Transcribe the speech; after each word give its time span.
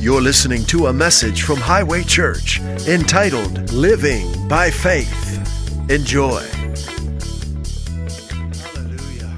You're 0.00 0.22
listening 0.22 0.64
to 0.64 0.86
a 0.86 0.94
message 0.94 1.42
from 1.42 1.58
Highway 1.58 2.04
Church 2.04 2.58
entitled 2.88 3.70
Living 3.70 4.48
by 4.48 4.70
Faith. 4.70 5.90
Enjoy. 5.90 6.40
Hallelujah. 8.62 9.36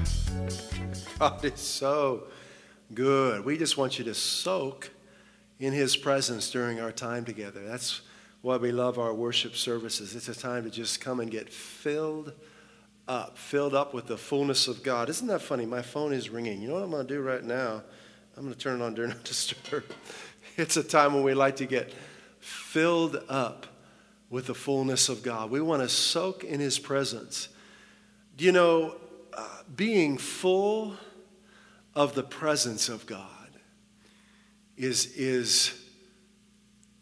God 1.19 1.43
is 1.43 1.59
so 1.59 2.27
good. 2.93 3.43
We 3.43 3.57
just 3.57 3.77
want 3.77 3.99
you 3.99 4.05
to 4.05 4.13
soak 4.13 4.89
in 5.59 5.73
His 5.73 5.97
presence 5.97 6.49
during 6.49 6.79
our 6.79 6.93
time 6.93 7.25
together. 7.25 7.61
That's 7.65 7.99
why 8.41 8.55
we 8.55 8.71
love 8.71 8.97
our 8.97 9.13
worship 9.13 9.57
services. 9.57 10.15
It's 10.15 10.29
a 10.29 10.33
time 10.33 10.63
to 10.63 10.69
just 10.69 11.01
come 11.01 11.19
and 11.19 11.29
get 11.29 11.51
filled 11.51 12.31
up, 13.09 13.37
filled 13.37 13.75
up 13.75 13.93
with 13.93 14.07
the 14.07 14.17
fullness 14.17 14.69
of 14.69 14.81
God. 14.81 15.09
Isn't 15.09 15.27
that 15.27 15.41
funny? 15.41 15.65
My 15.65 15.81
phone 15.81 16.13
is 16.13 16.29
ringing. 16.29 16.61
You 16.61 16.69
know 16.69 16.75
what 16.75 16.83
I'm 16.83 16.91
going 16.91 17.05
to 17.05 17.13
do 17.13 17.19
right 17.19 17.43
now? 17.43 17.83
I'm 18.37 18.43
going 18.43 18.53
to 18.53 18.59
turn 18.59 18.81
it 18.81 18.83
on, 18.85 18.93
do 18.95 19.07
not 19.07 19.25
disturb. 19.25 19.83
It's 20.55 20.77
a 20.77 20.83
time 20.83 21.13
when 21.13 21.23
we 21.23 21.33
like 21.33 21.55
to 21.57 21.65
get 21.65 21.91
filled 22.39 23.23
up 23.27 23.65
with 24.29 24.47
the 24.47 24.53
fullness 24.53 25.09
of 25.09 25.23
God. 25.23 25.49
We 25.49 25.61
want 25.61 25.81
to 25.81 25.89
soak 25.89 26.43
in 26.43 26.59
His 26.59 26.77
presence. 26.77 27.49
You 28.37 28.51
know, 28.51 28.95
uh, 29.31 29.47
being 29.75 30.17
full 30.17 30.95
of 31.95 32.13
the 32.13 32.23
presence 32.23 32.89
of 32.89 33.05
God 33.05 33.27
is, 34.77 35.05
is 35.15 35.79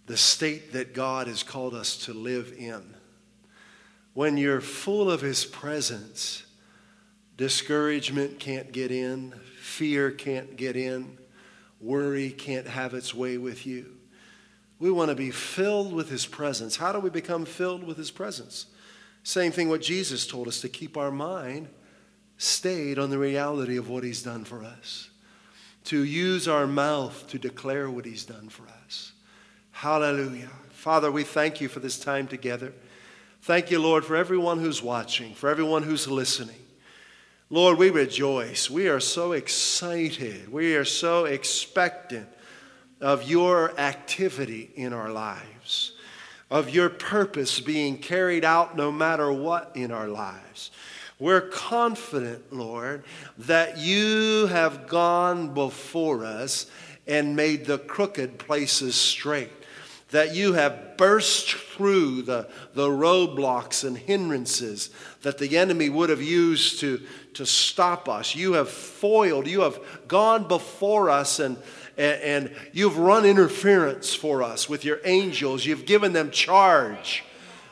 the 0.05 0.17
state 0.17 0.73
that 0.73 0.93
God 0.93 1.27
has 1.27 1.43
called 1.43 1.73
us 1.73 1.97
to 2.05 2.13
live 2.13 2.53
in. 2.57 2.95
When 4.13 4.37
you're 4.37 4.61
full 4.61 5.11
of 5.11 5.21
His 5.21 5.43
presence, 5.43 6.43
discouragement 7.35 8.39
can't 8.39 8.71
get 8.71 8.91
in, 8.91 9.33
fear 9.59 10.11
can't 10.11 10.55
get 10.55 10.75
in, 10.75 11.17
worry 11.81 12.29
can't 12.29 12.67
have 12.67 12.93
its 12.93 13.13
way 13.13 13.37
with 13.37 13.65
you. 13.65 13.97
We 14.79 14.91
want 14.91 15.09
to 15.09 15.15
be 15.15 15.31
filled 15.31 15.93
with 15.93 16.09
His 16.09 16.25
presence. 16.25 16.75
How 16.75 16.91
do 16.91 16.99
we 16.99 17.09
become 17.09 17.45
filled 17.45 17.83
with 17.83 17.97
His 17.97 18.11
presence? 18.11 18.67
Same 19.23 19.51
thing 19.51 19.69
what 19.69 19.81
Jesus 19.81 20.25
told 20.25 20.47
us 20.47 20.61
to 20.61 20.69
keep 20.69 20.97
our 20.97 21.11
mind 21.11 21.69
stayed 22.37 22.97
on 22.97 23.11
the 23.11 23.19
reality 23.19 23.77
of 23.77 23.89
what 23.89 24.03
He's 24.03 24.23
done 24.23 24.43
for 24.43 24.63
us, 24.63 25.09
to 25.85 26.03
use 26.03 26.47
our 26.47 26.65
mouth 26.65 27.27
to 27.27 27.37
declare 27.37 27.89
what 27.89 28.05
He's 28.05 28.25
done 28.25 28.49
for 28.49 28.63
us. 28.85 29.11
Hallelujah. 29.71 30.49
Father, 30.69 31.11
we 31.11 31.23
thank 31.23 31.61
you 31.61 31.67
for 31.67 31.79
this 31.79 31.99
time 31.99 32.27
together. 32.27 32.73
Thank 33.43 33.69
you, 33.69 33.79
Lord, 33.79 34.03
for 34.03 34.15
everyone 34.15 34.59
who's 34.59 34.81
watching, 34.81 35.33
for 35.33 35.49
everyone 35.49 35.83
who's 35.83 36.07
listening. 36.07 36.55
Lord, 37.53 37.77
we 37.77 37.89
rejoice. 37.89 38.69
We 38.69 38.87
are 38.87 39.01
so 39.01 39.33
excited. 39.33 40.49
We 40.49 40.77
are 40.77 40.85
so 40.85 41.25
expectant 41.25 42.29
of 43.01 43.29
your 43.29 43.77
activity 43.77 44.71
in 44.73 44.93
our 44.93 45.09
lives, 45.09 45.91
of 46.49 46.69
your 46.69 46.89
purpose 46.89 47.59
being 47.59 47.97
carried 47.97 48.45
out 48.45 48.77
no 48.77 48.89
matter 48.89 49.33
what 49.33 49.73
in 49.75 49.91
our 49.91 50.07
lives. 50.07 50.71
We're 51.19 51.41
confident, 51.41 52.53
Lord, 52.53 53.03
that 53.39 53.77
you 53.77 54.45
have 54.45 54.87
gone 54.87 55.53
before 55.53 56.23
us 56.23 56.67
and 57.05 57.35
made 57.35 57.65
the 57.65 57.79
crooked 57.79 58.39
places 58.39 58.95
straight 58.95 59.60
that 60.11 60.35
you 60.35 60.53
have 60.53 60.97
burst 60.97 61.53
through 61.53 62.21
the, 62.21 62.47
the 62.73 62.87
roadblocks 62.87 63.85
and 63.85 63.97
hindrances 63.97 64.89
that 65.23 65.37
the 65.37 65.57
enemy 65.57 65.89
would 65.89 66.09
have 66.09 66.21
used 66.21 66.79
to, 66.81 67.01
to 67.33 67.45
stop 67.45 68.07
us. 68.07 68.35
You 68.35 68.53
have 68.53 68.69
foiled, 68.69 69.47
you 69.47 69.61
have 69.61 69.79
gone 70.07 70.47
before 70.47 71.09
us, 71.09 71.39
and, 71.39 71.57
and, 71.97 72.21
and 72.21 72.55
you've 72.73 72.97
run 72.97 73.25
interference 73.25 74.13
for 74.13 74.43
us 74.43 74.69
with 74.69 74.85
your 74.85 74.99
angels. 75.05 75.65
You've 75.65 75.85
given 75.85 76.13
them 76.13 76.29
charge 76.29 77.23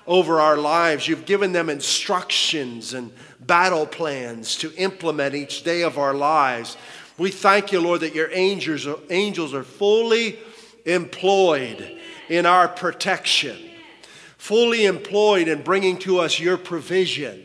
over 0.08 0.40
our 0.40 0.58
lives, 0.58 1.08
you've 1.08 1.26
given 1.26 1.52
them 1.52 1.70
instructions 1.70 2.95
and 2.95 3.11
battle 3.42 3.86
plans 3.86 4.55
to 4.58 4.73
implement 4.76 5.36
each 5.36 5.64
day 5.64 5.83
of 5.83 5.99
our 5.99 6.16
lives. 6.16 6.78
We 7.17 7.30
thank 7.30 7.72
you, 7.72 7.82
Lord, 7.82 7.99
that 7.99 8.16
your 8.16 8.32
angels 8.32 8.88
are, 8.88 8.98
angels 9.11 9.54
are 9.54 9.64
fully 9.64 10.39
employed 10.86 11.98
in 12.30 12.45
our 12.45 12.67
protection, 12.67 13.58
fully 14.38 14.86
employed 14.86 15.48
in 15.48 15.64
bringing 15.64 15.98
to 16.00 16.20
us 16.20 16.40
your 16.40 16.58
provision, 16.58 17.44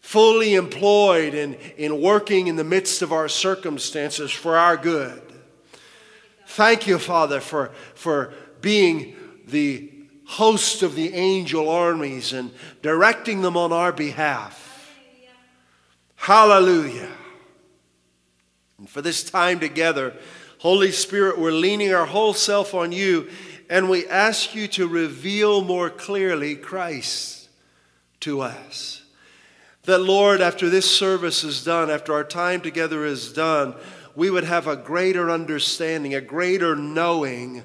fully 0.00 0.54
employed 0.54 1.34
in, 1.34 1.54
in 1.76 2.00
working 2.00 2.48
in 2.48 2.56
the 2.56 2.64
midst 2.64 3.02
of 3.02 3.12
our 3.12 3.28
circumstances 3.28 4.30
for 4.30 4.56
our 4.56 4.76
good. 4.76 5.22
Thank 6.46 6.86
you, 6.86 6.98
Father, 6.98 7.40
for, 7.40 7.72
for 7.94 8.32
being 8.60 9.16
the 9.46 9.92
host 10.26 10.82
of 10.82 10.94
the 10.94 11.14
angel 11.14 11.68
armies 11.68 12.32
and 12.32 12.50
directing 12.82 13.42
them 13.42 13.56
on 13.56 13.72
our 13.72 13.92
behalf. 13.92 14.94
Hallelujah. 16.16 17.08
And 18.78 18.88
for 18.88 19.00
this 19.00 19.24
time 19.28 19.60
together, 19.60 20.14
Holy 20.58 20.90
Spirit, 20.90 21.38
we're 21.38 21.52
leaning 21.52 21.94
our 21.94 22.06
whole 22.06 22.34
self 22.34 22.74
on 22.74 22.92
you 22.92 23.28
and 23.68 23.90
we 23.90 24.06
ask 24.06 24.54
you 24.54 24.66
to 24.68 24.88
reveal 24.88 25.62
more 25.62 25.90
clearly 25.90 26.54
Christ 26.54 27.48
to 28.20 28.40
us. 28.40 29.02
That, 29.84 29.98
Lord, 29.98 30.40
after 30.40 30.68
this 30.68 30.90
service 30.90 31.44
is 31.44 31.64
done, 31.64 31.90
after 31.90 32.12
our 32.12 32.24
time 32.24 32.60
together 32.60 33.04
is 33.04 33.32
done, 33.32 33.74
we 34.14 34.30
would 34.30 34.44
have 34.44 34.66
a 34.66 34.76
greater 34.76 35.30
understanding, 35.30 36.14
a 36.14 36.20
greater 36.20 36.74
knowing 36.74 37.62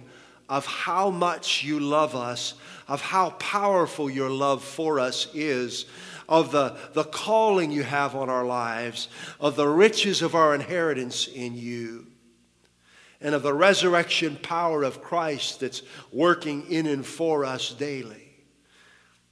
of 0.49 0.65
how 0.65 1.09
much 1.09 1.63
you 1.63 1.79
love 1.79 2.15
us, 2.15 2.53
of 2.87 3.01
how 3.01 3.31
powerful 3.31 4.09
your 4.09 4.29
love 4.29 4.63
for 4.63 4.99
us 4.99 5.27
is, 5.33 5.85
of 6.29 6.51
the, 6.51 6.75
the 6.93 7.03
calling 7.03 7.71
you 7.71 7.83
have 7.83 8.15
on 8.15 8.29
our 8.29 8.45
lives, 8.45 9.07
of 9.39 9.55
the 9.55 9.67
riches 9.67 10.21
of 10.21 10.35
our 10.35 10.53
inheritance 10.53 11.27
in 11.27 11.55
you 11.57 12.07
and 13.23 13.33
of 13.33 13.41
the 13.41 13.53
resurrection 13.53 14.37
power 14.43 14.83
of 14.83 15.01
Christ 15.01 15.61
that's 15.61 15.81
working 16.11 16.69
in 16.69 16.85
and 16.85 17.05
for 17.05 17.45
us 17.45 17.73
daily. 17.73 18.29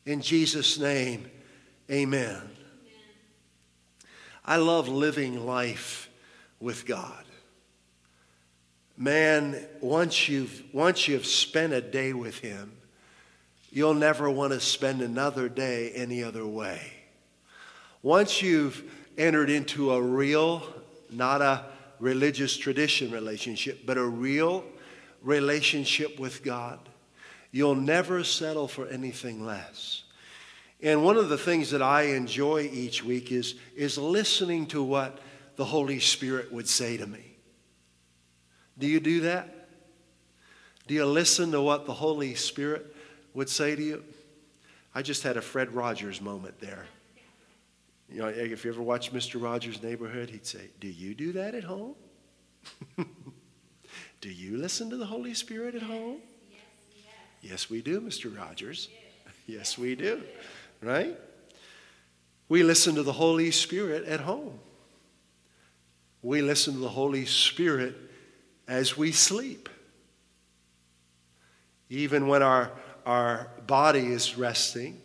In 0.05 0.21
Jesus' 0.21 0.79
name, 0.79 1.29
amen. 1.91 2.35
amen. 2.35 2.47
I 4.45 4.55
love 4.55 4.87
living 4.87 5.45
life 5.45 6.09
with 6.61 6.85
God. 6.85 7.25
Man, 8.97 9.61
once 9.81 10.29
you've, 10.29 10.63
once 10.73 11.07
you've 11.07 11.25
spent 11.25 11.73
a 11.73 11.81
day 11.81 12.13
with 12.13 12.39
Him, 12.39 12.71
you'll 13.71 13.93
never 13.93 14.29
want 14.29 14.53
to 14.53 14.59
spend 14.61 15.01
another 15.01 15.49
day 15.49 15.91
any 15.91 16.23
other 16.23 16.45
way. 16.45 16.93
Once 18.01 18.41
you've 18.41 18.83
entered 19.17 19.49
into 19.49 19.91
a 19.91 20.01
real, 20.01 20.63
not 21.11 21.41
a 21.41 21.65
religious 22.01 22.57
tradition 22.57 23.11
relationship, 23.11 23.85
but 23.85 23.97
a 23.97 24.03
real 24.03 24.65
relationship 25.21 26.19
with 26.19 26.43
God. 26.43 26.79
You'll 27.51 27.75
never 27.75 28.23
settle 28.23 28.67
for 28.67 28.87
anything 28.87 29.45
less. 29.45 30.03
And 30.81 31.03
one 31.03 31.15
of 31.15 31.29
the 31.29 31.37
things 31.37 31.69
that 31.71 31.81
I 31.81 32.03
enjoy 32.03 32.69
each 32.73 33.03
week 33.03 33.31
is, 33.31 33.55
is 33.75 33.97
listening 33.97 34.65
to 34.67 34.81
what 34.81 35.19
the 35.55 35.65
Holy 35.65 35.99
Spirit 35.99 36.51
would 36.51 36.67
say 36.67 36.97
to 36.97 37.05
me. 37.05 37.35
Do 38.79 38.87
you 38.87 38.99
do 38.99 39.21
that? 39.21 39.69
Do 40.87 40.95
you 40.95 41.05
listen 41.05 41.51
to 41.51 41.61
what 41.61 41.85
the 41.85 41.93
Holy 41.93 42.33
Spirit 42.33 42.95
would 43.35 43.47
say 43.47 43.75
to 43.75 43.81
you? 43.81 44.03
I 44.95 45.03
just 45.03 45.21
had 45.21 45.37
a 45.37 45.41
Fred 45.41 45.73
Rogers 45.75 46.19
moment 46.19 46.59
there. 46.59 46.85
You 48.11 48.19
know, 48.19 48.27
if 48.27 48.65
you 48.65 48.71
ever 48.71 48.81
watch 48.81 49.13
Mr. 49.13 49.41
Rogers' 49.41 49.81
Neighborhood, 49.81 50.29
he'd 50.29 50.45
say, 50.45 50.69
Do 50.81 50.87
you 50.87 51.15
do 51.15 51.31
that 51.33 51.55
at 51.55 51.63
home? 51.63 51.95
do 54.21 54.29
you 54.29 54.57
listen 54.57 54.89
to 54.89 54.97
the 54.97 55.05
Holy 55.05 55.33
Spirit 55.33 55.75
at 55.75 55.81
home? 55.81 56.17
Yes, 56.51 56.61
yes. 56.93 57.05
yes 57.41 57.69
we 57.69 57.81
do, 57.81 58.01
Mr. 58.01 58.35
Rogers. 58.37 58.89
Yes. 58.91 59.33
yes, 59.47 59.77
we 59.77 59.95
do. 59.95 60.21
Right? 60.81 61.17
We 62.49 62.63
listen 62.63 62.95
to 62.95 63.03
the 63.03 63.13
Holy 63.13 63.49
Spirit 63.49 64.03
at 64.05 64.19
home. 64.19 64.59
We 66.21 66.41
listen 66.41 66.73
to 66.73 66.79
the 66.79 66.89
Holy 66.89 67.25
Spirit 67.25 67.95
as 68.67 68.97
we 68.97 69.13
sleep. 69.13 69.69
Even 71.89 72.27
when 72.27 72.43
our, 72.43 72.71
our 73.05 73.47
body 73.67 74.07
is 74.07 74.37
resting, 74.37 75.01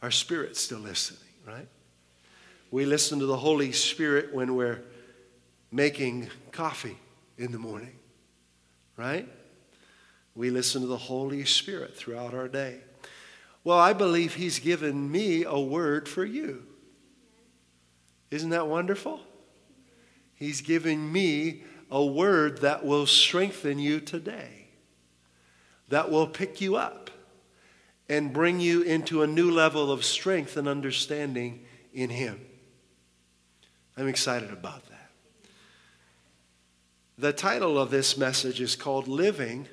our 0.00 0.10
spirit's 0.10 0.60
still 0.60 0.78
listening 0.78 1.27
right? 1.48 1.68
We 2.70 2.84
listen 2.84 3.18
to 3.20 3.26
the 3.26 3.36
Holy 3.36 3.72
Spirit 3.72 4.34
when 4.34 4.54
we're 4.54 4.82
making 5.72 6.28
coffee 6.52 6.98
in 7.38 7.52
the 7.52 7.58
morning, 7.58 7.94
right? 8.96 9.26
We 10.34 10.50
listen 10.50 10.82
to 10.82 10.86
the 10.86 10.98
Holy 10.98 11.46
Spirit 11.46 11.96
throughout 11.96 12.34
our 12.34 12.48
day. 12.48 12.80
Well, 13.64 13.78
I 13.78 13.94
believe 13.94 14.34
He's 14.34 14.58
given 14.58 15.10
me 15.10 15.44
a 15.44 15.58
word 15.58 16.06
for 16.06 16.24
you. 16.24 16.64
Isn't 18.30 18.50
that 18.50 18.68
wonderful? 18.68 19.20
He's 20.34 20.60
given 20.60 21.10
me 21.10 21.62
a 21.90 22.04
word 22.04 22.60
that 22.60 22.84
will 22.84 23.06
strengthen 23.06 23.78
you 23.78 24.00
today, 24.00 24.66
that 25.88 26.10
will 26.10 26.26
pick 26.26 26.60
you 26.60 26.76
up 26.76 27.07
and 28.08 28.32
bring 28.32 28.60
you 28.60 28.82
into 28.82 29.22
a 29.22 29.26
new 29.26 29.50
level 29.50 29.92
of 29.92 30.04
strength 30.04 30.56
and 30.56 30.66
understanding 30.66 31.64
in 31.92 32.10
Him. 32.10 32.40
I'm 33.96 34.08
excited 34.08 34.52
about 34.52 34.86
that. 34.88 35.10
The 37.18 37.32
title 37.32 37.78
of 37.78 37.90
this 37.90 38.16
message 38.16 38.60
is 38.60 38.76
called 38.76 39.08
Living 39.08 39.66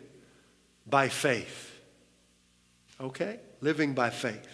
by 0.88 1.10
Faith. 1.10 1.80
Okay? 3.00 3.40
Living 3.62 3.94
by 3.94 4.10
faith. 4.10 4.48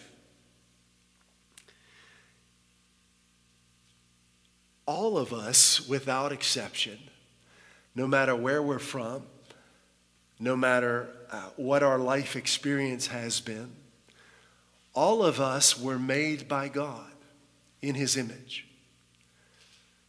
All 4.86 5.18
of 5.18 5.31
us, 5.31 5.88
without 5.88 6.31
exception, 6.31 6.98
no 7.95 8.07
matter 8.07 8.36
where 8.36 8.62
we're 8.62 8.80
from, 8.80 9.24
no 10.42 10.56
matter 10.56 11.08
uh, 11.32 11.44
what 11.56 11.84
our 11.84 12.00
life 12.00 12.36
experience 12.36 13.08
has 13.08 13.40
been, 13.40 13.70
all 14.94 15.24
of 15.24 15.40
us 15.40 15.80
were 15.80 16.00
made 16.00 16.48
by 16.48 16.68
God 16.68 17.12
in 17.82 17.94
His 17.94 18.18
image 18.18 18.68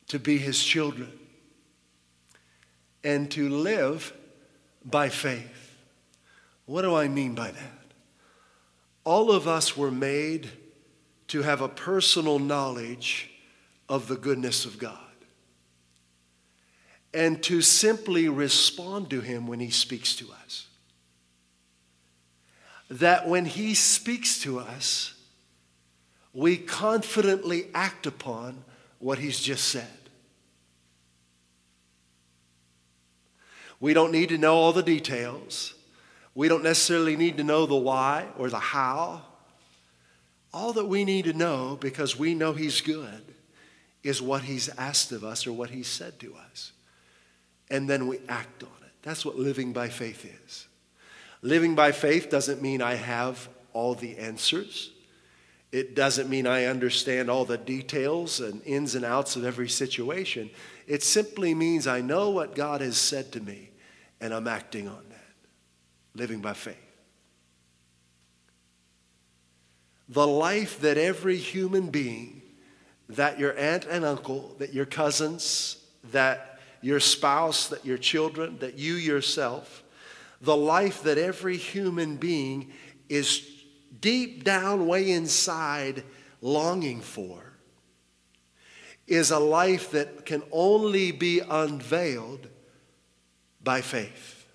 to 0.09 0.19
be 0.19 0.39
His 0.39 0.65
children 0.65 1.13
and 3.05 3.31
to 3.31 3.49
live 3.49 4.13
by 4.85 5.11
faith. 5.11 5.77
What 6.65 6.83
do 6.83 6.95
I 6.95 7.09
mean 7.09 7.35
by 7.35 7.51
that? 7.51 7.93
All 9.05 9.31
of 9.31 9.47
us 9.47 9.77
were 9.77 9.91
made 9.91 10.49
to 11.29 11.43
have 11.43 11.61
a 11.61 11.69
personal 11.69 12.39
knowledge 12.39 13.31
of 13.89 14.09
the 14.09 14.17
goodness 14.17 14.65
of 14.65 14.79
God 14.79 15.02
and 17.15 17.43
to 17.45 17.61
simply 17.61 18.29
respond 18.29 19.11
to 19.11 19.21
Him 19.21 19.47
when 19.47 19.61
He 19.61 19.71
speaks 19.71 20.17
to 20.17 20.27
us. 20.45 20.67
That 22.89 23.29
when 23.29 23.45
He 23.45 23.75
speaks 23.75 24.41
to 24.43 24.59
us, 24.59 25.15
we 26.33 26.57
confidently 26.57 27.67
act 27.75 28.07
upon 28.07 28.65
what 28.99 29.19
He's 29.19 29.41
just 29.41 29.65
said. 29.65 29.87
We 33.81 33.95
don't 33.95 34.13
need 34.13 34.29
to 34.29 34.39
know 34.39 34.55
all 34.55 34.73
the 34.73 34.83
details. 34.83 35.75
We 36.35 36.49
don't 36.49 36.63
necessarily 36.63 37.17
need 37.17 37.37
to 37.39 37.45
know 37.45 37.67
the 37.67 37.77
why 37.77 38.27
or 38.39 38.49
the 38.49 38.59
how. 38.59 39.23
All 40.55 40.73
that 40.75 40.87
we 40.87 41.05
need 41.05 41.25
to 41.25 41.33
know, 41.33 41.77
because 41.81 42.19
we 42.19 42.35
know 42.35 42.53
He's 42.53 42.81
good, 42.81 43.35
is 44.03 44.23
what 44.23 44.43
He's 44.43 44.69
asked 44.79 45.13
of 45.13 45.25
us 45.25 45.47
or 45.47 45.53
what 45.53 45.71
He's 45.71 45.89
said 45.89 46.19
to 46.21 46.35
us. 46.35 46.73
And 47.73 47.89
then 47.89 48.07
we 48.07 48.21
act 48.29 48.63
on 48.63 48.69
it. 48.83 48.93
That's 49.01 49.25
what 49.25 49.37
living 49.37 49.73
by 49.73 49.89
faith 49.89 50.25
is. 50.45 50.69
Living 51.41 51.75
by 51.75 51.91
faith 51.91 52.31
doesn't 52.31 52.63
mean 52.63 52.83
I 52.83 52.95
have 52.95 53.49
all 53.73 53.95
the 53.95 54.19
answers. 54.19 54.91
It 55.73 55.97
doesn't 55.97 56.29
mean 56.29 56.47
I 56.47 56.67
understand 56.67 57.31
all 57.31 57.47
the 57.47 57.57
details 57.57 58.41
and 58.41 58.63
ins 58.65 58.95
and 58.95 59.07
outs 59.07 59.37
of 59.37 59.45
every 59.45 59.71
situation. 59.71 60.51
It 60.87 61.03
simply 61.03 61.55
means 61.55 61.87
I 61.87 62.03
know 62.03 62.29
what 62.29 62.55
God 62.55 62.83
has 62.83 62.99
said 62.99 63.33
to 63.33 63.41
me 63.41 63.71
and 64.21 64.35
I'm 64.35 64.47
acting 64.47 64.87
on 64.87 65.03
that, 65.09 65.35
living 66.15 66.41
by 66.41 66.53
faith. 66.53 66.77
The 70.11 70.27
life 70.27 70.79
that 70.81 70.99
every 70.99 71.39
human 71.39 71.89
being, 71.89 72.43
that 73.09 73.39
your 73.39 73.57
aunt 73.57 73.87
and 73.87 74.05
uncle, 74.05 74.55
that 74.59 74.75
your 74.75 74.85
cousins, 74.85 75.79
that 76.13 76.52
your 76.83 77.01
spouse, 77.01 77.69
that 77.69 77.87
your 77.87 77.99
children, 77.99 78.59
that 78.59 78.79
you 78.79 78.95
yourself, 78.95 79.83
the 80.41 80.57
life 80.57 81.03
that 81.05 81.19
every 81.19 81.57
human 81.57 82.17
being 82.17 82.73
is 83.09 83.49
deep 84.01 84.45
down, 84.45 84.87
way 84.87 85.11
inside, 85.11 86.03
longing 86.41 87.01
for, 87.01 87.53
is 89.07 89.31
a 89.31 89.39
life 89.39 89.93
that 89.93 90.27
can 90.27 90.43
only 90.51 91.13
be 91.13 91.41
unveiled 91.41 92.49
by 93.63 93.81
faith. 93.81 94.47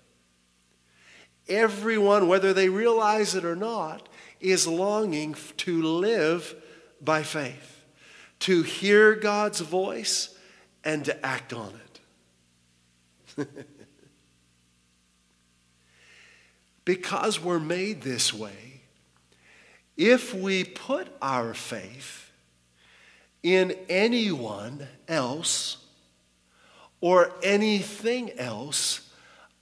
Everyone, 1.48 2.28
whether 2.28 2.52
they 2.52 2.68
realize 2.68 3.34
it 3.34 3.44
or 3.44 3.56
not, 3.56 4.08
is 4.40 4.66
longing 4.66 5.34
to 5.56 5.82
live 5.82 6.54
by 7.00 7.22
faith, 7.22 7.84
to 8.40 8.62
hear 8.62 9.14
God's 9.14 9.60
voice 9.60 10.36
and 10.84 11.04
to 11.06 11.26
act 11.26 11.52
on 11.52 11.70
it. 11.70 11.87
because 16.84 17.40
we're 17.40 17.60
made 17.60 18.02
this 18.02 18.32
way, 18.32 18.82
if 19.96 20.34
we 20.34 20.64
put 20.64 21.08
our 21.20 21.54
faith 21.54 22.30
in 23.42 23.76
anyone 23.88 24.86
else, 25.06 25.78
or 27.00 27.32
anything 27.42 28.32
else 28.38 29.08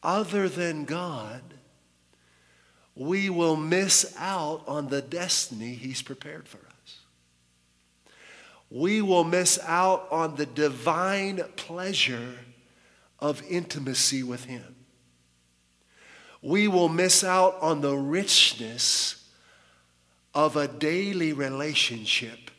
other 0.03 0.49
than 0.49 0.85
God, 0.85 1.43
we 2.95 3.29
will 3.29 3.57
miss 3.57 4.15
out 4.19 4.63
on 4.67 4.89
the 4.89 5.03
destiny 5.03 5.75
He's 5.75 6.03
prepared 6.03 6.49
for 6.49 6.59
us. 6.59 7.01
We 8.71 9.03
will 9.03 9.25
miss 9.25 9.59
out 9.65 10.09
on 10.11 10.37
the 10.37 10.47
divine 10.47 11.43
pleasure 11.57 12.39
of 13.19 13.43
intimacy 13.49 14.23
with 14.23 14.45
Him. 14.45 14.77
We 16.43 16.69
will 16.69 16.89
miss 16.89 17.25
out 17.25 17.57
on 17.61 17.81
the 17.81 17.97
richness 17.97 19.29
of 20.35 20.57
a 20.57 20.69
daily 20.69 21.33
relationship 21.33 22.51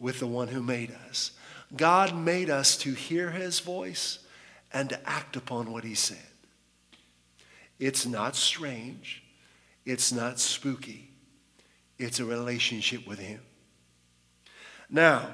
with 0.00 0.18
the 0.18 0.26
one 0.26 0.48
who 0.48 0.62
made 0.62 0.90
us. 1.08 1.30
God 1.76 2.16
made 2.16 2.50
us 2.50 2.76
to 2.78 2.92
hear 2.92 3.30
his 3.30 3.60
voice 3.60 4.18
and 4.72 4.88
to 4.88 5.08
act 5.08 5.36
upon 5.36 5.70
what 5.70 5.84
he 5.84 5.94
said. 5.94 6.18
It's 7.78 8.06
not 8.06 8.34
strange. 8.34 9.22
It's 9.86 10.12
not 10.12 10.40
spooky. 10.40 11.10
It's 11.98 12.18
a 12.18 12.24
relationship 12.24 13.06
with 13.06 13.18
him. 13.18 13.40
Now, 14.88 15.28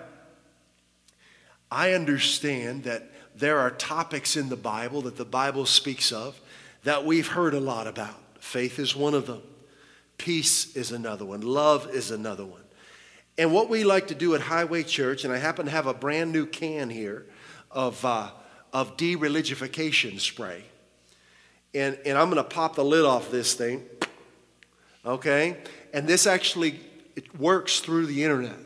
I 1.70 1.92
understand 1.94 2.84
that 2.84 3.10
there 3.36 3.58
are 3.58 3.70
topics 3.70 4.36
in 4.36 4.48
the 4.48 4.56
Bible 4.56 5.02
that 5.02 5.16
the 5.16 5.24
Bible 5.24 5.66
speaks 5.66 6.10
of 6.10 6.40
that 6.84 7.04
we've 7.04 7.28
heard 7.28 7.54
a 7.54 7.60
lot 7.60 7.86
about. 7.86 8.14
Faith 8.40 8.78
is 8.78 8.96
one 8.96 9.14
of 9.14 9.26
them. 9.26 9.42
Peace 10.18 10.74
is 10.74 10.92
another 10.92 11.24
one. 11.24 11.42
Love 11.42 11.90
is 11.90 12.10
another 12.10 12.44
one. 12.44 12.62
And 13.36 13.52
what 13.52 13.68
we 13.68 13.84
like 13.84 14.06
to 14.06 14.14
do 14.14 14.34
at 14.34 14.40
Highway 14.40 14.82
Church, 14.82 15.24
and 15.24 15.32
I 15.32 15.36
happen 15.36 15.66
to 15.66 15.70
have 15.70 15.86
a 15.86 15.92
brand 15.92 16.32
new 16.32 16.46
can 16.46 16.88
here 16.88 17.26
of, 17.70 18.02
uh, 18.04 18.30
of 18.72 18.96
de-religification 18.96 20.18
spray. 20.18 20.64
And, 21.74 21.98
and 22.06 22.16
I'm 22.16 22.30
going 22.30 22.42
to 22.42 22.48
pop 22.48 22.76
the 22.76 22.84
lid 22.84 23.04
off 23.04 23.30
this 23.30 23.52
thing. 23.52 23.84
Okay? 25.04 25.58
And 25.92 26.06
this 26.06 26.26
actually 26.26 26.80
it 27.14 27.38
works 27.38 27.80
through 27.80 28.06
the 28.06 28.24
internet. 28.24 28.65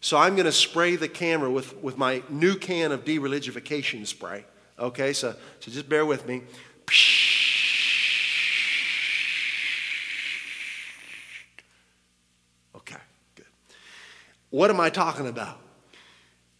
So 0.00 0.16
I'm 0.16 0.36
going 0.36 0.46
to 0.46 0.52
spray 0.52 0.96
the 0.96 1.08
camera 1.08 1.50
with, 1.50 1.76
with 1.82 1.98
my 1.98 2.22
new 2.28 2.56
can 2.56 2.92
of 2.92 3.04
de-religification 3.04 4.06
spray. 4.06 4.44
Okay? 4.78 5.12
So, 5.12 5.34
so 5.60 5.70
just 5.70 5.88
bear 5.88 6.06
with 6.06 6.26
me. 6.26 6.42
Okay, 12.76 12.96
good. 13.34 13.46
What 14.50 14.70
am 14.70 14.80
I 14.80 14.88
talking 14.88 15.26
about? 15.26 15.58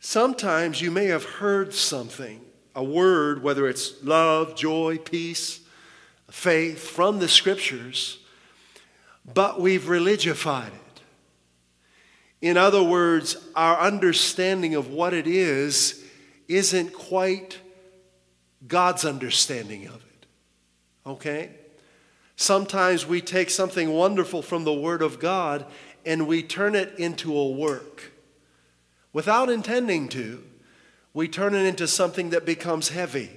Sometimes 0.01 0.81
you 0.81 0.91
may 0.91 1.07
have 1.07 1.25
heard 1.25 1.73
something, 1.73 2.41
a 2.75 2.83
word, 2.83 3.43
whether 3.43 3.69
it's 3.69 4.03
love, 4.03 4.57
joy, 4.57 4.99
peace, 4.99 5.61
faith, 6.31 6.79
from 6.79 7.19
the 7.19 7.29
scriptures, 7.29 8.19
but 9.33 9.61
we've 9.61 9.83
religified 9.83 10.69
it. 10.69 10.88
In 12.41 12.57
other 12.57 12.83
words, 12.83 13.37
our 13.57 13.79
understanding 13.79 14.75
of 14.75 14.89
what 14.89 15.13
it 15.13 15.27
is 15.27 16.05
isn't 16.47 16.93
quite 16.93 17.59
God's 18.67 19.05
understanding 19.05 19.87
of 19.87 19.97
it. 19.97 20.27
Okay? 21.07 21.51
Sometimes 22.37 23.07
we 23.07 23.21
take 23.21 23.51
something 23.51 23.91
wonderful 23.91 24.43
from 24.43 24.65
the 24.65 24.73
Word 24.73 25.03
of 25.03 25.19
God 25.19 25.67
and 26.07 26.29
we 26.29 26.43
turn 26.43 26.75
it 26.75 26.95
into 26.99 27.37
a 27.37 27.51
work. 27.51 28.13
Without 29.13 29.51
intending 29.51 30.09
to, 30.11 30.45
we 31.13 31.27
turn 31.27 31.55
it 31.55 31.65
into 31.67 31.89
something 31.89 32.31
that 32.31 32.47
becomes 32.47 32.91
heavy, 32.91 33.31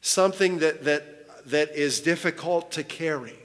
something 0.00 0.58
that, 0.58 0.84
that, 0.84 1.46
that 1.48 1.70
is 1.76 2.00
difficult 2.00 2.72
to 2.72 2.82
carry. 2.82 3.38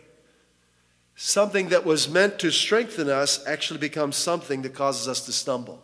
Something 1.22 1.68
that 1.68 1.86
was 1.86 2.08
meant 2.08 2.40
to 2.40 2.50
strengthen 2.50 3.10
us 3.10 3.46
actually 3.46 3.80
becomes 3.80 4.16
something 4.16 4.62
that 4.62 4.74
causes 4.74 5.06
us 5.06 5.26
to 5.26 5.34
stumble. 5.34 5.84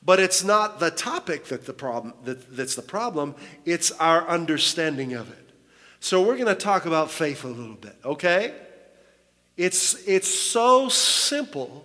But 0.00 0.20
it's 0.20 0.44
not 0.44 0.78
the 0.78 0.92
topic 0.92 1.46
that 1.46 1.66
the 1.66 1.72
problem, 1.72 2.14
that, 2.22 2.56
that's 2.56 2.76
the 2.76 2.82
problem, 2.82 3.34
it's 3.64 3.90
our 3.90 4.28
understanding 4.28 5.14
of 5.14 5.28
it. 5.28 5.50
So 5.98 6.22
we're 6.22 6.36
going 6.36 6.46
to 6.46 6.54
talk 6.54 6.86
about 6.86 7.10
faith 7.10 7.42
a 7.42 7.48
little 7.48 7.74
bit, 7.74 7.96
okay? 8.04 8.54
It's, 9.56 10.06
it's 10.06 10.32
so 10.32 10.88
simple, 10.88 11.84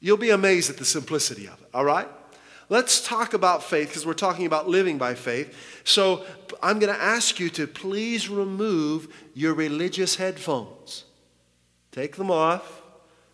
you'll 0.00 0.16
be 0.16 0.30
amazed 0.30 0.70
at 0.70 0.78
the 0.78 0.86
simplicity 0.86 1.48
of 1.48 1.60
it, 1.60 1.68
all 1.74 1.84
right? 1.84 2.08
Let's 2.70 3.06
talk 3.06 3.34
about 3.34 3.62
faith 3.62 3.88
because 3.88 4.06
we're 4.06 4.14
talking 4.14 4.46
about 4.46 4.70
living 4.70 4.96
by 4.96 5.16
faith. 5.16 5.54
So 5.84 6.24
I'm 6.62 6.78
going 6.78 6.94
to 6.94 7.02
ask 7.02 7.38
you 7.38 7.50
to 7.50 7.66
please 7.66 8.30
remove 8.30 9.14
your 9.34 9.52
religious 9.52 10.16
headphones. 10.16 11.04
Take 11.92 12.16
them 12.16 12.30
off, 12.30 12.82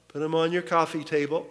put 0.09 0.21
them 0.21 0.35
on 0.35 0.53
your 0.53 0.63
coffee 0.63 1.05
table. 1.05 1.47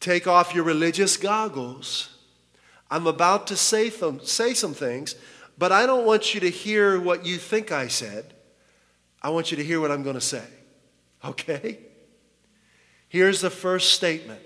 Take 0.00 0.26
off 0.26 0.54
your 0.54 0.64
religious 0.64 1.16
goggles. 1.16 2.16
I'm 2.90 3.06
about 3.06 3.46
to 3.48 3.56
say, 3.56 3.90
th- 3.90 4.26
say 4.26 4.54
some 4.54 4.74
things, 4.74 5.16
but 5.58 5.72
I 5.72 5.86
don't 5.86 6.06
want 6.06 6.34
you 6.34 6.40
to 6.40 6.50
hear 6.50 7.00
what 7.00 7.26
you 7.26 7.36
think 7.36 7.72
I 7.72 7.88
said. 7.88 8.34
I 9.20 9.30
want 9.30 9.50
you 9.50 9.56
to 9.56 9.64
hear 9.64 9.80
what 9.80 9.90
I'm 9.90 10.02
going 10.02 10.14
to 10.14 10.20
say. 10.20 10.44
Okay? 11.24 11.78
Here's 13.08 13.40
the 13.40 13.50
first 13.50 13.92
statement. 13.92 14.40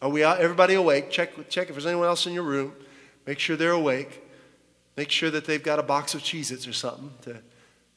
Are 0.00 0.08
we 0.08 0.24
out, 0.24 0.40
everybody 0.40 0.74
awake? 0.74 1.10
Check, 1.10 1.48
check 1.48 1.68
if 1.68 1.74
there's 1.74 1.86
anyone 1.86 2.06
else 2.06 2.26
in 2.26 2.32
your 2.32 2.42
room. 2.42 2.72
Make 3.26 3.38
sure 3.38 3.56
they're 3.56 3.72
awake. 3.72 4.22
Make 4.96 5.10
sure 5.10 5.30
that 5.30 5.44
they've 5.44 5.62
got 5.62 5.78
a 5.78 5.82
box 5.82 6.14
of 6.14 6.20
Cheez 6.20 6.52
Its 6.52 6.66
or 6.68 6.72
something 6.72 7.10
to 7.22 7.40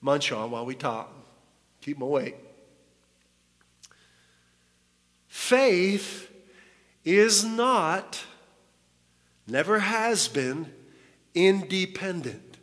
munch 0.01 0.31
on 0.31 0.51
while 0.51 0.65
we 0.65 0.75
talk. 0.75 1.16
Keep 1.81 1.97
them 1.97 2.03
awake. 2.03 2.37
Faith 5.27 6.31
is 7.05 7.45
not, 7.45 8.23
never 9.47 9.79
has 9.79 10.27
been, 10.27 10.71
independent. 11.33 12.57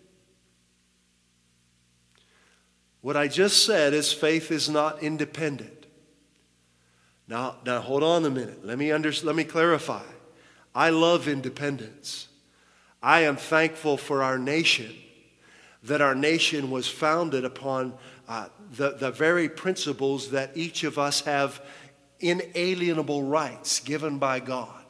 What 3.01 3.17
I 3.17 3.29
just 3.29 3.65
said 3.65 3.95
is 3.95 4.13
faith 4.13 4.51
is 4.51 4.69
not 4.69 5.03
independent. 5.03 5.87
Now, 7.29 7.57
now 7.65 7.81
hold 7.81 8.03
on 8.03 8.25
a 8.25 8.31
minute. 8.31 8.67
Let 8.67 8.79
me, 8.79 8.93
under, 8.93 9.13
let 9.23 9.37
me 9.37 9.45
clarify. 9.45 10.03
I 10.75 10.91
love 10.91 11.29
independence. 11.29 12.29
I 13.03 13.21
am 13.21 13.37
thankful 13.37 13.97
for 13.97 14.23
our 14.23 14.39
nation, 14.39 14.95
that 15.83 16.01
our 16.01 16.15
nation 16.15 16.71
was 16.71 16.89
founded 16.89 17.45
upon 17.45 17.95
uh, 18.27 18.49
the, 18.77 18.91
the 18.91 19.11
very 19.11 19.49
principles 19.49 20.31
that 20.31 20.57
each 20.57 20.85
of 20.85 20.99
us 20.99 21.23
have 21.23 21.61
inalienable 22.21 23.23
rights 23.23 23.81
given 23.81 24.19
by 24.19 24.41
God. 24.41 24.85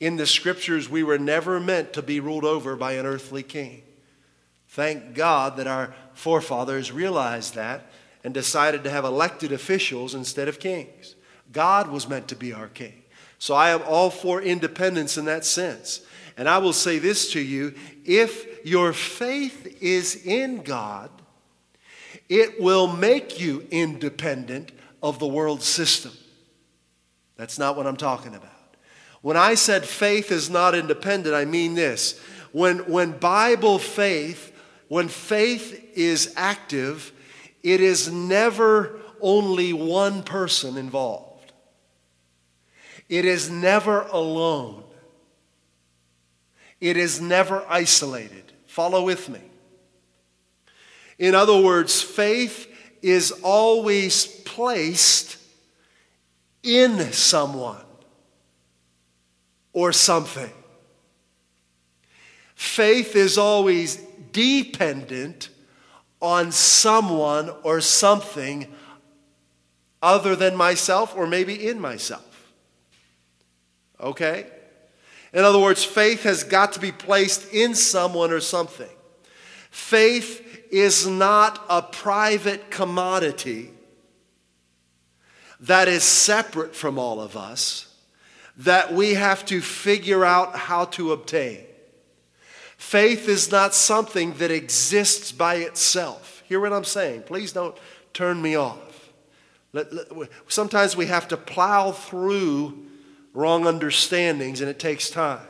In 0.00 0.16
the 0.16 0.26
scriptures, 0.26 0.88
we 0.88 1.02
were 1.02 1.18
never 1.18 1.60
meant 1.60 1.92
to 1.94 2.02
be 2.02 2.20
ruled 2.20 2.44
over 2.44 2.76
by 2.76 2.92
an 2.92 3.06
earthly 3.06 3.42
king. 3.42 3.82
Thank 4.68 5.14
God 5.14 5.56
that 5.56 5.66
our 5.66 5.94
forefathers 6.14 6.92
realized 6.92 7.54
that 7.54 7.90
and 8.22 8.34
decided 8.34 8.84
to 8.84 8.90
have 8.90 9.04
elected 9.04 9.52
officials 9.52 10.14
instead 10.14 10.48
of 10.48 10.58
kings. 10.58 11.14
God 11.52 11.88
was 11.88 12.08
meant 12.08 12.28
to 12.28 12.36
be 12.36 12.52
our 12.52 12.68
king. 12.68 13.02
So 13.38 13.54
I 13.54 13.70
am 13.70 13.82
all 13.86 14.10
for 14.10 14.40
independence 14.42 15.16
in 15.16 15.26
that 15.26 15.44
sense. 15.44 16.00
And 16.36 16.48
I 16.48 16.58
will 16.58 16.72
say 16.72 16.98
this 16.98 17.32
to 17.32 17.40
you 17.40 17.74
if 18.04 18.64
your 18.66 18.92
faith 18.92 19.78
is 19.80 20.26
in 20.26 20.62
God, 20.62 21.10
it 22.28 22.60
will 22.60 22.86
make 22.86 23.40
you 23.40 23.66
independent 23.70 24.72
of 25.02 25.18
the 25.18 25.26
world 25.26 25.62
system. 25.62 26.12
That's 27.36 27.58
not 27.58 27.76
what 27.76 27.86
I'm 27.86 27.96
talking 27.96 28.34
about. 28.34 28.50
When 29.22 29.36
I 29.36 29.54
said 29.54 29.84
faith 29.84 30.30
is 30.30 30.50
not 30.50 30.74
independent, 30.74 31.34
I 31.34 31.44
mean 31.44 31.74
this. 31.74 32.20
When, 32.52 32.90
when 32.90 33.12
Bible 33.18 33.78
faith 33.78 34.52
when 34.88 35.08
faith 35.08 35.92
is 35.94 36.32
active, 36.36 37.12
it 37.62 37.80
is 37.80 38.12
never 38.12 39.00
only 39.20 39.72
one 39.72 40.22
person 40.22 40.76
involved. 40.76 41.52
It 43.08 43.24
is 43.24 43.50
never 43.50 44.02
alone. 44.02 44.84
It 46.80 46.96
is 46.96 47.20
never 47.20 47.64
isolated. 47.68 48.52
Follow 48.66 49.04
with 49.04 49.28
me. 49.28 49.40
In 51.18 51.34
other 51.34 51.60
words, 51.60 52.02
faith 52.02 52.70
is 53.02 53.32
always 53.42 54.26
placed 54.26 55.36
in 56.62 57.12
someone 57.12 57.84
or 59.72 59.92
something. 59.92 60.50
Faith 62.54 63.14
is 63.14 63.36
always 63.36 63.96
dependent 64.32 65.50
on 66.20 66.50
someone 66.50 67.50
or 67.62 67.80
something 67.80 68.72
other 70.00 70.34
than 70.34 70.56
myself 70.56 71.14
or 71.16 71.26
maybe 71.26 71.68
in 71.68 71.78
myself. 71.78 72.52
Okay? 74.00 74.46
In 75.32 75.44
other 75.44 75.58
words, 75.58 75.84
faith 75.84 76.22
has 76.22 76.44
got 76.44 76.72
to 76.74 76.80
be 76.80 76.92
placed 76.92 77.52
in 77.52 77.74
someone 77.74 78.30
or 78.30 78.40
something. 78.40 78.88
Faith 79.74 80.68
is 80.70 81.04
not 81.04 81.66
a 81.68 81.82
private 81.82 82.70
commodity 82.70 83.70
that 85.58 85.88
is 85.88 86.04
separate 86.04 86.76
from 86.76 86.96
all 86.96 87.20
of 87.20 87.36
us 87.36 87.92
that 88.56 88.94
we 88.94 89.14
have 89.14 89.44
to 89.44 89.60
figure 89.60 90.24
out 90.24 90.54
how 90.54 90.84
to 90.84 91.10
obtain. 91.10 91.58
Faith 92.76 93.28
is 93.28 93.50
not 93.50 93.74
something 93.74 94.34
that 94.34 94.52
exists 94.52 95.32
by 95.32 95.56
itself. 95.56 96.44
Hear 96.46 96.60
what 96.60 96.72
I'm 96.72 96.84
saying? 96.84 97.22
Please 97.22 97.50
don't 97.50 97.76
turn 98.12 98.40
me 98.40 98.54
off. 98.54 99.10
Sometimes 100.46 100.96
we 100.96 101.06
have 101.06 101.26
to 101.26 101.36
plow 101.36 101.90
through 101.90 102.86
wrong 103.32 103.66
understandings 103.66 104.60
and 104.60 104.70
it 104.70 104.78
takes 104.78 105.10
time. 105.10 105.44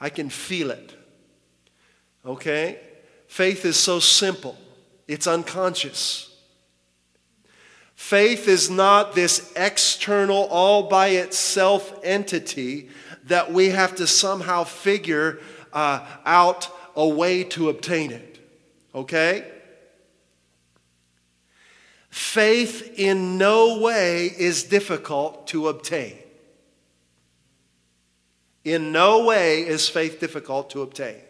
I 0.00 0.10
can 0.10 0.30
feel 0.30 0.70
it. 0.70 0.94
Okay? 2.24 2.78
Faith 3.36 3.66
is 3.66 3.76
so 3.76 4.00
simple, 4.00 4.56
it's 5.06 5.26
unconscious. 5.26 6.34
Faith 7.94 8.48
is 8.48 8.70
not 8.70 9.14
this 9.14 9.52
external, 9.54 10.44
all 10.44 10.84
by 10.84 11.08
itself 11.08 12.00
entity 12.02 12.88
that 13.24 13.52
we 13.52 13.68
have 13.68 13.94
to 13.94 14.06
somehow 14.06 14.64
figure 14.64 15.38
uh, 15.74 16.02
out 16.24 16.70
a 16.96 17.06
way 17.06 17.44
to 17.44 17.68
obtain 17.68 18.10
it. 18.10 18.38
Okay? 18.94 19.46
Faith 22.08 22.98
in 22.98 23.36
no 23.36 23.80
way 23.80 24.28
is 24.28 24.62
difficult 24.62 25.46
to 25.48 25.68
obtain. 25.68 26.16
In 28.64 28.92
no 28.92 29.26
way 29.26 29.60
is 29.60 29.90
faith 29.90 30.20
difficult 30.20 30.70
to 30.70 30.80
obtain. 30.80 31.25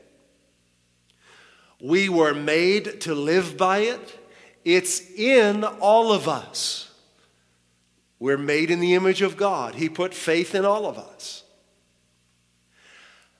We 1.80 2.09
were 2.09 2.35
made 2.35 3.00
to 3.02 3.14
live 3.14 3.56
by 3.56 3.78
it. 3.78 4.18
It's 4.64 5.11
in 5.11 5.62
all 5.64 6.12
of 6.12 6.28
us. 6.28 6.90
We're 8.18 8.38
made 8.38 8.71
in 8.71 8.80
the 8.80 8.95
image 8.95 9.23
of 9.23 9.37
God. 9.37 9.75
He 9.75 9.88
put 9.88 10.14
faith 10.14 10.54
in 10.54 10.64
all 10.64 10.87
of 10.87 10.97
us. 10.97 11.45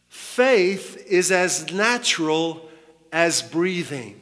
Faith 0.09 1.03
is 1.09 1.33
as 1.33 1.73
natural 1.73 2.69
as 3.11 3.41
breathing. 3.41 4.21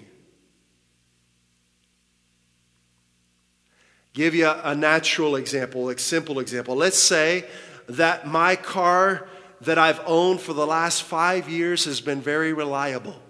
Give 4.13 4.33
you 4.33 4.49
a 4.49 4.77
natural 4.77 5.35
example, 5.35 5.89
a 5.89 5.99
simple 5.99 6.39
example. 6.39 6.77
Let's 6.77 7.01
say 7.01 7.47
that 7.89 8.29
my 8.29 8.55
car 8.55 9.27
that 9.63 9.77
I've 9.77 10.01
owned 10.07 10.41
for 10.41 10.53
the 10.53 10.67
last 10.67 11.03
five 11.03 11.49
years 11.49 11.85
has 11.87 12.01
been 12.01 12.21
very 12.21 12.53
reliable. 12.53 13.21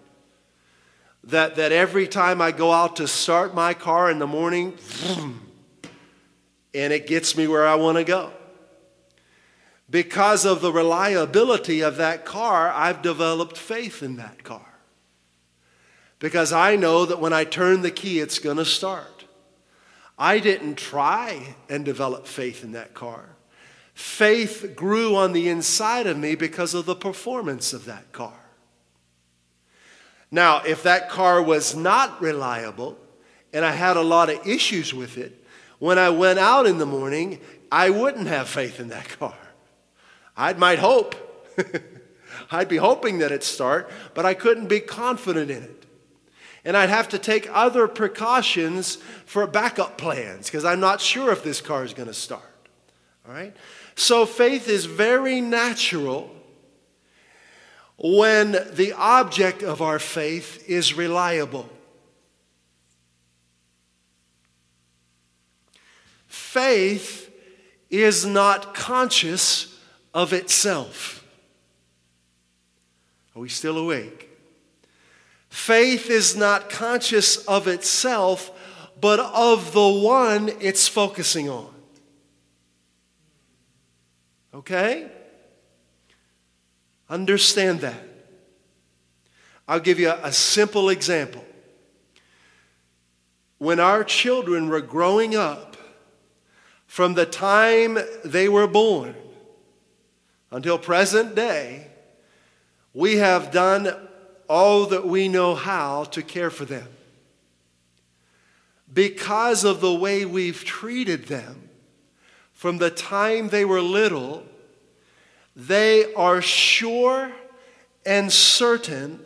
That, 1.29 1.57
that 1.57 1.73
every 1.73 2.07
time 2.07 2.43
I 2.43 2.51
go 2.51 2.71
out 2.71 2.97
to 2.97 3.09
start 3.09 3.55
my 3.55 3.73
car 3.73 4.11
in 4.11 4.19
the 4.19 4.27
morning, 4.27 4.77
and 6.75 6.93
it 6.93 7.07
gets 7.07 7.37
me 7.37 7.47
where 7.47 7.67
I 7.67 7.77
want 7.77 7.97
to 7.99 8.05
go. 8.05 8.31
Because 9.89 10.45
of 10.45 10.61
the 10.61 10.73
reliability 10.73 11.83
of 11.83 11.97
that 11.97 12.25
car, 12.25 12.71
I've 12.71 13.01
developed 13.01 13.57
faith 13.57 14.03
in 14.03 14.17
that 14.17 14.45
car. 14.45 14.67
Because 16.19 16.53
I 16.53 16.77
know 16.77 17.07
that 17.07 17.21
when 17.21 17.33
I 17.33 17.45
turn 17.45 17.83
the 17.83 17.91
key, 17.91 18.19
it's 18.19 18.39
going 18.39 18.57
to 18.57 18.65
start. 18.65 19.25
I 20.19 20.39
didn't 20.41 20.77
try 20.77 21.57
and 21.69 21.85
develop 21.85 22.27
faith 22.27 22.65
in 22.65 22.73
that 22.73 22.95
car. 22.95 23.31
Faith 23.95 24.73
grew 24.75 25.17
on 25.17 25.33
the 25.33 25.49
inside 25.49 26.07
of 26.07 26.19
me 26.19 26.35
because 26.35 26.75
of 26.75 26.87
the 26.87 26.95
performance 26.95 27.73
of 27.73 27.85
that 27.85 28.13
car. 28.13 28.44
Now, 30.35 30.63
if 30.67 30.83
that 30.83 31.11
car 31.11 31.41
was 31.41 31.77
not 31.77 32.21
reliable 32.21 32.99
and 33.53 33.65
I 33.65 33.71
had 33.71 33.97
a 33.97 34.03
lot 34.03 34.31
of 34.31 34.45
issues 34.45 34.93
with 34.93 35.17
it, 35.17 35.45
when 35.79 35.97
I 35.97 36.11
went 36.11 36.41
out 36.41 36.67
in 36.67 36.79
the 36.79 36.87
morning, 36.87 37.39
I 37.71 37.91
wouldn't 37.91 38.27
have 38.27 38.49
faith 38.49 38.81
in 38.81 38.89
that 38.89 39.09
car. 39.09 39.37
I 40.37 40.53
might 40.55 40.81
hope. 40.81 41.15
I'd 42.51 42.69
be 42.69 42.79
hoping 42.79 43.19
that 43.19 43.27
it'd 43.27 43.45
start, 43.45 43.89
but 44.13 44.27
I 44.27 44.35
couldn't 44.35 44.67
be 44.67 44.81
confident 44.81 45.53
in 45.53 45.63
it. 45.63 45.87
And 46.65 46.77
I'd 46.77 46.89
have 46.89 47.11
to 47.11 47.19
take 47.21 47.49
other 47.53 47.87
precautions 47.87 48.97
for 49.27 49.47
backup 49.47 49.97
plans 49.99 50.47
because 50.47 50.65
I'm 50.65 50.81
not 50.81 51.01
sure 51.01 51.31
if 51.31 51.45
this 51.45 51.61
car 51.61 51.85
is 51.85 51.95
going 51.95 52.09
to 52.09 52.15
start. 52.15 52.43
All 53.25 53.33
right? 53.33 53.55
So 53.95 54.27
faith 54.27 54.69
is 54.69 54.87
very 54.87 55.41
natural 55.41 56.34
when 57.97 58.53
the 58.73 58.93
object 58.97 59.63
of 59.63 59.81
our 59.81 59.99
faith 59.99 60.69
is 60.69 60.95
reliable. 60.95 61.69
Faith 66.27 67.33
is 67.91 68.27
not 68.27 68.75
conscious 68.75 69.79
of 70.13 70.33
itself. 70.33 71.25
Are 73.35 73.41
we 73.41 73.49
still 73.49 73.79
awake? 73.79 74.31
Faith 75.49 76.11
is 76.11 76.37
not 76.37 76.71
conscious 76.71 77.37
of 77.47 77.69
itself, 77.69 78.51
but 79.01 79.21
of 79.21 79.73
the 79.73 79.89
one 79.89 80.51
it's 80.61 80.89
focusing 80.89 81.49
on. 81.49 81.73
Okay? 84.53 85.11
Understand 87.15 87.83
that. 87.83 88.03
I'll 89.69 89.79
give 89.79 90.01
you 90.01 90.11
a, 90.11 90.33
simple 90.33 90.89
example. 90.89 91.45
When 93.59 93.79
our 93.79 94.03
children 94.03 94.69
were 94.69 94.81
growing 94.81 95.37
up, 95.37 95.77
from 96.89 97.15
the 97.15 97.25
time 97.25 98.01
they 98.25 98.49
were 98.49 98.67
born 98.67 99.15
until 100.51 100.77
present 100.77 101.37
day, 101.37 101.87
we 102.93 103.19
have 103.19 103.53
done 103.53 103.95
all 104.49 104.87
that 104.87 105.07
we 105.07 105.29
know 105.29 105.55
how 105.55 106.03
to 106.07 106.21
care 106.21 106.51
for 106.51 106.65
them. 106.65 106.89
Because 108.93 109.63
of 109.63 109.81
the 109.81 109.95
way 109.95 110.25
we've 110.25 110.65
treated 110.65 111.27
them 111.27 111.69
from 112.53 112.79
the 112.79 112.91
time 112.91 113.51
they 113.51 113.65
were 113.65 113.81
little, 113.81 114.43
they 115.57 116.13
are 116.15 116.43
sure 116.43 117.33
and 118.05 118.33
certain 118.33 119.21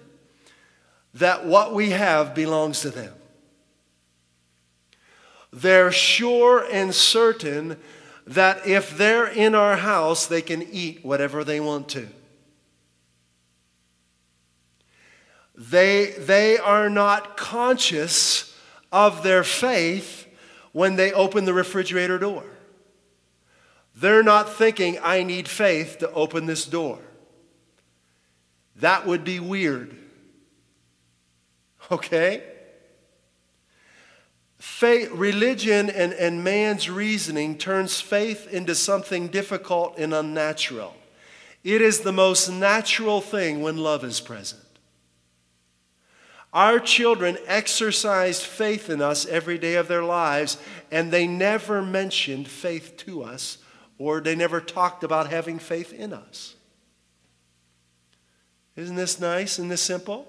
that 1.15 1.47
what 1.47 1.75
we 1.75 1.91
have 1.91 2.35
belongs 2.35 2.81
to 2.83 2.91
them. 2.91 3.13
They're 5.53 5.93
sure 5.93 6.67
and 6.71 6.95
certain 6.95 7.79
that 8.27 8.67
if 8.67 8.97
they're 8.97 9.27
in 9.27 9.55
our 9.55 9.77
house, 9.77 10.27
they 10.27 10.43
can 10.43 10.63
eat 10.63 11.05
whatever 11.05 11.45
they 11.45 11.61
want 11.61 11.89
to. 11.91 12.07
They, 15.57 16.13
they 16.19 16.59
are 16.59 16.91
not 16.91 17.37
conscious 17.37 18.55
of 18.93 19.23
their 19.23 19.43
faith 19.43 20.27
when 20.73 20.97
they 20.97 21.13
open 21.13 21.47
the 21.47 21.55
refrigerator 21.55 22.19
door. 22.19 22.45
They're 24.01 24.23
not 24.23 24.49
thinking, 24.49 24.97
I 25.03 25.25
need 25.25 25.49
faith 25.49 25.99
to 25.99 26.13
open 26.13 26.47
this 26.47 26.65
door. 26.67 27.01
That 28.77 29.07
would 29.07 29.25
be 29.25 29.41
weird. 29.41 29.97
Okay? 31.91 32.45
Faith, 34.59 35.11
religion 35.11 35.91
and, 35.91 36.13
and 36.13 36.45
man's 36.45 36.89
reasoning 36.89 37.59
turns 37.59 38.01
faith 38.01 38.47
into 38.53 38.75
something 38.75 39.29
difficult 39.29 39.99
and 39.99 40.15
unnatural. 40.15 40.95
It 41.65 41.83
is 41.83 42.01
the 42.01 42.13
most 42.13 42.49
natural 42.49 43.21
thing 43.21 43.63
when 43.63 43.79
love 43.79 44.05
is 44.05 44.21
present. 44.21 44.63
Our 46.53 46.79
children 46.79 47.37
exercised 47.47 48.43
faith 48.43 48.91
in 48.91 49.03
us 49.03 49.27
every 49.27 49.59
day 49.59 49.75
of 49.75 49.89
their 49.89 50.05
lives, 50.05 50.57
and 50.91 51.11
they 51.11 51.27
never 51.27 51.83
mentioned 51.83 52.47
faith 52.49 52.97
to 52.99 53.25
us 53.25 53.59
or 53.99 54.21
they 54.21 54.35
never 54.35 54.61
talked 54.61 55.03
about 55.03 55.31
having 55.31 55.59
faith 55.59 55.93
in 55.93 56.13
us. 56.13 56.55
Isn't 58.77 58.97
this 58.97 59.21
nice? 59.21 59.59
Isn't 59.59 59.69
this 59.69 59.83
simple? 59.83 60.27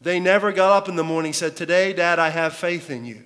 They 0.00 0.20
never 0.20 0.52
got 0.52 0.76
up 0.76 0.88
in 0.90 0.96
the 0.96 1.02
morning 1.02 1.30
and 1.30 1.36
said, 1.36 1.56
Today, 1.56 1.94
Dad, 1.94 2.18
I 2.18 2.28
have 2.28 2.54
faith 2.54 2.90
in 2.90 3.06
you. 3.06 3.24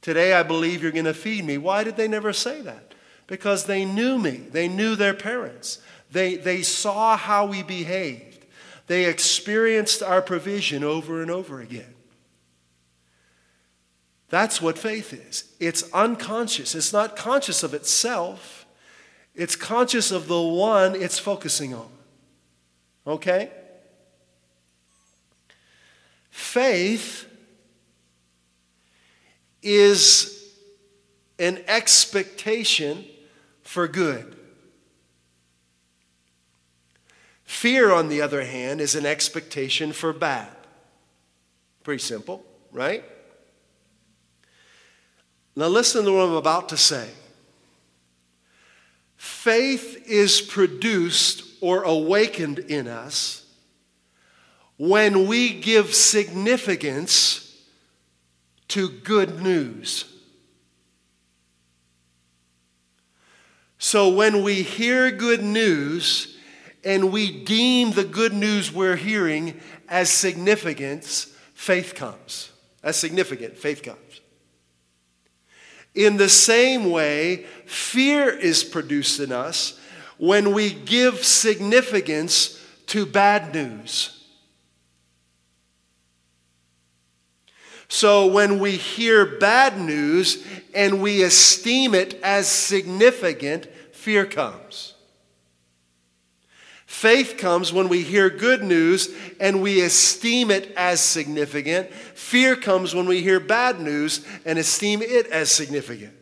Today, 0.00 0.32
I 0.32 0.42
believe 0.42 0.82
you're 0.82 0.92
going 0.92 1.04
to 1.04 1.12
feed 1.12 1.44
me. 1.44 1.58
Why 1.58 1.84
did 1.84 1.96
they 1.96 2.08
never 2.08 2.32
say 2.32 2.62
that? 2.62 2.94
Because 3.26 3.66
they 3.66 3.84
knew 3.84 4.18
me, 4.18 4.30
they 4.30 4.68
knew 4.68 4.96
their 4.96 5.12
parents, 5.12 5.82
they, 6.10 6.36
they 6.36 6.62
saw 6.62 7.18
how 7.18 7.44
we 7.44 7.62
behaved, 7.62 8.46
they 8.86 9.04
experienced 9.04 10.02
our 10.02 10.22
provision 10.22 10.82
over 10.82 11.20
and 11.20 11.30
over 11.30 11.60
again. 11.60 11.94
That's 14.30 14.60
what 14.60 14.78
faith 14.78 15.12
is. 15.12 15.44
It's 15.58 15.90
unconscious. 15.92 16.74
It's 16.74 16.92
not 16.92 17.16
conscious 17.16 17.62
of 17.62 17.74
itself, 17.74 18.66
it's 19.34 19.56
conscious 19.56 20.10
of 20.10 20.26
the 20.26 20.40
one 20.40 20.94
it's 20.94 21.18
focusing 21.18 21.74
on. 21.74 21.88
Okay? 23.06 23.50
Faith 26.30 27.26
is 29.62 30.52
an 31.38 31.62
expectation 31.66 33.04
for 33.62 33.88
good. 33.88 34.36
Fear, 37.44 37.92
on 37.92 38.08
the 38.08 38.20
other 38.20 38.44
hand, 38.44 38.80
is 38.80 38.94
an 38.94 39.06
expectation 39.06 39.92
for 39.92 40.12
bad. 40.12 40.54
Pretty 41.82 42.02
simple, 42.02 42.44
right? 42.72 43.04
Now, 45.58 45.66
listen 45.66 46.04
to 46.04 46.12
what 46.12 46.20
I'm 46.20 46.34
about 46.34 46.68
to 46.68 46.76
say. 46.76 47.08
Faith 49.16 50.04
is 50.06 50.40
produced 50.40 51.42
or 51.60 51.82
awakened 51.82 52.60
in 52.60 52.86
us 52.86 53.44
when 54.76 55.26
we 55.26 55.52
give 55.52 55.96
significance 55.96 57.60
to 58.68 58.88
good 58.88 59.42
news. 59.42 60.04
So, 63.78 64.10
when 64.10 64.44
we 64.44 64.62
hear 64.62 65.10
good 65.10 65.42
news 65.42 66.38
and 66.84 67.10
we 67.10 67.32
deem 67.32 67.90
the 67.90 68.04
good 68.04 68.32
news 68.32 68.70
we're 68.72 68.94
hearing 68.94 69.60
as 69.88 70.08
significance, 70.08 71.34
faith 71.54 71.96
comes. 71.96 72.52
As 72.80 72.94
significant, 72.94 73.58
faith 73.58 73.82
comes. 73.82 74.07
In 75.98 76.16
the 76.16 76.28
same 76.28 76.92
way, 76.92 77.44
fear 77.66 78.28
is 78.28 78.62
produced 78.62 79.18
in 79.18 79.32
us 79.32 79.80
when 80.16 80.52
we 80.52 80.70
give 80.70 81.24
significance 81.24 82.64
to 82.86 83.04
bad 83.04 83.52
news. 83.52 84.24
So 87.88 88.28
when 88.28 88.60
we 88.60 88.76
hear 88.76 89.38
bad 89.40 89.80
news 89.80 90.46
and 90.72 91.02
we 91.02 91.24
esteem 91.24 91.96
it 91.96 92.14
as 92.22 92.46
significant, 92.46 93.66
fear 93.92 94.24
comes. 94.24 94.94
Faith 96.88 97.36
comes 97.36 97.70
when 97.70 97.90
we 97.90 98.02
hear 98.02 98.30
good 98.30 98.62
news 98.62 99.14
and 99.38 99.60
we 99.60 99.82
esteem 99.82 100.50
it 100.50 100.72
as 100.74 101.02
significant. 101.02 101.92
Fear 101.92 102.56
comes 102.56 102.94
when 102.94 103.04
we 103.04 103.20
hear 103.20 103.38
bad 103.38 103.78
news 103.78 104.26
and 104.46 104.58
esteem 104.58 105.02
it 105.02 105.26
as 105.26 105.50
significant. 105.50 106.14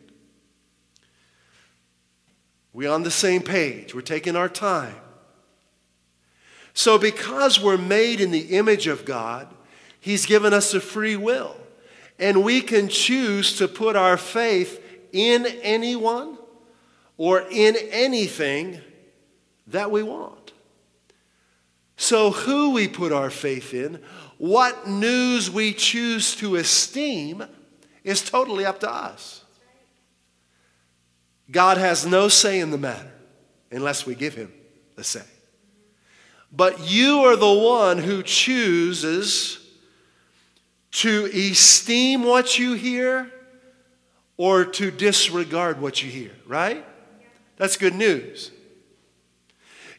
We're 2.73 2.91
on 2.91 3.03
the 3.03 3.09
same 3.09 3.43
page. 3.43 3.95
We're 3.95 4.01
taking 4.01 4.35
our 4.35 4.49
time. 4.49 4.93
So, 6.73 6.97
because 6.97 7.61
we're 7.61 7.77
made 7.77 8.19
in 8.19 8.31
the 8.31 8.57
image 8.57 8.87
of 8.87 9.05
God, 9.05 9.47
He's 10.01 10.25
given 10.25 10.53
us 10.53 10.73
a 10.73 10.81
free 10.81 11.15
will. 11.15 11.55
And 12.19 12.43
we 12.43 12.59
can 12.59 12.89
choose 12.89 13.57
to 13.57 13.69
put 13.69 13.95
our 13.95 14.17
faith 14.17 14.83
in 15.13 15.45
anyone 15.45 16.37
or 17.15 17.45
in 17.49 17.77
anything 17.89 18.81
that 19.67 19.89
we 19.89 20.03
want. 20.03 20.36
So, 21.97 22.29
who 22.29 22.71
we 22.71 22.87
put 22.87 23.11
our 23.11 23.31
faith 23.31 23.73
in, 23.73 23.99
what 24.37 24.87
news 24.87 25.49
we 25.49 25.73
choose 25.73 26.35
to 26.35 26.55
esteem, 26.55 27.43
is 28.03 28.21
totally 28.21 28.65
up 28.65 28.79
to 28.81 28.89
us. 28.89 29.43
God 31.49 31.77
has 31.77 32.05
no 32.05 32.27
say 32.27 32.59
in 32.59 32.69
the 32.69 32.77
matter 32.77 33.11
unless 33.71 34.05
we 34.05 34.13
give 34.13 34.35
him 34.35 34.53
the 34.95 35.03
say. 35.03 35.23
But 36.51 36.89
you 36.89 37.21
are 37.21 37.35
the 37.35 37.51
one 37.51 37.97
who 37.97 38.21
chooses 38.21 39.59
to 40.91 41.25
esteem 41.33 42.23
what 42.23 42.59
you 42.59 42.73
hear 42.73 43.31
or 44.37 44.65
to 44.65 44.91
disregard 44.91 45.81
what 45.81 46.03
you 46.03 46.09
hear, 46.09 46.31
right? 46.45 46.85
That's 47.57 47.75
good 47.75 47.95
news. 47.95 48.51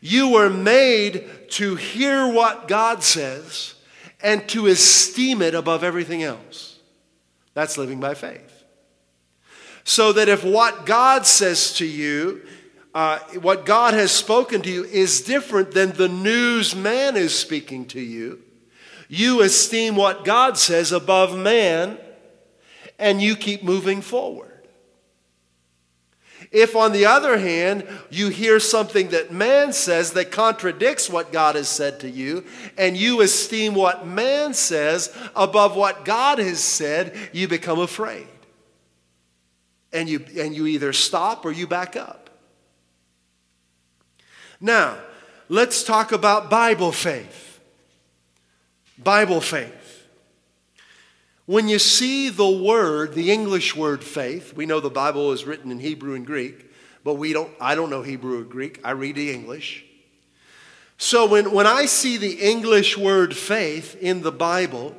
You 0.00 0.28
were 0.30 0.50
made 0.50 1.50
to 1.50 1.74
hear 1.74 2.32
what 2.32 2.68
God 2.68 3.02
says 3.02 3.74
and 4.20 4.48
to 4.50 4.66
esteem 4.66 5.42
it 5.42 5.54
above 5.54 5.82
everything 5.82 6.22
else. 6.22 6.78
That's 7.54 7.78
living 7.78 8.00
by 8.00 8.14
faith. 8.14 8.64
So 9.84 10.12
that 10.12 10.28
if 10.28 10.44
what 10.44 10.86
God 10.86 11.26
says 11.26 11.72
to 11.74 11.86
you, 11.86 12.42
uh, 12.94 13.18
what 13.40 13.64
God 13.64 13.94
has 13.94 14.12
spoken 14.12 14.62
to 14.62 14.70
you, 14.70 14.84
is 14.84 15.22
different 15.22 15.72
than 15.72 15.92
the 15.92 16.08
news 16.08 16.76
man 16.76 17.16
is 17.16 17.36
speaking 17.36 17.86
to 17.86 18.00
you, 18.00 18.42
you 19.08 19.40
esteem 19.40 19.96
what 19.96 20.24
God 20.24 20.58
says 20.58 20.92
above 20.92 21.36
man 21.36 21.98
and 22.98 23.22
you 23.22 23.36
keep 23.36 23.62
moving 23.62 24.02
forward. 24.02 24.47
If, 26.50 26.74
on 26.74 26.92
the 26.92 27.04
other 27.04 27.38
hand, 27.38 27.86
you 28.10 28.28
hear 28.28 28.58
something 28.58 29.08
that 29.08 29.30
man 29.30 29.72
says 29.72 30.12
that 30.12 30.30
contradicts 30.30 31.10
what 31.10 31.30
God 31.30 31.56
has 31.56 31.68
said 31.68 32.00
to 32.00 32.10
you, 32.10 32.44
and 32.78 32.96
you 32.96 33.20
esteem 33.20 33.74
what 33.74 34.06
man 34.06 34.54
says 34.54 35.14
above 35.36 35.76
what 35.76 36.06
God 36.06 36.38
has 36.38 36.60
said, 36.60 37.14
you 37.32 37.48
become 37.48 37.78
afraid. 37.78 38.26
And 39.92 40.08
you, 40.08 40.24
and 40.38 40.54
you 40.54 40.66
either 40.66 40.92
stop 40.92 41.44
or 41.44 41.52
you 41.52 41.66
back 41.66 41.96
up. 41.96 42.30
Now, 44.60 44.98
let's 45.48 45.84
talk 45.84 46.12
about 46.12 46.50
Bible 46.50 46.92
faith. 46.92 47.60
Bible 48.96 49.40
faith. 49.40 49.74
When 51.48 51.66
you 51.66 51.78
see 51.78 52.28
the 52.28 52.46
word, 52.46 53.14
the 53.14 53.32
English 53.32 53.74
word 53.74 54.04
faith, 54.04 54.52
we 54.52 54.66
know 54.66 54.80
the 54.80 54.90
Bible 54.90 55.32
is 55.32 55.46
written 55.46 55.70
in 55.70 55.78
Hebrew 55.78 56.14
and 56.14 56.26
Greek, 56.26 56.70
but 57.02 57.14
we 57.14 57.32
don't, 57.32 57.50
I 57.58 57.74
don't 57.74 57.88
know 57.88 58.02
Hebrew 58.02 58.40
or 58.40 58.44
Greek. 58.44 58.78
I 58.84 58.90
read 58.90 59.16
the 59.16 59.32
English. 59.32 59.82
So 60.98 61.24
when, 61.24 61.52
when 61.52 61.66
I 61.66 61.86
see 61.86 62.18
the 62.18 62.34
English 62.34 62.98
word 62.98 63.34
faith 63.34 63.96
in 63.98 64.20
the 64.20 64.30
Bible, 64.30 64.94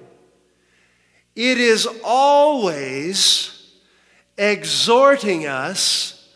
it 1.35 1.59
is 1.59 1.87
always 2.03 3.71
exhorting 4.35 5.45
us 5.45 6.27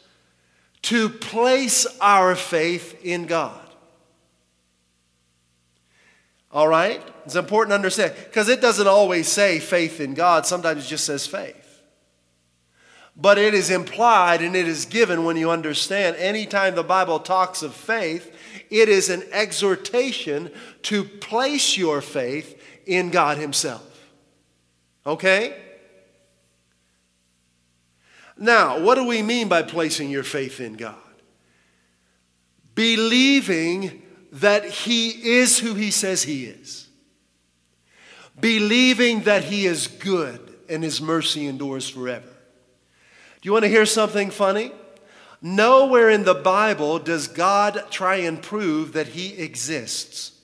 to 0.84 1.10
place 1.10 1.88
our 2.00 2.36
faith 2.36 3.04
in 3.04 3.26
God. 3.26 3.63
All 6.54 6.68
right? 6.68 7.02
It's 7.26 7.36
important 7.36 7.72
to 7.72 7.76
understand 7.76 8.14
because 8.26 8.48
it 8.48 8.62
doesn't 8.62 8.88
always 8.88 9.28
say 9.28 9.60
faith 9.60 10.00
in 10.00 10.14
God, 10.14 10.46
sometimes 10.46 10.86
it 10.86 10.88
just 10.88 11.06
says 11.06 11.26
faith. 11.26 11.60
But 13.16 13.38
it 13.38 13.54
is 13.54 13.70
implied 13.70 14.42
and 14.42 14.56
it 14.56 14.68
is 14.68 14.86
given 14.86 15.26
when 15.26 15.36
you 15.36 15.50
understand 15.50 16.16
anytime 16.18 16.76
the 16.76 16.84
Bible 16.84 17.20
talks 17.20 17.62
of 17.64 17.74
faith, 17.74 18.36
it 18.70 18.90
is 18.90 19.10
an 19.10 19.24
exhortation 19.32 20.52
to 20.84 21.04
place 21.04 21.78
your 21.78 22.02
faith 22.02 22.62
in 22.86 23.10
God 23.10 23.38
Himself. 23.38 23.88
Okay? 25.06 25.60
Now, 28.38 28.80
what 28.80 28.96
do 28.96 29.06
we 29.06 29.22
mean 29.22 29.48
by 29.48 29.62
placing 29.64 30.10
your 30.10 30.24
faith 30.24 30.60
in 30.60 30.74
God? 30.74 30.96
Believing 32.74 34.03
that 34.34 34.66
He 34.66 35.10
is 35.10 35.60
who 35.60 35.76
He 35.76 35.92
says 35.92 36.24
He 36.24 36.46
is, 36.46 36.88
believing 38.40 39.22
that 39.22 39.44
He 39.44 39.66
is 39.66 39.88
good 39.88 40.56
and 40.68 40.84
His 40.84 41.02
mercy 41.02 41.48
endures 41.48 41.88
forever. 41.88 42.28
Do 42.28 43.48
you 43.48 43.54
want 43.54 43.64
to 43.64 43.70
hear 43.70 43.86
something 43.86 44.32
funny? 44.32 44.72
Nowhere 45.42 46.10
in 46.10 46.24
the 46.24 46.34
Bible 46.34 47.00
does 47.00 47.28
God 47.28 47.84
try 47.92 48.16
and 48.18 48.42
prove 48.42 48.94
that 48.94 49.08
He 49.08 49.38
exists. 49.38 50.32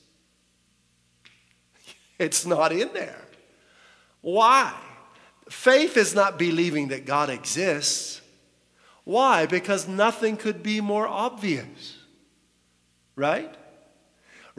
It's 2.19 2.45
not 2.45 2.73
in 2.73 2.91
there. 2.93 3.21
Why? 4.19 4.73
Faith 5.49 5.95
is 5.95 6.13
not 6.13 6.37
believing 6.37 6.89
that 6.89 7.05
God 7.05 7.29
exists. 7.29 8.19
Why? 9.05 9.45
Because 9.45 9.87
nothing 9.87 10.35
could 10.35 10.61
be 10.61 10.81
more 10.81 11.07
obvious. 11.07 11.97
Right? 13.15 13.55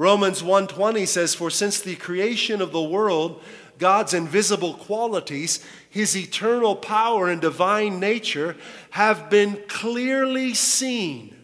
Romans 0.01 0.43
1:20 0.43 1.07
says 1.07 1.35
for 1.35 1.51
since 1.51 1.79
the 1.79 1.95
creation 1.95 2.63
of 2.63 2.73
the 2.73 2.81
world 2.81 3.43
God's 3.77 4.15
invisible 4.15 4.73
qualities, 4.73 5.63
his 5.91 6.17
eternal 6.17 6.75
power 6.75 7.29
and 7.29 7.39
divine 7.39 8.01
nature 8.01 8.57
have 8.93 9.29
been 9.29 9.63
clearly 9.69 10.55
seen, 10.55 11.37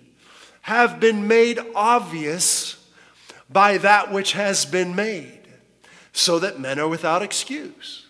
have 0.62 0.98
been 0.98 1.28
made 1.28 1.60
obvious 1.74 2.76
by 3.50 3.76
that 3.76 4.10
which 4.10 4.32
has 4.32 4.64
been 4.64 4.96
made, 4.96 5.42
so 6.14 6.38
that 6.38 6.58
men 6.58 6.78
are 6.78 6.88
without 6.88 7.20
excuse. 7.20 8.05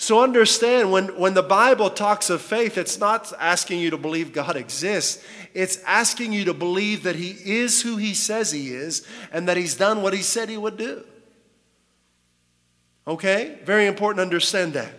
So 0.00 0.22
understand 0.22 0.90
when, 0.90 1.08
when 1.18 1.34
the 1.34 1.42
Bible 1.42 1.90
talks 1.90 2.30
of 2.30 2.40
faith, 2.40 2.78
it's 2.78 2.98
not 2.98 3.34
asking 3.38 3.80
you 3.80 3.90
to 3.90 3.98
believe 3.98 4.32
God 4.32 4.56
exists. 4.56 5.22
It's 5.52 5.76
asking 5.84 6.32
you 6.32 6.46
to 6.46 6.54
believe 6.54 7.02
that 7.02 7.16
He 7.16 7.32
is 7.32 7.82
who 7.82 7.98
He 7.98 8.14
says 8.14 8.50
He 8.50 8.70
is 8.70 9.06
and 9.30 9.46
that 9.46 9.58
He's 9.58 9.74
done 9.74 10.00
what 10.00 10.14
He 10.14 10.22
said 10.22 10.48
He 10.48 10.56
would 10.56 10.78
do. 10.78 11.04
Okay? 13.06 13.58
Very 13.64 13.86
important 13.86 14.20
to 14.20 14.22
understand 14.22 14.72
that. 14.72 14.90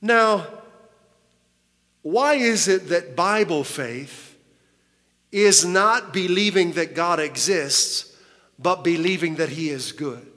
Now, 0.00 0.46
why 2.00 2.36
is 2.36 2.66
it 2.66 2.88
that 2.88 3.14
Bible 3.14 3.62
faith 3.62 4.38
is 5.30 5.66
not 5.66 6.14
believing 6.14 6.72
that 6.72 6.94
God 6.94 7.20
exists, 7.20 8.16
but 8.58 8.82
believing 8.82 9.34
that 9.34 9.50
He 9.50 9.68
is 9.68 9.92
good? 9.92 10.35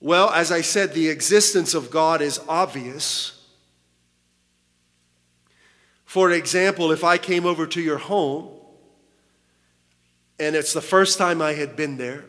Well, 0.00 0.30
as 0.30 0.52
I 0.52 0.60
said, 0.60 0.94
the 0.94 1.08
existence 1.08 1.74
of 1.74 1.90
God 1.90 2.22
is 2.22 2.40
obvious. 2.48 3.34
For 6.04 6.30
example, 6.30 6.92
if 6.92 7.02
I 7.02 7.18
came 7.18 7.44
over 7.44 7.66
to 7.66 7.80
your 7.80 7.98
home 7.98 8.48
and 10.38 10.54
it's 10.54 10.72
the 10.72 10.80
first 10.80 11.18
time 11.18 11.42
I 11.42 11.54
had 11.54 11.74
been 11.74 11.96
there, 11.96 12.24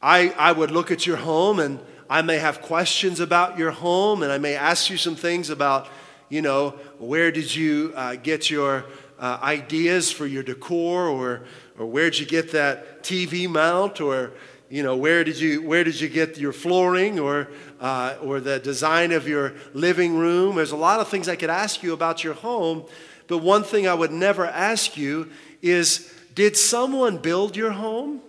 I, 0.00 0.30
I 0.38 0.52
would 0.52 0.70
look 0.70 0.90
at 0.90 1.06
your 1.06 1.18
home 1.18 1.58
and 1.60 1.78
I 2.08 2.22
may 2.22 2.38
have 2.38 2.62
questions 2.62 3.20
about 3.20 3.58
your 3.58 3.70
home 3.70 4.22
and 4.22 4.32
I 4.32 4.38
may 4.38 4.54
ask 4.54 4.88
you 4.88 4.96
some 4.96 5.16
things 5.16 5.50
about, 5.50 5.88
you 6.30 6.40
know, 6.40 6.70
where 6.98 7.30
did 7.30 7.54
you 7.54 7.92
uh, 7.94 8.16
get 8.16 8.50
your 8.50 8.86
uh, 9.18 9.38
ideas 9.42 10.10
for 10.10 10.26
your 10.26 10.42
decor 10.42 11.06
or, 11.06 11.44
or 11.78 11.86
where 11.86 12.10
did 12.10 12.18
you 12.18 12.26
get 12.26 12.52
that 12.52 13.02
TV 13.02 13.48
mount 13.48 14.00
or, 14.00 14.32
you 14.74 14.82
know, 14.82 14.96
where 14.96 15.22
did 15.22 15.38
you, 15.38 15.62
where 15.62 15.84
did 15.84 16.00
you 16.00 16.08
get 16.08 16.36
your 16.36 16.52
flooring 16.52 17.20
or, 17.20 17.46
uh, 17.78 18.16
or 18.20 18.40
the 18.40 18.58
design 18.58 19.12
of 19.12 19.28
your 19.28 19.54
living 19.72 20.18
room? 20.18 20.56
There's 20.56 20.72
a 20.72 20.76
lot 20.76 20.98
of 20.98 21.06
things 21.06 21.28
I 21.28 21.36
could 21.36 21.48
ask 21.48 21.84
you 21.84 21.92
about 21.92 22.24
your 22.24 22.34
home, 22.34 22.84
but 23.28 23.38
one 23.38 23.62
thing 23.62 23.86
I 23.86 23.94
would 23.94 24.10
never 24.10 24.44
ask 24.44 24.96
you 24.96 25.30
is 25.62 26.12
did 26.34 26.56
someone 26.56 27.18
build 27.18 27.56
your 27.56 27.70
home? 27.70 28.20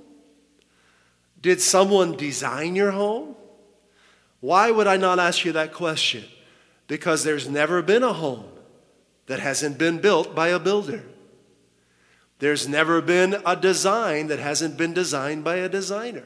Did 1.41 1.61
someone 1.61 2.15
design 2.15 2.75
your 2.75 2.91
home? 2.91 3.35
Why 4.39 4.69
would 4.69 4.85
I 4.85 4.97
not 4.97 5.17
ask 5.17 5.45
you 5.45 5.51
that 5.53 5.73
question? 5.73 6.25
Because 6.85 7.23
there's 7.23 7.49
never 7.49 7.81
been 7.81 8.03
a 8.03 8.13
home 8.13 8.45
that 9.25 9.39
hasn't 9.39 9.79
been 9.79 9.97
built 9.97 10.35
by 10.35 10.49
a 10.49 10.59
builder. 10.59 11.05
There's 12.37 12.69
never 12.69 13.01
been 13.01 13.41
a 13.47 13.55
design 13.55 14.27
that 14.27 14.37
hasn't 14.37 14.77
been 14.77 14.93
designed 14.93 15.43
by 15.43 15.55
a 15.55 15.67
designer. 15.67 16.25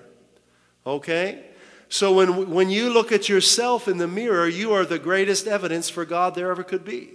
Okay? 0.85 1.45
So 1.89 2.13
when, 2.13 2.51
when 2.51 2.69
you 2.69 2.91
look 2.91 3.11
at 3.11 3.29
yourself 3.29 3.87
in 3.87 3.97
the 3.97 4.07
mirror, 4.07 4.47
you 4.47 4.73
are 4.73 4.85
the 4.85 4.99
greatest 4.99 5.47
evidence 5.47 5.89
for 5.89 6.05
God 6.05 6.35
there 6.35 6.51
ever 6.51 6.63
could 6.63 6.85
be. 6.85 7.09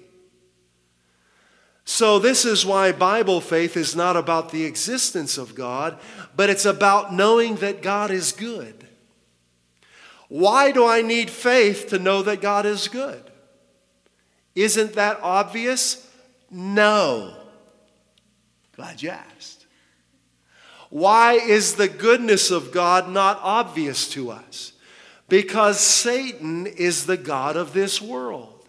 So, 1.87 2.19
this 2.19 2.47
is 2.47 2.65
why 2.65 2.93
Bible 2.93 3.43
faith 3.43 3.77
is 3.77 3.95
not 3.95 4.17
about 4.17 4.51
the 4.51 4.65
existence 4.65 5.37
of 5.37 5.55
God, 5.55 5.99
but 6.35 6.49
it's 6.49 6.65
about 6.65 7.13
knowing 7.13 7.57
that 7.57 7.83
God 7.83 8.11
is 8.11 8.33
good. 8.33 8.87
Why 10.29 10.73
do 10.73 10.87
I 10.87 11.03
need 11.03 11.29
faith 11.29 11.89
to 11.89 11.99
know 11.99 12.23
that 12.23 12.41
God 12.41 12.65
is 12.65 12.89
good? 12.89 13.23
Isn't 14.55 14.95
that 14.95 15.21
obvious? 15.23 16.11
No. 16.51 17.37
Glad 18.75 19.03
you 19.03 19.11
asked. 19.11 19.54
Why 20.95 21.33
is 21.33 21.75
the 21.75 21.89
goodness 21.89 22.53
of 22.53 22.71
God 22.71 23.09
not 23.09 23.41
obvious 23.43 24.09
to 24.11 24.31
us? 24.31 24.75
Because 25.29 25.81
Satan 25.81 26.69
is 26.69 27.07
the 27.07 27.17
God 27.17 27.57
of 27.57 27.73
this 27.73 28.01
world. 28.01 28.65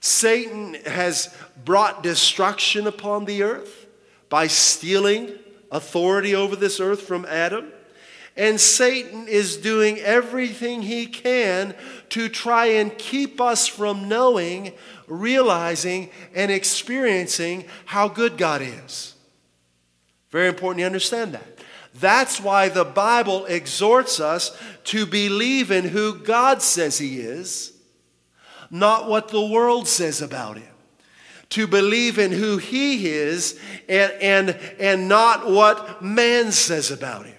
Satan 0.00 0.72
has 0.86 1.36
brought 1.66 2.02
destruction 2.02 2.86
upon 2.86 3.26
the 3.26 3.42
earth 3.42 3.84
by 4.30 4.46
stealing 4.46 5.28
authority 5.70 6.34
over 6.34 6.56
this 6.56 6.80
earth 6.80 7.02
from 7.02 7.26
Adam. 7.26 7.70
And 8.38 8.58
Satan 8.58 9.28
is 9.28 9.58
doing 9.58 9.98
everything 9.98 10.80
he 10.80 11.04
can 11.06 11.74
to 12.08 12.30
try 12.30 12.66
and 12.68 12.96
keep 12.96 13.38
us 13.38 13.66
from 13.66 14.08
knowing, 14.08 14.72
realizing, 15.10 16.08
and 16.34 16.50
experiencing 16.50 17.66
how 17.84 18.08
good 18.08 18.38
God 18.38 18.62
is. 18.62 19.14
Very 20.30 20.48
important 20.48 20.80
you 20.80 20.86
understand 20.86 21.34
that. 21.34 21.58
That's 21.94 22.40
why 22.40 22.68
the 22.68 22.84
Bible 22.84 23.44
exhorts 23.46 24.20
us 24.20 24.56
to 24.84 25.04
believe 25.04 25.70
in 25.70 25.84
who 25.84 26.14
God 26.14 26.62
says 26.62 26.98
He 26.98 27.20
is, 27.20 27.72
not 28.70 29.08
what 29.08 29.28
the 29.28 29.44
world 29.44 29.88
says 29.88 30.22
about 30.22 30.56
Him. 30.56 30.66
To 31.50 31.66
believe 31.66 32.20
in 32.20 32.30
who 32.30 32.58
He 32.58 33.08
is 33.08 33.58
and, 33.88 34.12
and, 34.20 34.50
and 34.78 35.08
not 35.08 35.50
what 35.50 36.00
man 36.00 36.52
says 36.52 36.92
about 36.92 37.26
Him. 37.26 37.36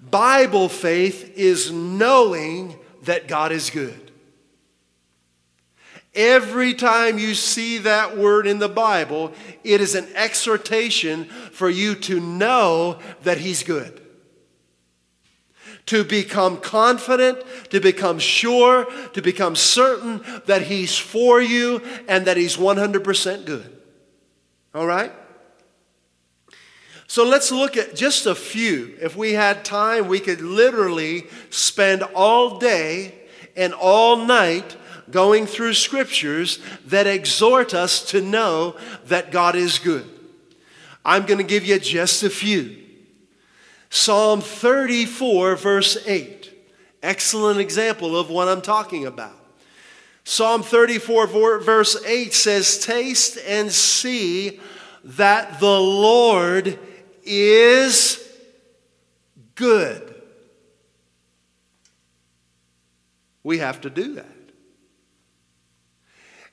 Bible 0.00 0.70
faith 0.70 1.36
is 1.36 1.70
knowing 1.70 2.78
that 3.02 3.28
God 3.28 3.52
is 3.52 3.68
good. 3.68 4.05
Every 6.16 6.72
time 6.72 7.18
you 7.18 7.34
see 7.34 7.76
that 7.78 8.16
word 8.16 8.46
in 8.46 8.58
the 8.58 8.70
Bible, 8.70 9.34
it 9.62 9.82
is 9.82 9.94
an 9.94 10.08
exhortation 10.14 11.26
for 11.26 11.68
you 11.68 11.94
to 11.94 12.18
know 12.18 12.98
that 13.22 13.36
He's 13.38 13.62
good. 13.62 14.00
To 15.86 16.02
become 16.02 16.56
confident, 16.56 17.42
to 17.68 17.80
become 17.80 18.18
sure, 18.18 18.86
to 19.12 19.20
become 19.20 19.54
certain 19.54 20.24
that 20.46 20.62
He's 20.62 20.96
for 20.96 21.40
you 21.40 21.82
and 22.08 22.26
that 22.26 22.38
He's 22.38 22.56
100% 22.56 23.44
good. 23.44 23.78
All 24.74 24.86
right? 24.86 25.12
So 27.06 27.24
let's 27.24 27.52
look 27.52 27.76
at 27.76 27.94
just 27.94 28.26
a 28.26 28.34
few. 28.34 28.96
If 29.00 29.16
we 29.16 29.34
had 29.34 29.64
time, 29.64 30.08
we 30.08 30.18
could 30.18 30.40
literally 30.40 31.26
spend 31.50 32.02
all 32.02 32.58
day 32.58 33.14
and 33.54 33.72
all 33.74 34.16
night 34.16 34.76
going 35.10 35.46
through 35.46 35.74
scriptures 35.74 36.58
that 36.86 37.06
exhort 37.06 37.74
us 37.74 38.10
to 38.10 38.20
know 38.20 38.76
that 39.06 39.30
God 39.30 39.54
is 39.54 39.78
good. 39.78 40.08
I'm 41.04 41.26
going 41.26 41.38
to 41.38 41.44
give 41.44 41.64
you 41.64 41.78
just 41.78 42.22
a 42.22 42.30
few. 42.30 42.76
Psalm 43.90 44.40
34, 44.40 45.56
verse 45.56 45.96
8. 46.06 46.52
Excellent 47.02 47.60
example 47.60 48.18
of 48.18 48.30
what 48.30 48.48
I'm 48.48 48.62
talking 48.62 49.06
about. 49.06 49.34
Psalm 50.24 50.64
34, 50.64 51.28
verse 51.60 52.04
8 52.04 52.34
says, 52.34 52.78
Taste 52.78 53.38
and 53.46 53.70
see 53.70 54.58
that 55.04 55.60
the 55.60 55.80
Lord 55.80 56.76
is 57.22 58.28
good. 59.54 60.14
We 63.44 63.58
have 63.58 63.80
to 63.82 63.90
do 63.90 64.14
that. 64.14 64.35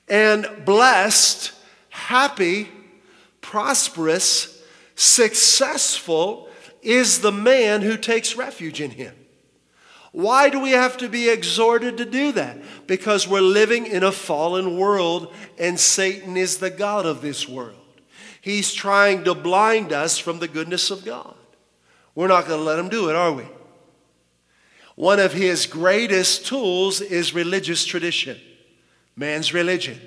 And 0.08 0.46
blessed, 0.64 1.52
happy, 1.90 2.68
prosperous, 3.40 4.62
successful 4.94 6.48
is 6.82 7.20
the 7.20 7.32
man 7.32 7.82
who 7.82 7.96
takes 7.96 8.36
refuge 8.36 8.80
in 8.80 8.90
him. 8.90 9.14
Why 10.12 10.48
do 10.48 10.60
we 10.60 10.70
have 10.70 10.96
to 10.98 11.08
be 11.08 11.28
exhorted 11.28 11.96
to 11.96 12.04
do 12.04 12.32
that? 12.32 12.58
Because 12.86 13.26
we're 13.26 13.40
living 13.40 13.86
in 13.86 14.04
a 14.04 14.12
fallen 14.12 14.76
world 14.76 15.32
and 15.58 15.80
Satan 15.80 16.36
is 16.36 16.58
the 16.58 16.70
God 16.70 17.04
of 17.04 17.20
this 17.20 17.48
world. 17.48 17.80
He's 18.40 18.72
trying 18.72 19.24
to 19.24 19.34
blind 19.34 19.92
us 19.92 20.18
from 20.18 20.38
the 20.38 20.46
goodness 20.46 20.90
of 20.90 21.04
God. 21.04 21.34
We're 22.14 22.28
not 22.28 22.46
going 22.46 22.60
to 22.60 22.64
let 22.64 22.78
him 22.78 22.90
do 22.90 23.08
it, 23.08 23.16
are 23.16 23.32
we? 23.32 23.44
One 24.94 25.18
of 25.18 25.32
his 25.32 25.66
greatest 25.66 26.46
tools 26.46 27.00
is 27.00 27.34
religious 27.34 27.84
tradition 27.84 28.38
man's 29.16 29.54
religion. 29.54 30.00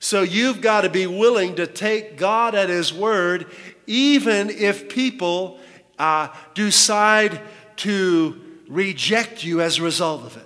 So 0.00 0.22
you've 0.22 0.60
got 0.60 0.82
to 0.82 0.90
be 0.90 1.06
willing 1.06 1.56
to 1.56 1.66
take 1.66 2.16
God 2.16 2.54
at 2.54 2.68
His 2.68 2.92
word, 2.92 3.46
even 3.86 4.48
if 4.50 4.88
people 4.88 5.58
uh, 5.98 6.28
decide 6.54 7.40
to 7.76 8.40
reject 8.68 9.42
you 9.42 9.60
as 9.60 9.78
a 9.78 9.82
result 9.82 10.24
of 10.24 10.36
it. 10.36 10.44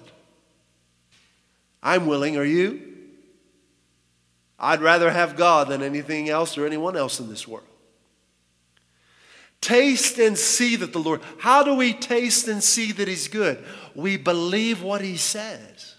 I'm 1.83 2.07
willing, 2.07 2.37
are 2.37 2.45
you? 2.45 2.93
I'd 4.59 4.81
rather 4.81 5.11
have 5.11 5.37
God 5.37 5.69
than 5.69 5.83
anything 5.83 6.29
else 6.29 6.57
or 6.57 6.65
anyone 6.65 6.97
else 6.97 7.19
in 7.19 7.29
this 7.29 7.49
world. 7.49 7.67
Taste 9.61 10.19
and 10.19 10.39
see 10.39 10.77
that 10.77 10.93
the 10.93 10.99
Lord, 10.99 11.21
how 11.39 11.63
do 11.63 11.75
we 11.75 11.93
taste 11.93 12.49
and 12.49 12.63
see 12.63 12.93
that 12.93 13.09
He's 13.09 13.29
good? 13.29 13.63
We 13.95 14.17
believe 14.17 14.83
what 14.83 15.01
He 15.01 15.17
says. 15.17 15.97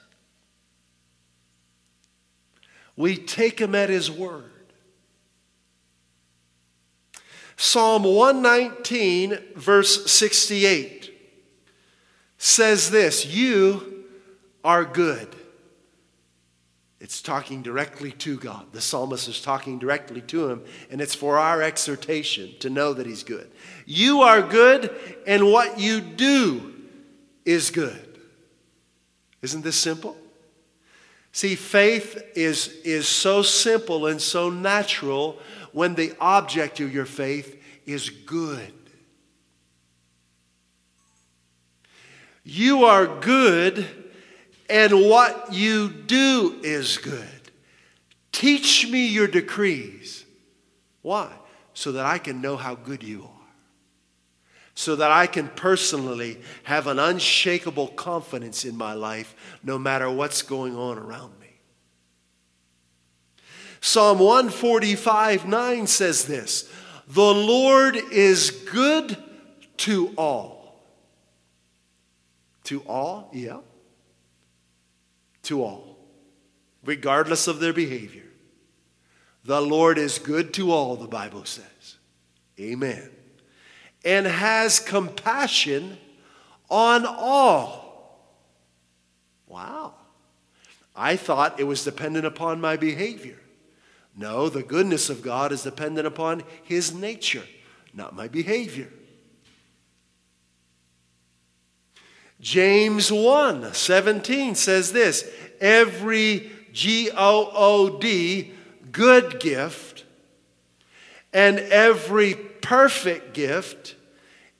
We 2.96 3.18
take 3.18 3.60
him 3.60 3.74
at 3.76 3.90
his 3.90 4.12
word. 4.12 4.52
Psalm 7.56 8.04
119, 8.04 9.38
verse 9.56 10.12
68 10.12 11.12
says 12.38 12.92
this 12.92 13.26
You 13.26 14.06
are 14.64 14.86
good. 14.86 15.36
It's 17.00 17.22
talking 17.22 17.62
directly 17.62 18.12
to 18.12 18.38
God. 18.38 18.72
The 18.72 18.80
psalmist 18.80 19.28
is 19.28 19.42
talking 19.42 19.78
directly 19.78 20.22
to 20.22 20.50
him, 20.50 20.64
and 20.90 21.02
it's 21.02 21.14
for 21.14 21.38
our 21.38 21.62
exhortation 21.62 22.52
to 22.60 22.70
know 22.70 22.94
that 22.94 23.06
he's 23.06 23.24
good. 23.24 23.52
You 23.86 24.22
are 24.22 24.42
good, 24.42 24.94
and 25.28 25.52
what 25.52 25.80
you 25.80 26.00
do 26.00 26.74
is 27.44 27.72
good. 27.72 28.20
Isn't 29.42 29.64
this 29.64 29.76
simple? 29.76 30.16
See, 31.34 31.56
faith 31.56 32.24
is, 32.36 32.68
is 32.86 33.08
so 33.08 33.42
simple 33.42 34.06
and 34.06 34.22
so 34.22 34.52
natural 34.52 35.40
when 35.72 35.96
the 35.96 36.14
object 36.22 36.80
of 36.80 36.94
your 36.94 37.08
faith 37.08 37.60
is 37.88 38.12
good. 38.12 38.72
You 42.44 42.86
are 42.86 43.08
good, 43.20 43.88
and 44.70 44.94
what 45.10 45.52
you 45.52 45.90
do 45.90 46.60
is 46.62 46.98
good. 47.00 47.28
Teach 48.32 48.88
me 48.90 49.08
your 49.08 49.28
decrees. 49.28 50.26
Why? 51.02 51.32
So 51.74 51.94
that 51.94 52.06
I 52.06 52.20
can 52.20 52.42
know 52.42 52.58
how 52.58 52.76
good 52.76 53.02
you 53.02 53.24
are. 53.24 53.33
So 54.76 54.96
that 54.96 55.12
I 55.12 55.28
can 55.28 55.50
personally 55.50 56.42
have 56.64 56.88
an 56.88 56.98
unshakable 56.98 57.90
confidence 57.90 58.66
in 58.66 58.76
my 58.76 58.94
life 58.94 59.36
no 59.64 59.78
matter 59.78 60.10
what's 60.10 60.42
going 60.42 60.76
on 60.76 60.98
around 60.98 61.40
me. 61.40 61.44
Psalm 63.82 64.20
145 64.20 65.46
9 65.46 65.88
says 65.88 66.26
this 66.26 66.72
The 67.08 67.34
Lord 67.34 67.96
is 67.96 68.50
good 68.72 69.18
to 69.78 70.14
all. 70.18 70.82
To 72.64 72.80
all? 72.82 73.30
Yeah. 73.34 73.60
To 75.44 75.62
all, 75.62 75.98
regardless 76.86 77.48
of 77.48 77.60
their 77.60 77.74
behavior. 77.74 78.24
The 79.44 79.62
Lord 79.62 79.98
is 79.98 80.20
good 80.20 80.54
to 80.54 80.72
all, 80.72 80.96
the 80.96 81.08
Bible 81.08 81.44
says. 81.44 81.98
Amen. 82.58 83.10
And 84.04 84.26
has 84.26 84.80
compassion 84.80 85.98
on 86.70 87.06
all. 87.06 88.20
Wow. 89.48 89.94
I 90.96 91.16
thought 91.16 91.60
it 91.60 91.64
was 91.64 91.84
dependent 91.84 92.26
upon 92.26 92.62
my 92.62 92.78
behavior. 92.78 93.38
No, 94.16 94.50
the 94.50 94.64
goodness 94.64 95.10
of 95.10 95.24
God 95.24 95.52
is 95.52 95.64
dependent 95.64 96.06
upon 96.06 96.44
His 96.64 96.94
nature, 96.94 97.44
not 97.94 98.16
my 98.16 98.28
behavior. 98.28 98.90
James 102.40 103.12
1 103.12 103.74
17 103.74 104.56
says 104.56 104.92
this 104.92 105.32
every 105.62 106.52
G 106.74 107.10
O 107.16 107.50
O 107.54 108.00
D 108.00 108.52
good 108.92 109.40
gift 109.40 110.04
and 111.32 111.58
every 111.58 112.38
perfect 112.64 113.34
gift 113.34 113.96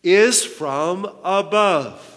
is 0.04 0.46
from 0.46 1.06
above 1.24 2.10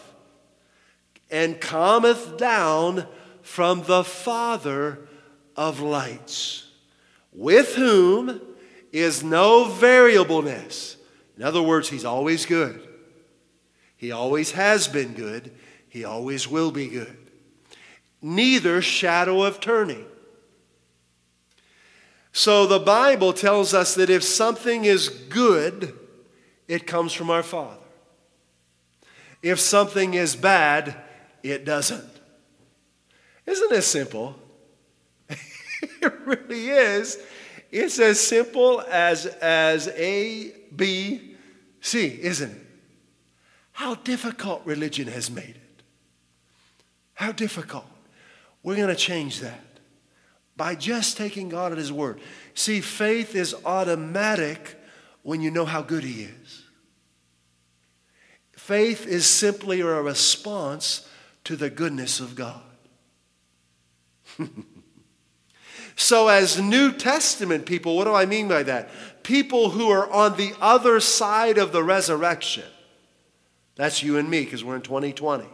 and 1.31 1.59
cometh 1.61 2.37
down 2.37 3.07
from 3.40 3.83
the 3.85 4.05
Father 4.05 5.09
of 5.57 5.81
lights 5.81 6.68
with 7.33 7.75
whom 7.77 8.40
is 8.92 9.22
no 9.22 9.64
variableness. 9.64 10.96
In 11.37 11.42
other 11.42 11.62
words, 11.62 11.88
he's 11.88 12.05
always 12.05 12.44
good. 12.46 12.87
He 13.96 14.11
always 14.11 14.51
has 14.53 14.88
been 14.88 15.14
good. 15.14 15.53
He 15.88 16.05
always 16.05 16.49
will 16.49 16.70
be 16.70 16.88
good. 16.88 17.16
Neither 18.20 18.83
shadow 18.83 19.42
of 19.42 19.61
turning. 19.61 20.05
So 22.37 22.66
the 22.66 22.79
Bible 22.79 23.33
tells 23.33 23.72
us 23.72 23.94
that 23.94 24.11
if 24.11 24.22
something 24.22 24.85
is 24.85 25.09
good, 25.09 25.99
it 26.68 26.87
comes 26.87 27.14
from 27.14 27.31
our 27.31 27.42
Father. 27.42 27.81
If 29.40 29.59
something 29.59 30.12
is 30.12 30.37
bad, 30.37 30.94
it 31.42 31.64
doesn't. 31.64 32.05
Isn't 33.46 33.70
this 33.70 33.87
simple? 33.87 34.38
it 35.31 36.12
really 36.27 36.68
is. 36.68 37.18
It's 37.72 37.99
as 37.99 38.20
simple 38.20 38.83
as, 38.83 39.25
as 39.25 39.88
A, 39.96 40.53
B, 40.77 41.37
C, 41.81 42.18
isn't 42.20 42.51
it? 42.51 42.66
How 43.72 43.94
difficult 43.94 44.61
religion 44.66 45.09
has 45.09 45.31
made 45.31 45.57
it. 45.57 45.83
How 47.14 47.33
difficult. 47.33 47.87
We're 48.62 48.77
going 48.77 48.88
to 48.88 48.94
change 48.94 49.40
that 49.40 49.65
by 50.57 50.75
just 50.75 51.16
taking 51.16 51.49
God 51.49 51.73
at 51.73 51.79
His 51.79 51.92
word. 51.92 52.21
See, 52.55 52.81
faith 52.81 53.35
is 53.35 53.55
automatic 53.64 54.77
when 55.23 55.40
you 55.40 55.51
know 55.51 55.64
how 55.64 55.83
good 55.83 56.05
He 56.05 56.23
is. 56.23 56.62
Faith 58.53 59.07
is 59.07 59.27
simply 59.27 59.81
a 59.81 59.87
response 59.87 61.09
to 61.45 61.57
the 61.57 61.71
goodness 61.71 62.21
of 62.21 62.35
God. 62.35 62.61
so, 65.97 66.29
as 66.29 66.61
New 66.61 66.92
Testament 66.92 67.66
people, 67.66 67.97
what 67.97 68.05
do 68.05 68.14
I 68.14 68.27
mean 68.27 68.49
by 68.49 68.62
that? 68.64 68.88
People 69.23 69.71
who 69.71 69.90
are 69.90 70.11
on 70.11 70.37
the 70.37 70.53
other 70.61 71.01
side 71.01 71.59
of 71.59 71.73
the 71.73 71.85
resurrection. 71.85 72.64
That's 73.77 74.03
you 74.03 74.16
and 74.16 74.29
me 74.29 74.45
because 74.45 74.64
we're 74.64 74.77
in 74.77 74.83
2020 74.83 75.47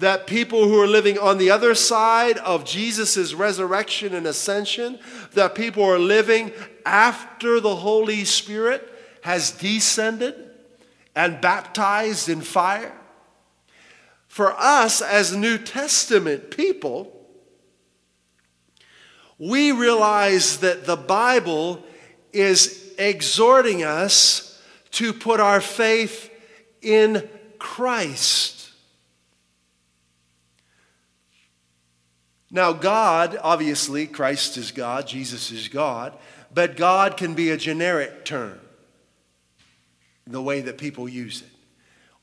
that 0.00 0.26
people 0.26 0.66
who 0.66 0.80
are 0.80 0.86
living 0.86 1.18
on 1.18 1.36
the 1.38 1.50
other 1.50 1.74
side 1.74 2.38
of 2.38 2.64
Jesus' 2.64 3.34
resurrection 3.34 4.14
and 4.14 4.26
ascension, 4.26 4.98
that 5.34 5.54
people 5.54 5.84
are 5.84 5.98
living 5.98 6.52
after 6.84 7.60
the 7.60 7.76
Holy 7.76 8.24
Spirit 8.24 8.86
has 9.22 9.50
descended 9.50 10.34
and 11.14 11.40
baptized 11.40 12.30
in 12.30 12.40
fire. 12.40 12.96
For 14.26 14.54
us 14.58 15.02
as 15.02 15.36
New 15.36 15.58
Testament 15.58 16.50
people, 16.50 17.12
we 19.38 19.72
realize 19.72 20.58
that 20.58 20.86
the 20.86 20.96
Bible 20.96 21.82
is 22.32 22.94
exhorting 22.98 23.82
us 23.82 24.62
to 24.92 25.12
put 25.12 25.40
our 25.40 25.60
faith 25.60 26.30
in 26.80 27.28
Christ. 27.58 28.59
Now, 32.50 32.72
God, 32.72 33.38
obviously, 33.40 34.06
Christ 34.06 34.56
is 34.56 34.72
God, 34.72 35.06
Jesus 35.06 35.52
is 35.52 35.68
God, 35.68 36.14
but 36.52 36.76
God 36.76 37.16
can 37.16 37.34
be 37.34 37.50
a 37.50 37.56
generic 37.56 38.24
term, 38.24 38.58
the 40.26 40.42
way 40.42 40.60
that 40.62 40.78
people 40.78 41.08
use 41.08 41.42
it. 41.42 41.48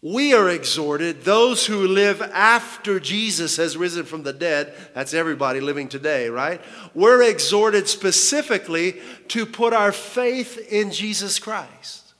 We 0.01 0.33
are 0.33 0.49
exhorted, 0.49 1.23
those 1.23 1.65
who 1.65 1.87
live 1.87 2.21
after 2.21 2.99
Jesus 2.99 3.57
has 3.57 3.75
risen 3.75 4.05
from 4.05 4.23
the 4.23 4.33
dead, 4.33 4.73
that's 4.93 5.13
everybody 5.13 5.59
living 5.59 5.89
today, 5.89 6.29
right? 6.29 6.61
We're 6.93 7.23
exhorted 7.23 7.87
specifically 7.87 9.01
to 9.29 9.45
put 9.45 9.73
our 9.73 9.91
faith 9.91 10.71
in 10.71 10.91
Jesus 10.91 11.39
Christ. 11.39 12.13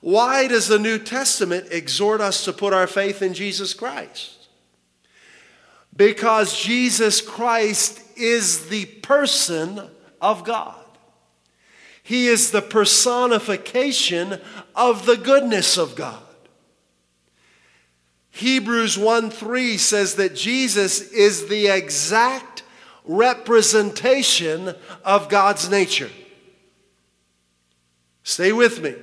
Why 0.00 0.48
does 0.48 0.68
the 0.68 0.78
New 0.78 0.98
Testament 0.98 1.66
exhort 1.70 2.20
us 2.20 2.44
to 2.44 2.52
put 2.52 2.72
our 2.72 2.86
faith 2.86 3.20
in 3.20 3.34
Jesus 3.34 3.74
Christ? 3.74 4.43
Because 5.96 6.60
Jesus 6.60 7.20
Christ 7.20 8.00
is 8.16 8.68
the 8.68 8.86
person 8.86 9.80
of 10.20 10.44
God. 10.44 10.76
He 12.02 12.26
is 12.26 12.50
the 12.50 12.62
personification 12.62 14.40
of 14.74 15.06
the 15.06 15.16
goodness 15.16 15.78
of 15.78 15.94
God. 15.94 16.20
Hebrews 18.30 18.98
1 18.98 19.30
3 19.30 19.78
says 19.78 20.16
that 20.16 20.34
Jesus 20.34 21.00
is 21.12 21.46
the 21.46 21.68
exact 21.68 22.64
representation 23.04 24.74
of 25.04 25.28
God's 25.28 25.70
nature. 25.70 26.10
Stay 28.24 28.52
with 28.52 28.82
me. 28.82 28.94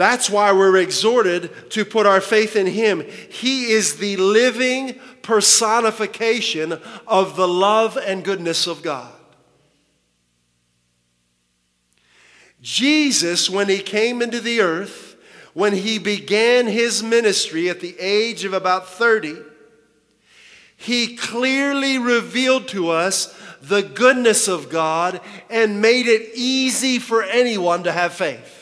That's 0.00 0.30
why 0.30 0.52
we're 0.52 0.78
exhorted 0.78 1.50
to 1.72 1.84
put 1.84 2.06
our 2.06 2.22
faith 2.22 2.56
in 2.56 2.66
Him. 2.66 3.04
He 3.28 3.70
is 3.72 3.96
the 3.96 4.16
living 4.16 4.98
personification 5.20 6.80
of 7.06 7.36
the 7.36 7.46
love 7.46 7.98
and 7.98 8.24
goodness 8.24 8.66
of 8.66 8.82
God. 8.82 9.12
Jesus, 12.62 13.50
when 13.50 13.68
He 13.68 13.80
came 13.80 14.22
into 14.22 14.40
the 14.40 14.62
earth, 14.62 15.16
when 15.52 15.74
He 15.74 15.98
began 15.98 16.66
His 16.66 17.02
ministry 17.02 17.68
at 17.68 17.80
the 17.80 17.94
age 18.00 18.46
of 18.46 18.54
about 18.54 18.88
30, 18.88 19.36
He 20.78 21.14
clearly 21.14 21.98
revealed 21.98 22.68
to 22.68 22.88
us 22.88 23.38
the 23.60 23.82
goodness 23.82 24.48
of 24.48 24.70
God 24.70 25.20
and 25.50 25.82
made 25.82 26.06
it 26.06 26.30
easy 26.34 26.98
for 26.98 27.22
anyone 27.22 27.82
to 27.82 27.92
have 27.92 28.14
faith. 28.14 28.59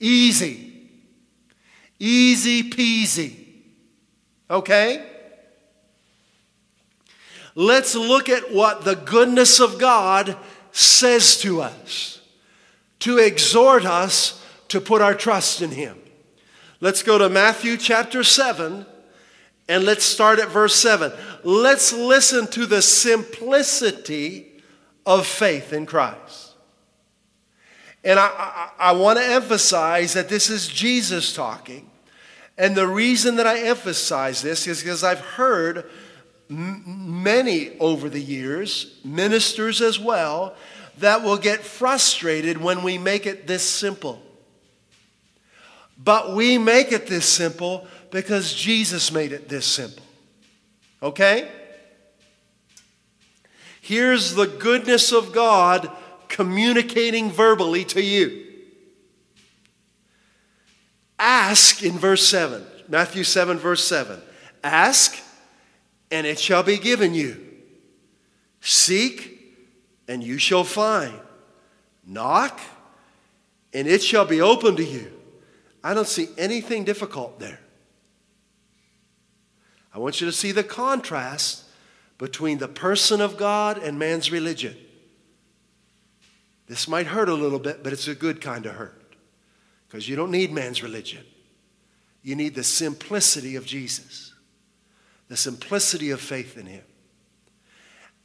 Easy. 0.00 0.88
Easy 1.98 2.70
peasy. 2.70 3.46
Okay? 4.50 5.04
Let's 7.54 7.94
look 7.94 8.28
at 8.28 8.52
what 8.52 8.84
the 8.84 8.94
goodness 8.94 9.58
of 9.58 9.78
God 9.78 10.36
says 10.70 11.38
to 11.38 11.60
us 11.60 12.20
to 13.00 13.18
exhort 13.18 13.84
us 13.84 14.44
to 14.68 14.80
put 14.80 15.02
our 15.02 15.14
trust 15.14 15.62
in 15.62 15.70
Him. 15.70 15.98
Let's 16.80 17.02
go 17.02 17.18
to 17.18 17.28
Matthew 17.28 17.76
chapter 17.76 18.22
7 18.22 18.86
and 19.68 19.84
let's 19.84 20.04
start 20.04 20.38
at 20.38 20.48
verse 20.48 20.74
7. 20.76 21.12
Let's 21.42 21.92
listen 21.92 22.46
to 22.48 22.66
the 22.66 22.82
simplicity 22.82 24.62
of 25.04 25.26
faith 25.26 25.72
in 25.72 25.86
Christ. 25.86 26.47
And 28.08 28.18
I, 28.18 28.26
I, 28.28 28.70
I 28.78 28.92
want 28.92 29.18
to 29.18 29.24
emphasize 29.24 30.14
that 30.14 30.30
this 30.30 30.48
is 30.48 30.66
Jesus 30.66 31.34
talking. 31.34 31.90
And 32.56 32.74
the 32.74 32.86
reason 32.86 33.36
that 33.36 33.46
I 33.46 33.60
emphasize 33.60 34.40
this 34.40 34.66
is 34.66 34.82
because 34.82 35.04
I've 35.04 35.20
heard 35.20 35.84
m- 36.48 37.22
many 37.22 37.78
over 37.78 38.08
the 38.08 38.18
years, 38.18 38.98
ministers 39.04 39.82
as 39.82 40.00
well, 40.00 40.56
that 41.00 41.22
will 41.22 41.36
get 41.36 41.60
frustrated 41.60 42.56
when 42.56 42.82
we 42.82 42.96
make 42.96 43.26
it 43.26 43.46
this 43.46 43.62
simple. 43.62 44.22
But 46.02 46.34
we 46.34 46.56
make 46.56 46.92
it 46.92 47.08
this 47.08 47.26
simple 47.26 47.86
because 48.10 48.54
Jesus 48.54 49.12
made 49.12 49.32
it 49.32 49.50
this 49.50 49.66
simple. 49.66 50.06
Okay? 51.02 51.46
Here's 53.82 54.34
the 54.34 54.46
goodness 54.46 55.12
of 55.12 55.34
God 55.34 55.94
communicating 56.28 57.30
verbally 57.30 57.84
to 57.86 58.02
you. 58.02 58.44
Ask 61.18 61.82
in 61.82 61.98
verse 61.98 62.26
7, 62.28 62.64
Matthew 62.88 63.24
7, 63.24 63.58
verse 63.58 63.84
7. 63.84 64.20
Ask, 64.62 65.18
and 66.10 66.26
it 66.26 66.38
shall 66.38 66.62
be 66.62 66.78
given 66.78 67.14
you. 67.14 67.44
Seek, 68.60 69.56
and 70.06 70.22
you 70.22 70.38
shall 70.38 70.64
find. 70.64 71.14
Knock, 72.06 72.60
and 73.74 73.86
it 73.86 74.02
shall 74.02 74.24
be 74.24 74.40
open 74.40 74.76
to 74.76 74.84
you. 74.84 75.12
I 75.82 75.94
don't 75.94 76.08
see 76.08 76.28
anything 76.38 76.84
difficult 76.84 77.38
there. 77.38 77.60
I 79.92 79.98
want 79.98 80.20
you 80.20 80.26
to 80.26 80.32
see 80.32 80.52
the 80.52 80.64
contrast 80.64 81.64
between 82.18 82.58
the 82.58 82.68
person 82.68 83.20
of 83.20 83.36
God 83.36 83.78
and 83.78 83.98
man's 83.98 84.30
religion. 84.30 84.76
This 86.68 86.86
might 86.86 87.06
hurt 87.06 87.28
a 87.30 87.34
little 87.34 87.58
bit, 87.58 87.82
but 87.82 87.92
it's 87.92 88.08
a 88.08 88.14
good 88.14 88.40
kind 88.40 88.66
of 88.66 88.74
hurt 88.74 89.16
because 89.86 90.08
you 90.08 90.16
don't 90.16 90.30
need 90.30 90.52
man's 90.52 90.82
religion. 90.82 91.24
You 92.22 92.36
need 92.36 92.54
the 92.54 92.64
simplicity 92.64 93.56
of 93.56 93.64
Jesus, 93.64 94.34
the 95.28 95.36
simplicity 95.36 96.10
of 96.10 96.20
faith 96.20 96.58
in 96.58 96.66
Him. 96.66 96.84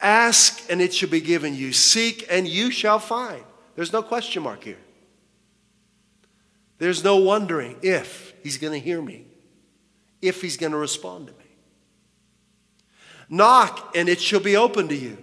Ask 0.01 0.70
and 0.70 0.82
it 0.82 0.93
shall 0.93 1.09
be 1.09 1.22
given 1.22 1.55
you. 1.55 1.72
Seek 1.72 2.26
and 2.30 2.45
you 2.45 2.70
shall 2.70 2.99
find. 2.99 3.43
There's 3.76 3.93
no 3.93 4.03
question 4.03 4.43
mark 4.43 4.63
here. 4.63 4.78
There's 6.80 7.01
no 7.01 7.18
wondering 7.18 7.78
if 7.82 8.34
He's 8.43 8.57
going 8.57 8.74
to 8.74 8.80
hear 8.80 9.01
me, 9.01 9.26
if 10.22 10.41
He's 10.41 10.57
going 10.57 10.74
to 10.74 10.78
respond 10.78 11.28
to 11.28 11.34
me. 11.34 11.39
Knock 13.30 13.93
and 13.95 14.09
it 14.09 14.20
shall 14.20 14.41
be 14.41 14.57
open 14.57 14.89
to 14.89 14.95
you. 14.95 15.18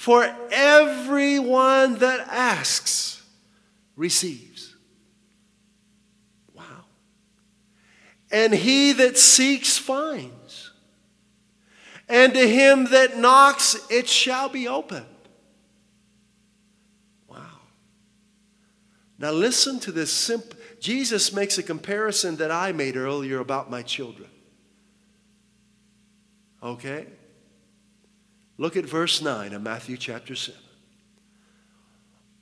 For 0.00 0.34
everyone 0.50 1.98
that 1.98 2.26
asks 2.30 3.22
receives. 3.96 4.74
Wow. 6.54 6.86
And 8.32 8.54
he 8.54 8.94
that 8.94 9.18
seeks 9.18 9.76
finds. 9.76 10.70
And 12.08 12.32
to 12.32 12.48
him 12.48 12.86
that 12.86 13.18
knocks, 13.18 13.76
it 13.90 14.08
shall 14.08 14.48
be 14.48 14.66
opened. 14.66 15.04
Wow. 17.28 17.58
Now, 19.18 19.32
listen 19.32 19.80
to 19.80 19.92
this 19.92 20.10
simple. 20.10 20.58
Jesus 20.80 21.30
makes 21.30 21.58
a 21.58 21.62
comparison 21.62 22.36
that 22.36 22.50
I 22.50 22.72
made 22.72 22.96
earlier 22.96 23.38
about 23.38 23.70
my 23.70 23.82
children. 23.82 24.30
Okay? 26.62 27.06
Look 28.60 28.76
at 28.76 28.84
verse 28.84 29.22
9 29.22 29.54
of 29.54 29.62
Matthew 29.62 29.96
chapter 29.96 30.34
7. 30.34 30.60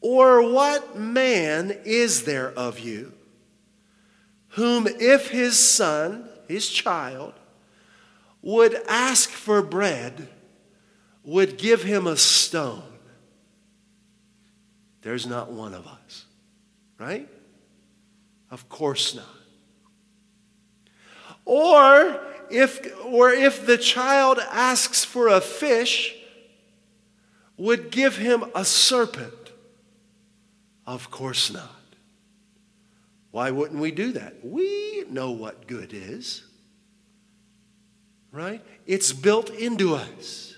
Or 0.01 0.53
what 0.53 0.99
man 0.99 1.71
is 1.85 2.25
there 2.25 2.51
of 2.51 2.81
you 2.81 3.13
whom, 4.49 4.89
if 4.89 5.29
his 5.29 5.57
son, 5.57 6.29
his 6.49 6.69
child, 6.69 7.35
would 8.43 8.75
ask 8.89 9.31
for 9.31 9.63
bread, 9.63 10.29
would 11.23 11.57
give 11.57 11.85
him 11.85 12.09
a 12.09 12.17
stone? 12.17 12.83
There's 15.03 15.25
not 15.25 15.53
one 15.53 15.73
of 15.73 15.87
us, 15.87 16.25
right? 16.99 17.29
Of 18.51 18.69
course 18.69 19.15
not. 19.15 19.25
Or 21.45 22.21
if, 22.51 22.81
or 23.05 23.31
if 23.31 23.67
the 23.67 23.79
child 23.79 24.39
asks 24.51 25.05
for 25.05 25.29
a 25.29 25.41
fish, 25.41 26.15
would 27.57 27.91
give 27.91 28.17
him 28.17 28.45
a 28.55 28.65
serpent? 28.65 29.53
Of 30.87 31.11
course 31.11 31.53
not. 31.53 31.71
Why 33.31 33.51
wouldn't 33.51 33.81
we 33.81 33.91
do 33.91 34.13
that? 34.13 34.45
We 34.45 35.05
know 35.11 35.33
what 35.33 35.67
good 35.67 35.93
is, 35.93 36.45
right? 38.33 38.65
It's 38.87 39.13
built 39.13 39.51
into 39.51 39.95
us. 39.95 40.57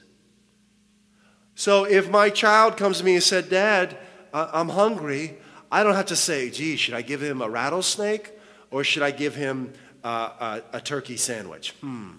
So 1.55 1.85
if 1.85 2.09
my 2.09 2.31
child 2.31 2.77
comes 2.77 2.99
to 2.99 3.05
me 3.05 3.15
and 3.15 3.23
said, 3.23 3.51
Dad, 3.51 3.99
I'm 4.33 4.69
hungry, 4.69 5.37
I 5.71 5.83
don't 5.83 5.95
have 5.95 6.07
to 6.07 6.17
say, 6.17 6.51
gee, 6.51 6.77
should 6.77 6.95
I 6.95 7.03
give 7.03 7.23
him 7.23 7.43
a 7.43 7.51
rattlesnake 7.51 8.33
or 8.71 8.85
should 8.85 9.03
I 9.03 9.11
give 9.11 9.35
him 9.35 9.73
a, 10.05 10.63
a 10.73 10.81
turkey 10.81 11.17
sandwich? 11.17 11.73
Hmm. 11.81 12.11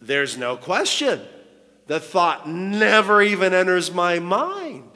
There's 0.00 0.38
no 0.38 0.56
question. 0.56 1.20
The 1.86 2.00
thought 2.00 2.48
never 2.48 3.20
even 3.20 3.52
enters 3.52 3.92
my 3.92 4.18
mind. 4.18 4.90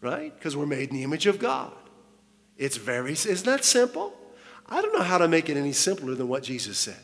Right? 0.00 0.34
Because 0.36 0.56
we're 0.56 0.66
made 0.66 0.90
in 0.90 0.96
the 0.96 1.04
image 1.04 1.26
of 1.26 1.38
God. 1.38 1.72
It's 2.56 2.76
very, 2.76 3.12
isn't 3.12 3.44
that 3.44 3.64
simple? 3.64 4.12
I 4.68 4.82
don't 4.82 4.94
know 4.94 5.04
how 5.04 5.18
to 5.18 5.28
make 5.28 5.48
it 5.48 5.56
any 5.56 5.72
simpler 5.72 6.14
than 6.14 6.28
what 6.28 6.42
Jesus 6.42 6.78
said. 6.78 6.96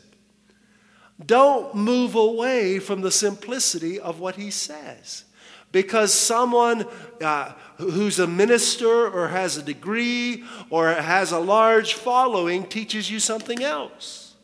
Don't 1.25 1.75
move 1.75 2.15
away 2.15 2.79
from 2.79 3.01
the 3.01 3.11
simplicity 3.11 3.99
of 3.99 4.19
what 4.19 4.35
he 4.35 4.51
says. 4.51 5.25
Because 5.71 6.13
someone 6.13 6.85
uh, 7.21 7.53
who's 7.77 8.19
a 8.19 8.27
minister 8.27 9.07
or 9.07 9.27
has 9.27 9.57
a 9.57 9.63
degree 9.63 10.43
or 10.69 10.89
has 10.89 11.31
a 11.31 11.39
large 11.39 11.93
following 11.93 12.65
teaches 12.65 13.09
you 13.09 13.19
something 13.19 13.63
else. 13.63 14.35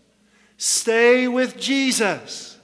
Stay 0.57 1.27
with 1.27 1.57
Jesus. 1.57 2.57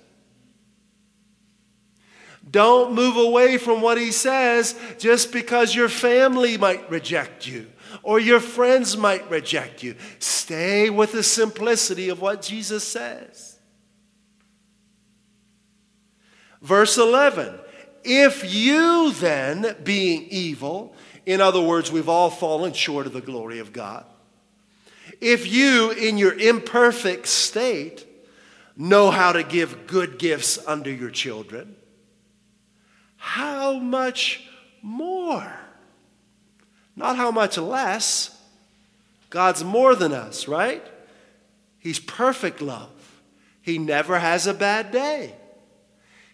Don't 2.50 2.94
move 2.94 3.18
away 3.18 3.58
from 3.58 3.82
what 3.82 3.98
he 3.98 4.12
says 4.12 4.78
just 5.00 5.32
because 5.32 5.74
your 5.74 5.90
family 5.90 6.58
might 6.58 6.90
reject 6.90 7.48
you 7.48 7.68
or 8.04 8.20
your 8.20 8.40
friends 8.40 8.98
might 8.98 9.30
reject 9.30 9.84
you. 9.84 9.96
Stay 10.20 10.90
with 10.90 11.12
the 11.12 11.24
simplicity 11.24 12.10
of 12.10 12.22
what 12.22 12.42
Jesus 12.42 12.84
says. 12.84 13.60
Verse 16.62 16.98
11 16.98 17.60
If 18.04 18.54
you 18.54 19.12
then, 19.14 19.76
being 19.84 20.28
evil, 20.30 20.96
in 21.26 21.42
other 21.42 21.62
words, 21.62 21.92
we've 21.92 22.10
all 22.10 22.30
fallen 22.30 22.74
short 22.74 23.06
of 23.06 23.14
the 23.14 23.22
glory 23.22 23.60
of 23.60 23.74
God, 23.74 24.06
if 25.20 25.52
you, 25.52 25.92
in 25.92 26.18
your 26.18 26.34
imperfect 26.34 27.28
state, 27.28 28.06
know 28.76 29.12
how 29.12 29.32
to 29.34 29.44
give 29.44 29.86
good 29.86 30.18
gifts 30.18 30.58
unto 30.66 30.90
your 30.90 31.12
children, 31.12 31.76
how 33.18 33.78
much 33.78 34.48
more? 34.82 35.54
Not 36.96 37.18
how 37.18 37.30
much 37.30 37.58
less. 37.58 38.38
God's 39.30 39.64
more 39.64 39.96
than 39.96 40.12
us, 40.12 40.48
right? 40.48 40.84
He's 41.78 42.00
perfect 42.00 42.62
love. 42.62 42.90
He 43.62 43.78
never 43.78 44.20
has 44.20 44.48
a 44.48 44.54
bad 44.54 44.92
day. 44.92 45.36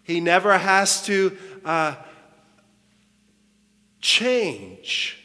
He 0.07 0.21
never 0.21 0.57
has 0.57 1.03
to 1.07 1.37
uh, 1.65 1.95
change 3.99 5.21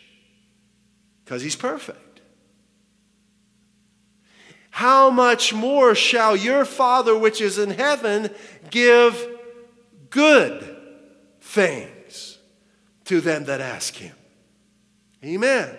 because 1.25 1.41
he's 1.41 1.55
perfect. 1.55 2.21
How 4.71 5.09
much 5.09 5.55
more 5.55 5.95
shall 5.95 6.35
your 6.35 6.65
Father 6.65 7.17
which 7.17 7.41
is 7.41 7.59
in 7.59 7.71
heaven 7.71 8.31
give 8.71 9.25
good 10.11 10.77
things 11.41 12.39
to 13.05 13.21
them 13.21 13.45
that 13.45 13.61
ask 13.61 13.95
him? 13.95 14.17
Amen. 15.25 15.77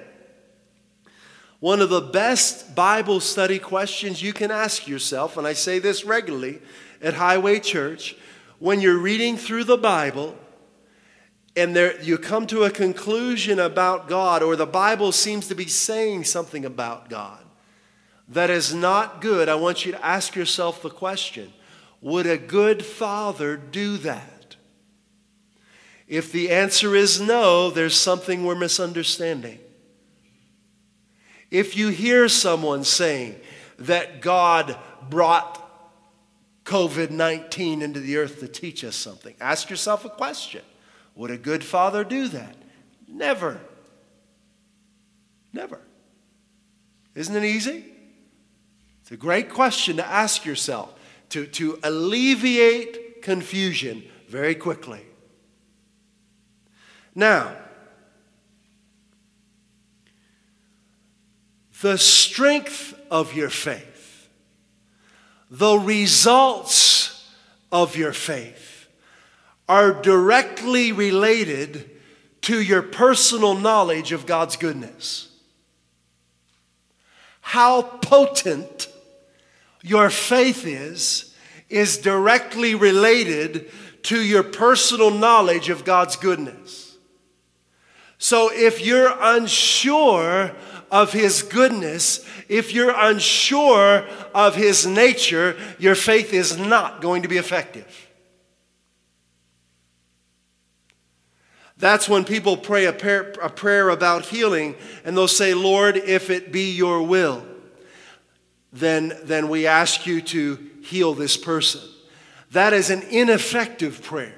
One 1.60 1.82
of 1.82 1.90
the 1.90 2.00
best 2.00 2.74
Bible 2.74 3.20
study 3.20 3.60
questions 3.60 4.22
you 4.22 4.32
can 4.32 4.50
ask 4.50 4.88
yourself, 4.88 5.36
and 5.36 5.46
I 5.46 5.52
say 5.52 5.80
this 5.80 6.06
regularly 6.06 6.62
at 7.02 7.16
Highway 7.16 7.60
Church, 7.60 8.16
when 8.64 8.80
you're 8.80 8.98
reading 8.98 9.36
through 9.36 9.66
the 9.66 9.76
Bible 9.76 10.34
and 11.54 11.76
there, 11.76 12.02
you 12.02 12.18
come 12.18 12.48
to 12.48 12.64
a 12.64 12.72
conclusion 12.72 13.60
about 13.60 14.08
God, 14.08 14.42
or 14.42 14.56
the 14.56 14.66
Bible 14.66 15.12
seems 15.12 15.50
to 15.50 15.54
be 15.54 15.68
saying 15.68 16.24
something 16.24 16.64
about 16.64 17.10
God 17.10 17.44
that 18.30 18.50
is 18.50 18.74
not 18.74 19.20
good, 19.20 19.50
I 19.50 19.56
want 19.56 19.86
you 19.86 19.92
to 19.92 20.06
ask 20.06 20.34
yourself 20.34 20.82
the 20.82 20.90
question 20.90 21.52
Would 22.00 22.26
a 22.26 22.38
good 22.38 22.86
father 22.86 23.58
do 23.58 23.98
that? 23.98 24.56
If 26.08 26.32
the 26.32 26.50
answer 26.50 26.96
is 26.96 27.20
no, 27.20 27.70
there's 27.70 27.98
something 27.98 28.46
we're 28.46 28.56
misunderstanding. 28.56 29.60
If 31.52 31.76
you 31.76 31.90
hear 31.90 32.30
someone 32.30 32.86
saying 32.86 33.36
that 33.78 34.22
God 34.22 34.80
brought 35.10 35.63
COVID 36.64 37.10
19 37.12 37.82
into 37.82 38.00
the 38.00 38.18
earth 38.18 38.40
to 38.40 38.48
teach 38.48 38.84
us 38.84 38.96
something, 38.96 39.36
ask 39.42 39.70
yourself 39.70 40.06
a 40.06 40.10
question 40.10 40.62
Would 41.16 41.32
a 41.32 41.38
good 41.38 41.64
father 41.64 42.04
do 42.04 42.28
that? 42.30 42.56
Never. 43.08 43.60
Never. 45.52 45.80
Isn't 47.16 47.36
it 47.36 47.44
easy? 47.44 47.86
It's 49.02 49.12
a 49.12 49.18
great 49.18 49.50
question 49.50 49.98
to 49.98 50.08
ask 50.08 50.46
yourself 50.46 50.94
to, 51.30 51.46
to 51.48 51.80
alleviate 51.84 53.22
confusion 53.22 54.04
very 54.28 54.56
quickly. 54.56 55.02
Now, 57.14 57.56
the 61.82 61.98
strength 61.98 63.00
of 63.12 63.34
your 63.34 63.50
faith, 63.50 63.93
the 65.54 65.78
results 65.78 67.32
of 67.72 67.96
your 67.96 68.12
faith 68.12 68.88
are 69.70 69.94
directly 69.94 70.92
related 70.92 71.92
to 72.42 72.60
your 72.60 72.82
personal 72.82 73.54
knowledge 73.54 74.12
of 74.12 74.26
God's 74.26 74.58
goodness. 74.58 75.30
How 77.42 77.84
potent 77.84 78.88
your 79.84 80.10
faith 80.10 80.66
is, 80.66 81.36
is 81.70 82.00
directly 82.00 82.74
related 82.74 83.70
to 84.04 84.20
your 84.20 84.42
personal 84.42 85.12
knowledge 85.12 85.70
of 85.70 85.86
God's 85.86 86.16
goodness. 86.16 86.98
So 88.18 88.50
if 88.52 88.84
you're 88.84 89.16
unsure 89.22 90.56
of 90.94 91.12
His 91.12 91.42
goodness, 91.42 92.24
if 92.48 92.72
you're 92.72 92.94
unsure 92.96 94.06
of 94.36 94.54
His 94.54 94.86
nature, 94.86 95.58
your 95.80 95.96
faith 95.96 96.32
is 96.32 96.56
not 96.56 97.02
going 97.02 97.24
to 97.24 97.28
be 97.28 97.38
effective. 97.38 98.12
That's 101.78 102.08
when 102.08 102.24
people 102.24 102.56
pray 102.56 102.86
a 102.86 102.94
prayer, 102.94 103.34
a 103.42 103.50
prayer, 103.50 103.90
about 103.90 104.28
healing 104.28 104.76
and 105.04 105.18
they'll 105.18 105.28
say, 105.28 105.56
Lord, 105.56 105.98
if 105.98 106.30
it 106.30 106.52
be 106.52 106.72
your 106.72 107.02
will, 107.02 107.44
then, 108.72 109.18
then 109.24 109.50
we 109.50 109.66
ask 109.66 110.06
you 110.06 110.22
to 110.22 110.60
heal 110.84 111.16
this 111.16 111.36
person. 111.36 111.82
That 112.52 112.72
is 112.72 112.92
an 112.92 113.02
ineffective 113.10 114.04
prayer. 114.04 114.38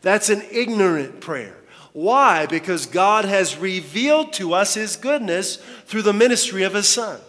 That's 0.00 0.30
an 0.30 0.42
ignorant 0.50 1.20
prayer. 1.20 1.56
Why? 1.92 2.46
Because 2.46 2.86
God 2.86 3.24
has 3.24 3.58
revealed 3.58 4.32
to 4.34 4.54
us 4.54 4.74
His 4.74 4.96
goodness 4.96 5.56
through 5.86 6.02
the 6.02 6.12
ministry 6.12 6.62
of 6.62 6.74
His 6.74 6.88
Son. 6.88 7.20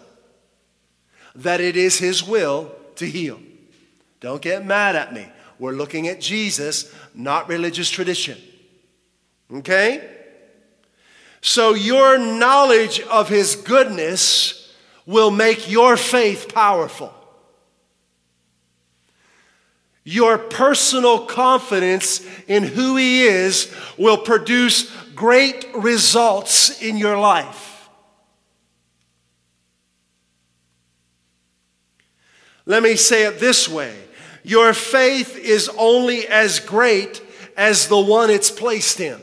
That 1.34 1.60
it 1.60 1.76
is 1.76 1.98
His 1.98 2.22
will 2.24 2.72
to 2.96 3.06
heal. 3.06 3.40
Don't 4.20 4.40
get 4.40 4.64
mad 4.64 4.96
at 4.96 5.12
me. 5.12 5.28
We're 5.58 5.72
looking 5.72 6.08
at 6.08 6.20
Jesus, 6.20 6.92
not 7.14 7.48
religious 7.48 7.90
tradition. 7.90 8.38
Okay? 9.52 10.10
So 11.40 11.74
your 11.74 12.18
knowledge 12.18 13.00
of 13.00 13.28
his 13.28 13.54
goodness 13.54 14.74
will 15.04 15.30
make 15.30 15.70
your 15.70 15.96
faith 15.96 16.52
powerful. 16.54 17.12
Your 20.04 20.36
personal 20.36 21.24
confidence 21.24 22.24
in 22.46 22.62
who 22.62 22.96
He 22.96 23.22
is 23.22 23.74
will 23.96 24.18
produce 24.18 24.90
great 25.14 25.66
results 25.74 26.82
in 26.82 26.98
your 26.98 27.16
life. 27.16 27.88
Let 32.66 32.82
me 32.82 32.96
say 32.96 33.24
it 33.24 33.40
this 33.40 33.68
way 33.68 33.96
Your 34.42 34.74
faith 34.74 35.36
is 35.38 35.70
only 35.78 36.28
as 36.28 36.60
great 36.60 37.22
as 37.56 37.88
the 37.88 38.00
one 38.00 38.30
it's 38.30 38.50
placed 38.50 39.00
in. 39.00 39.20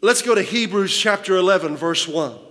Let's 0.00 0.22
go 0.22 0.34
to 0.34 0.42
Hebrews 0.42 0.96
chapter 0.96 1.36
11, 1.36 1.76
verse 1.76 2.06
1. 2.06 2.47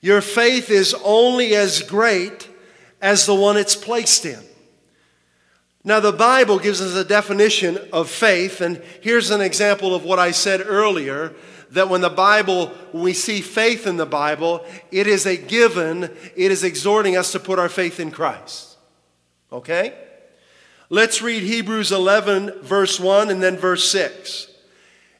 Your 0.00 0.20
faith 0.20 0.70
is 0.70 0.94
only 1.04 1.54
as 1.54 1.82
great 1.82 2.48
as 3.00 3.26
the 3.26 3.34
one 3.34 3.56
it's 3.56 3.76
placed 3.76 4.24
in. 4.24 4.40
Now, 5.82 6.00
the 6.00 6.12
Bible 6.12 6.58
gives 6.58 6.80
us 6.82 6.94
a 6.94 7.04
definition 7.04 7.78
of 7.92 8.10
faith, 8.10 8.60
and 8.60 8.82
here's 9.00 9.30
an 9.30 9.40
example 9.40 9.94
of 9.94 10.04
what 10.04 10.18
I 10.18 10.30
said 10.30 10.62
earlier 10.66 11.34
that 11.70 11.88
when 11.88 12.00
the 12.00 12.10
Bible, 12.10 12.66
when 12.92 13.04
we 13.04 13.12
see 13.12 13.40
faith 13.40 13.86
in 13.86 13.96
the 13.96 14.06
Bible, 14.06 14.64
it 14.90 15.06
is 15.06 15.24
a 15.24 15.36
given, 15.36 16.04
it 16.36 16.50
is 16.50 16.64
exhorting 16.64 17.16
us 17.16 17.32
to 17.32 17.40
put 17.40 17.58
our 17.58 17.68
faith 17.68 18.00
in 18.00 18.10
Christ. 18.10 18.76
Okay? 19.52 19.94
Let's 20.90 21.22
read 21.22 21.44
Hebrews 21.44 21.92
11, 21.92 22.62
verse 22.62 22.98
1, 22.98 23.30
and 23.30 23.42
then 23.42 23.56
verse 23.56 23.88
6. 23.90 24.48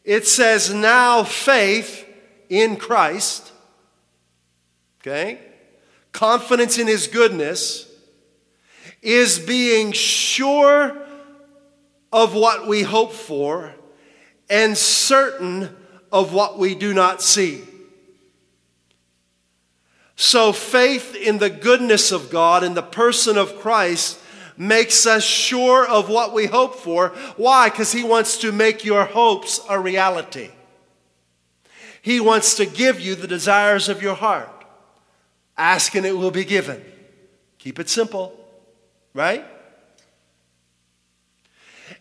It 0.05 0.27
says, 0.27 0.75
Now 0.75 1.23
faith 1.23 2.05
in 2.49 2.77
Christ 2.77 3.50
okay? 5.01 5.41
Confidence 6.13 6.79
in 6.79 6.87
his 6.87 7.07
goodness 7.07 7.87
is 9.03 9.39
being 9.39 9.93
sure 9.93 10.97
of 12.13 12.35
what 12.35 12.67
we 12.67 12.83
hope 12.83 13.13
for 13.13 13.73
and 14.49 14.77
certain 14.77 15.75
of 16.13 16.33
what 16.33 16.59
we 16.59 16.75
do 16.75 16.93
not 16.93 17.23
see. 17.23 17.63
So, 20.17 20.53
faith 20.53 21.15
in 21.15 21.39
the 21.39 21.49
goodness 21.49 22.13
of 22.13 22.29
God, 22.29 22.63
in 22.63 22.75
the 22.75 22.83
person 22.83 23.39
of 23.39 23.59
Christ, 23.59 24.19
makes 24.59 25.07
us 25.07 25.25
sure 25.25 25.89
of 25.89 26.11
what 26.11 26.35
we 26.35 26.45
hope 26.45 26.75
for. 26.75 27.09
Why? 27.39 27.71
Because 27.71 27.93
He 27.93 28.05
wants 28.05 28.37
to 28.39 28.53
make 28.53 28.85
your 28.85 29.07
hopes 29.07 29.61
a 29.71 29.81
reality. 29.81 30.51
He 32.03 32.21
wants 32.21 32.57
to 32.57 32.67
give 32.67 33.01
you 33.01 33.15
the 33.15 33.27
desires 33.27 33.89
of 33.89 34.03
your 34.03 34.15
heart. 34.15 34.60
Ask 35.61 35.95
and 35.95 36.07
it 36.07 36.17
will 36.17 36.31
be 36.31 36.47
given. 36.47 36.83
Keep 37.59 37.81
it 37.81 37.91
simple, 37.91 38.35
right? 39.13 39.45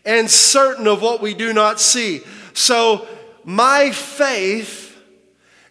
And 0.06 0.32
certain 0.32 0.88
of 0.88 1.02
what 1.02 1.22
we 1.22 1.34
do 1.34 1.52
not 1.52 1.82
see. 1.82 2.22
So, 2.54 3.06
my 3.44 3.92
faith 3.92 4.98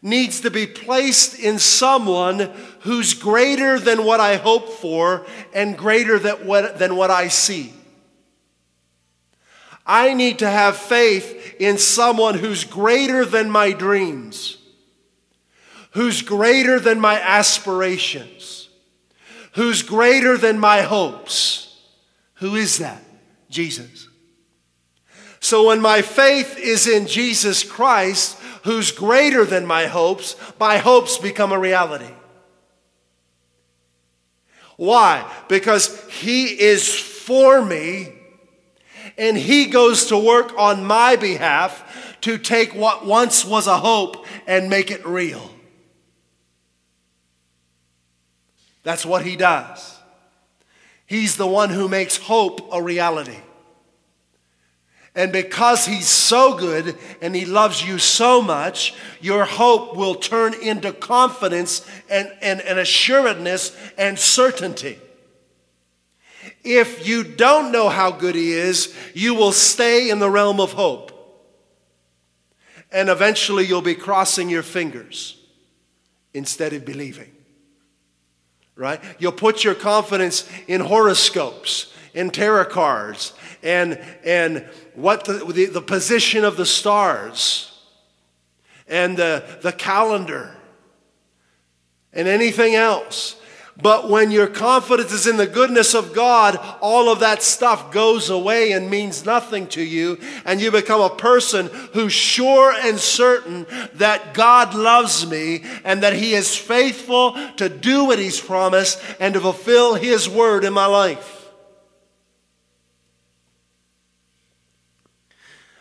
needs 0.02 0.42
to 0.42 0.50
be 0.50 0.66
placed 0.66 1.38
in 1.38 1.58
someone 1.58 2.50
who's 2.80 3.14
greater 3.14 3.78
than 3.78 4.04
what 4.04 4.20
I 4.20 4.36
hope 4.36 4.68
for 4.68 5.24
and 5.54 5.74
greater 5.76 6.18
than 6.18 6.46
what, 6.46 6.78
than 6.78 6.94
what 6.94 7.10
I 7.10 7.28
see. 7.28 7.72
I 9.86 10.12
need 10.12 10.40
to 10.40 10.50
have 10.50 10.76
faith 10.76 11.56
in 11.58 11.78
someone 11.78 12.34
who's 12.34 12.64
greater 12.64 13.24
than 13.24 13.50
my 13.50 13.72
dreams 13.72 14.58
who's 15.92 16.22
greater 16.22 16.78
than 16.78 17.00
my 17.00 17.20
aspirations, 17.20 18.68
who's 19.52 19.82
greater 19.82 20.36
than 20.36 20.58
my 20.58 20.82
hopes. 20.82 21.76
Who 22.34 22.54
is 22.54 22.78
that? 22.78 23.02
Jesus. 23.50 24.08
So 25.40 25.68
when 25.68 25.80
my 25.80 26.02
faith 26.02 26.58
is 26.58 26.86
in 26.86 27.06
Jesus 27.06 27.62
Christ, 27.62 28.38
who's 28.64 28.92
greater 28.92 29.44
than 29.44 29.66
my 29.66 29.86
hopes, 29.86 30.36
my 30.58 30.78
hopes 30.78 31.18
become 31.18 31.52
a 31.52 31.58
reality. 31.58 32.12
Why? 34.76 35.30
Because 35.48 36.08
He 36.08 36.60
is 36.60 36.96
for 36.98 37.64
me 37.64 38.12
and 39.16 39.36
He 39.36 39.66
goes 39.66 40.06
to 40.06 40.18
work 40.18 40.52
on 40.56 40.84
my 40.84 41.16
behalf 41.16 42.16
to 42.20 42.38
take 42.38 42.74
what 42.74 43.06
once 43.06 43.44
was 43.44 43.66
a 43.66 43.78
hope 43.78 44.26
and 44.46 44.70
make 44.70 44.90
it 44.90 45.04
real. 45.06 45.50
That's 48.88 49.04
what 49.04 49.26
he 49.26 49.36
does. 49.36 49.98
He's 51.04 51.36
the 51.36 51.46
one 51.46 51.68
who 51.68 51.90
makes 51.90 52.16
hope 52.16 52.72
a 52.72 52.82
reality. 52.82 53.36
And 55.14 55.30
because 55.30 55.84
he's 55.84 56.08
so 56.08 56.56
good 56.56 56.96
and 57.20 57.36
he 57.36 57.44
loves 57.44 57.86
you 57.86 57.98
so 57.98 58.40
much, 58.40 58.94
your 59.20 59.44
hope 59.44 59.94
will 59.94 60.14
turn 60.14 60.54
into 60.54 60.94
confidence 60.94 61.86
and, 62.08 62.32
and, 62.40 62.62
and 62.62 62.78
assuredness 62.78 63.76
and 63.98 64.18
certainty. 64.18 64.98
If 66.64 67.06
you 67.06 67.24
don't 67.24 67.70
know 67.70 67.90
how 67.90 68.10
good 68.10 68.36
he 68.36 68.52
is, 68.52 68.96
you 69.12 69.34
will 69.34 69.52
stay 69.52 70.08
in 70.08 70.18
the 70.18 70.30
realm 70.30 70.60
of 70.60 70.72
hope. 70.72 71.12
And 72.90 73.10
eventually 73.10 73.66
you'll 73.66 73.82
be 73.82 73.94
crossing 73.94 74.48
your 74.48 74.62
fingers 74.62 75.36
instead 76.32 76.72
of 76.72 76.86
believing 76.86 77.32
right? 78.78 79.02
You'll 79.18 79.32
put 79.32 79.64
your 79.64 79.74
confidence 79.74 80.48
in 80.68 80.80
horoscopes, 80.80 81.92
in 82.14 82.30
tarot 82.30 82.66
cards, 82.66 83.34
and, 83.62 84.00
and 84.24 84.64
what 84.94 85.24
the, 85.24 85.44
the, 85.52 85.66
the 85.66 85.82
position 85.82 86.44
of 86.44 86.56
the 86.56 86.64
stars, 86.64 87.76
and 88.86 89.16
the, 89.16 89.44
the 89.62 89.72
calendar, 89.72 90.54
and 92.12 92.28
anything 92.28 92.76
else. 92.76 93.37
But 93.80 94.10
when 94.10 94.32
your 94.32 94.48
confidence 94.48 95.12
is 95.12 95.28
in 95.28 95.36
the 95.36 95.46
goodness 95.46 95.94
of 95.94 96.12
God, 96.12 96.58
all 96.80 97.08
of 97.08 97.20
that 97.20 97.44
stuff 97.44 97.92
goes 97.92 98.28
away 98.28 98.72
and 98.72 98.90
means 98.90 99.24
nothing 99.24 99.68
to 99.68 99.82
you. 99.82 100.18
And 100.44 100.60
you 100.60 100.72
become 100.72 101.00
a 101.00 101.14
person 101.14 101.68
who's 101.92 102.12
sure 102.12 102.72
and 102.72 102.98
certain 102.98 103.66
that 103.94 104.34
God 104.34 104.74
loves 104.74 105.24
me 105.30 105.62
and 105.84 106.02
that 106.02 106.14
He 106.14 106.34
is 106.34 106.56
faithful 106.56 107.36
to 107.56 107.68
do 107.68 108.06
what 108.06 108.18
He's 108.18 108.40
promised 108.40 109.00
and 109.20 109.34
to 109.34 109.40
fulfill 109.40 109.94
His 109.94 110.28
word 110.28 110.64
in 110.64 110.72
my 110.72 110.86
life. 110.86 111.36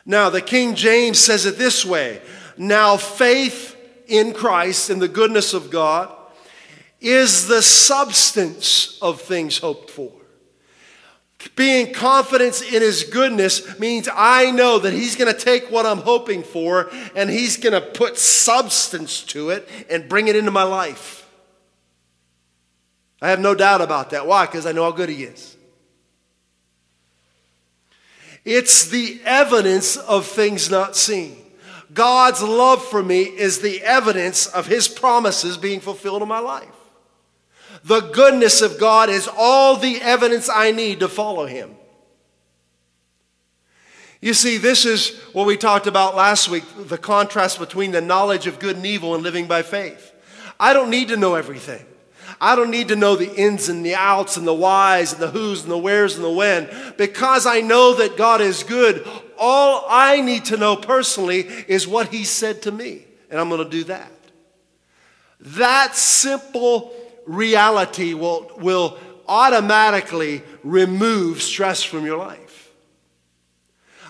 Now, 0.05 0.29
the 0.29 0.41
King 0.41 0.75
James 0.75 1.17
says 1.17 1.47
it 1.47 1.57
this 1.57 1.83
way 1.83 2.21
Now, 2.57 2.95
faith 2.95 3.75
in 4.05 4.33
Christ, 4.33 4.91
in 4.91 4.99
the 4.99 5.07
goodness 5.07 5.55
of 5.55 5.71
God, 5.71 6.13
is 6.99 7.47
the 7.47 7.61
substance 7.61 8.97
of 9.01 9.21
things 9.21 9.57
hoped 9.57 9.89
for. 9.89 10.11
Being 11.55 11.93
confident 11.93 12.61
in 12.61 12.81
his 12.81 13.03
goodness 13.03 13.79
means 13.79 14.09
I 14.13 14.51
know 14.51 14.79
that 14.79 14.93
he's 14.93 15.15
going 15.15 15.33
to 15.33 15.39
take 15.39 15.69
what 15.71 15.85
I'm 15.85 15.99
hoping 15.99 16.43
for 16.43 16.89
and 17.15 17.29
he's 17.29 17.57
going 17.57 17.73
to 17.73 17.81
put 17.81 18.17
substance 18.17 19.23
to 19.25 19.51
it 19.51 19.67
and 19.89 20.09
bring 20.09 20.27
it 20.27 20.35
into 20.35 20.51
my 20.51 20.63
life. 20.63 21.27
I 23.21 23.29
have 23.29 23.39
no 23.39 23.55
doubt 23.55 23.81
about 23.81 24.11
that. 24.11 24.27
Why? 24.27 24.45
Because 24.45 24.65
I 24.65 24.71
know 24.71 24.83
how 24.83 24.91
good 24.91 25.09
he 25.09 25.23
is. 25.23 25.55
It's 28.43 28.89
the 28.89 29.19
evidence 29.25 29.97
of 29.97 30.25
things 30.25 30.69
not 30.69 30.95
seen. 30.95 31.37
God's 31.93 32.41
love 32.41 32.83
for 32.83 33.01
me 33.01 33.23
is 33.23 33.59
the 33.59 33.81
evidence 33.81 34.47
of 34.47 34.67
his 34.67 34.87
promises 34.87 35.57
being 35.57 35.79
fulfilled 35.79 36.21
in 36.21 36.27
my 36.27 36.39
life. 36.39 36.76
The 37.87 38.01
goodness 38.01 38.61
of 38.61 38.77
God 38.77 39.09
is 39.09 39.29
all 39.37 39.77
the 39.77 40.01
evidence 40.01 40.49
I 40.49 40.71
need 40.71 40.99
to 40.99 41.07
follow 41.07 41.45
Him. 41.45 41.73
You 44.19 44.33
see, 44.33 44.57
this 44.57 44.83
is 44.85 45.17
what 45.31 45.47
we 45.47 45.55
talked 45.55 45.87
about 45.87 46.13
last 46.13 46.49
week 46.49 46.65
the 46.77 46.97
contrast 46.97 47.59
between 47.59 47.91
the 47.91 48.01
knowledge 48.01 48.45
of 48.45 48.59
good 48.59 48.75
and 48.75 48.85
evil 48.85 49.15
and 49.15 49.23
living 49.23 49.47
by 49.47 49.61
faith. 49.61 50.11
I 50.59 50.73
don't 50.73 50.89
need 50.89 51.07
to 51.09 51.17
know 51.17 51.35
everything. 51.35 51.85
I 52.41 52.57
don't 52.57 52.71
need 52.71 52.89
to 52.89 52.97
know 52.97 53.15
the 53.15 53.33
ins 53.33 53.69
and 53.69 53.85
the 53.85 53.95
outs 53.95 54.35
and 54.35 54.45
the 54.45 54.53
whys 54.53 55.13
and 55.13 55.21
the 55.21 55.29
who's 55.29 55.63
and 55.63 55.71
the 55.71 55.77
where's 55.77 56.15
and 56.15 56.25
the 56.25 56.31
when. 56.31 56.69
Because 56.97 57.45
I 57.45 57.61
know 57.61 57.93
that 57.95 58.17
God 58.17 58.41
is 58.41 58.63
good, 58.63 59.07
all 59.37 59.85
I 59.87 60.19
need 60.19 60.43
to 60.45 60.57
know 60.57 60.75
personally 60.75 61.47
is 61.69 61.87
what 61.87 62.09
He 62.09 62.25
said 62.25 62.63
to 62.63 62.71
me. 62.71 63.05
And 63.29 63.39
I'm 63.39 63.47
going 63.47 63.63
to 63.63 63.69
do 63.69 63.85
that. 63.85 64.11
That 65.39 65.95
simple 65.95 66.93
reality 67.27 68.13
will, 68.13 68.51
will 68.57 68.97
automatically 69.27 70.41
remove 70.63 71.41
stress 71.41 71.83
from 71.83 72.05
your 72.05 72.17
life. 72.17 72.71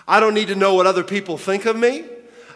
I 0.06 0.20
don't 0.20 0.34
need 0.34 0.48
to 0.48 0.54
know 0.54 0.74
what 0.74 0.86
other 0.86 1.04
people 1.04 1.36
think 1.36 1.66
of 1.66 1.76
me. 1.76 2.04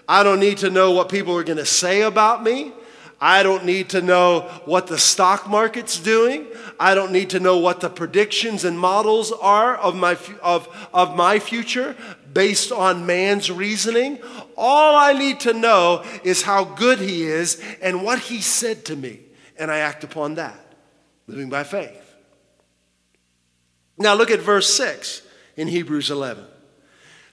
I 0.08 0.22
don't 0.22 0.40
need 0.40 0.58
to 0.58 0.70
know 0.70 0.92
what 0.92 1.08
people 1.08 1.36
are 1.36 1.44
going 1.44 1.58
to 1.58 1.66
say 1.66 2.02
about 2.02 2.42
me. 2.42 2.72
I 3.20 3.44
don't 3.44 3.64
need 3.64 3.90
to 3.90 4.02
know 4.02 4.50
what 4.64 4.88
the 4.88 4.98
stock 4.98 5.48
market's 5.48 6.00
doing. 6.00 6.46
I 6.80 6.96
don't 6.96 7.12
need 7.12 7.30
to 7.30 7.40
know 7.40 7.58
what 7.58 7.80
the 7.80 7.88
predictions 7.88 8.64
and 8.64 8.78
models 8.78 9.30
are 9.30 9.76
of 9.76 9.94
my, 9.94 10.18
of, 10.42 10.68
of 10.92 11.14
my 11.14 11.38
future 11.38 11.94
based 12.32 12.72
on 12.72 13.06
man's 13.06 13.50
reasoning. 13.50 14.18
All 14.56 14.96
I 14.96 15.12
need 15.12 15.40
to 15.40 15.52
know 15.52 16.04
is 16.24 16.42
how 16.42 16.64
good 16.64 16.98
he 16.98 17.22
is 17.22 17.62
and 17.80 18.02
what 18.02 18.18
he 18.18 18.40
said 18.40 18.84
to 18.86 18.96
me. 18.96 19.20
And 19.62 19.70
I 19.70 19.78
act 19.78 20.02
upon 20.02 20.34
that, 20.34 20.58
living 21.28 21.48
by 21.48 21.62
faith. 21.62 22.16
Now 23.96 24.14
look 24.14 24.32
at 24.32 24.40
verse 24.40 24.74
6 24.74 25.22
in 25.56 25.68
Hebrews 25.68 26.10
11. 26.10 26.42
It 26.42 26.50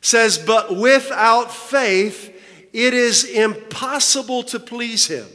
says, 0.02 0.38
But 0.38 0.76
without 0.76 1.52
faith, 1.52 2.32
it 2.72 2.94
is 2.94 3.24
impossible 3.24 4.44
to 4.44 4.60
please 4.60 5.08
him. 5.08 5.26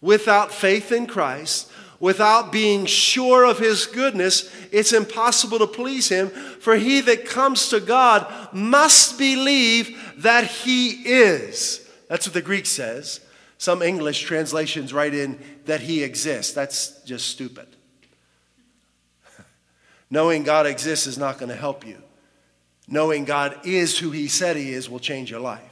Without 0.00 0.52
faith 0.52 0.92
in 0.92 1.08
Christ, 1.08 1.68
without 1.98 2.52
being 2.52 2.86
sure 2.86 3.44
of 3.44 3.58
his 3.58 3.86
goodness, 3.86 4.54
it's 4.70 4.92
impossible 4.92 5.58
to 5.58 5.66
please 5.66 6.08
him. 6.08 6.28
For 6.28 6.76
he 6.76 7.00
that 7.00 7.26
comes 7.26 7.70
to 7.70 7.80
God 7.80 8.32
must 8.52 9.18
believe 9.18 10.14
that 10.18 10.44
he 10.44 10.90
is. 10.90 11.84
That's 12.06 12.28
what 12.28 12.34
the 12.34 12.42
Greek 12.42 12.66
says. 12.66 13.18
Some 13.58 13.82
English 13.82 14.22
translations 14.22 14.92
write 14.92 15.14
in 15.14 15.40
that 15.64 15.80
he 15.80 16.04
exists. 16.04 16.52
That's 16.52 17.02
just 17.02 17.28
stupid. 17.28 17.66
Knowing 20.10 20.44
God 20.44 20.66
exists 20.66 21.08
is 21.08 21.18
not 21.18 21.38
going 21.38 21.50
to 21.50 21.56
help 21.56 21.84
you. 21.84 22.00
Knowing 22.86 23.24
God 23.24 23.58
is 23.64 23.98
who 23.98 24.12
he 24.12 24.28
said 24.28 24.56
he 24.56 24.72
is 24.72 24.88
will 24.88 25.00
change 25.00 25.30
your 25.30 25.40
life. 25.40 25.67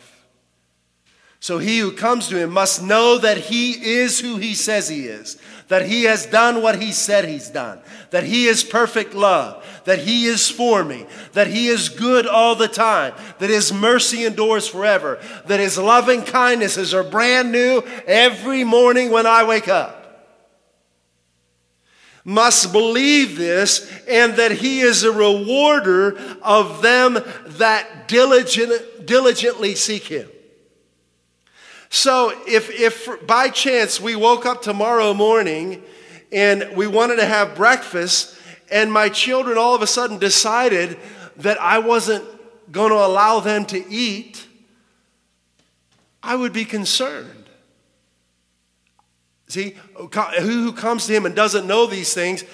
So 1.46 1.58
he 1.58 1.78
who 1.78 1.92
comes 1.92 2.26
to 2.26 2.36
him 2.36 2.50
must 2.50 2.82
know 2.82 3.18
that 3.18 3.36
he 3.36 3.70
is 3.70 4.18
who 4.18 4.36
he 4.36 4.52
says 4.52 4.88
he 4.88 5.06
is, 5.06 5.38
that 5.68 5.86
he 5.86 6.02
has 6.02 6.26
done 6.26 6.60
what 6.60 6.82
he 6.82 6.90
said 6.90 7.24
he's 7.24 7.48
done, 7.48 7.78
that 8.10 8.24
he 8.24 8.46
is 8.46 8.64
perfect 8.64 9.14
love, 9.14 9.64
that 9.84 10.00
he 10.00 10.24
is 10.26 10.50
for 10.50 10.82
me, 10.82 11.06
that 11.34 11.46
he 11.46 11.68
is 11.68 11.88
good 11.88 12.26
all 12.26 12.56
the 12.56 12.66
time, 12.66 13.14
that 13.38 13.48
his 13.48 13.72
mercy 13.72 14.24
endures 14.24 14.66
forever, 14.66 15.20
that 15.46 15.60
his 15.60 15.78
loving 15.78 16.22
kindnesses 16.22 16.92
are 16.92 17.04
brand 17.04 17.52
new 17.52 17.80
every 18.08 18.64
morning 18.64 19.12
when 19.12 19.24
I 19.24 19.44
wake 19.44 19.68
up. 19.68 20.34
Must 22.24 22.72
believe 22.72 23.38
this, 23.38 23.88
and 24.08 24.34
that 24.34 24.50
he 24.50 24.80
is 24.80 25.04
a 25.04 25.12
rewarder 25.12 26.18
of 26.42 26.82
them 26.82 27.22
that 27.50 28.08
diligent, 28.08 29.06
diligently 29.06 29.76
seek 29.76 30.02
him. 30.02 30.28
So 31.96 32.30
if, 32.46 32.68
if 32.68 33.26
by 33.26 33.48
chance 33.48 33.98
we 33.98 34.16
woke 34.16 34.44
up 34.44 34.60
tomorrow 34.60 35.14
morning 35.14 35.82
and 36.30 36.76
we 36.76 36.86
wanted 36.86 37.16
to 37.16 37.24
have 37.24 37.54
breakfast, 37.54 38.38
and 38.70 38.92
my 38.92 39.08
children 39.08 39.56
all 39.56 39.74
of 39.74 39.80
a 39.80 39.86
sudden 39.86 40.18
decided 40.18 40.98
that 41.38 41.58
I 41.58 41.78
wasn't 41.78 42.22
going 42.70 42.90
to 42.90 42.98
allow 42.98 43.40
them 43.40 43.64
to 43.66 43.82
eat, 43.90 44.46
I 46.22 46.36
would 46.36 46.52
be 46.52 46.66
concerned. 46.66 47.48
See, 49.48 49.74
who 49.94 50.74
comes 50.74 51.06
to 51.06 51.14
him 51.14 51.24
and 51.24 51.34
doesn't 51.34 51.66
know 51.66 51.86
these 51.86 52.12
things 52.12 52.44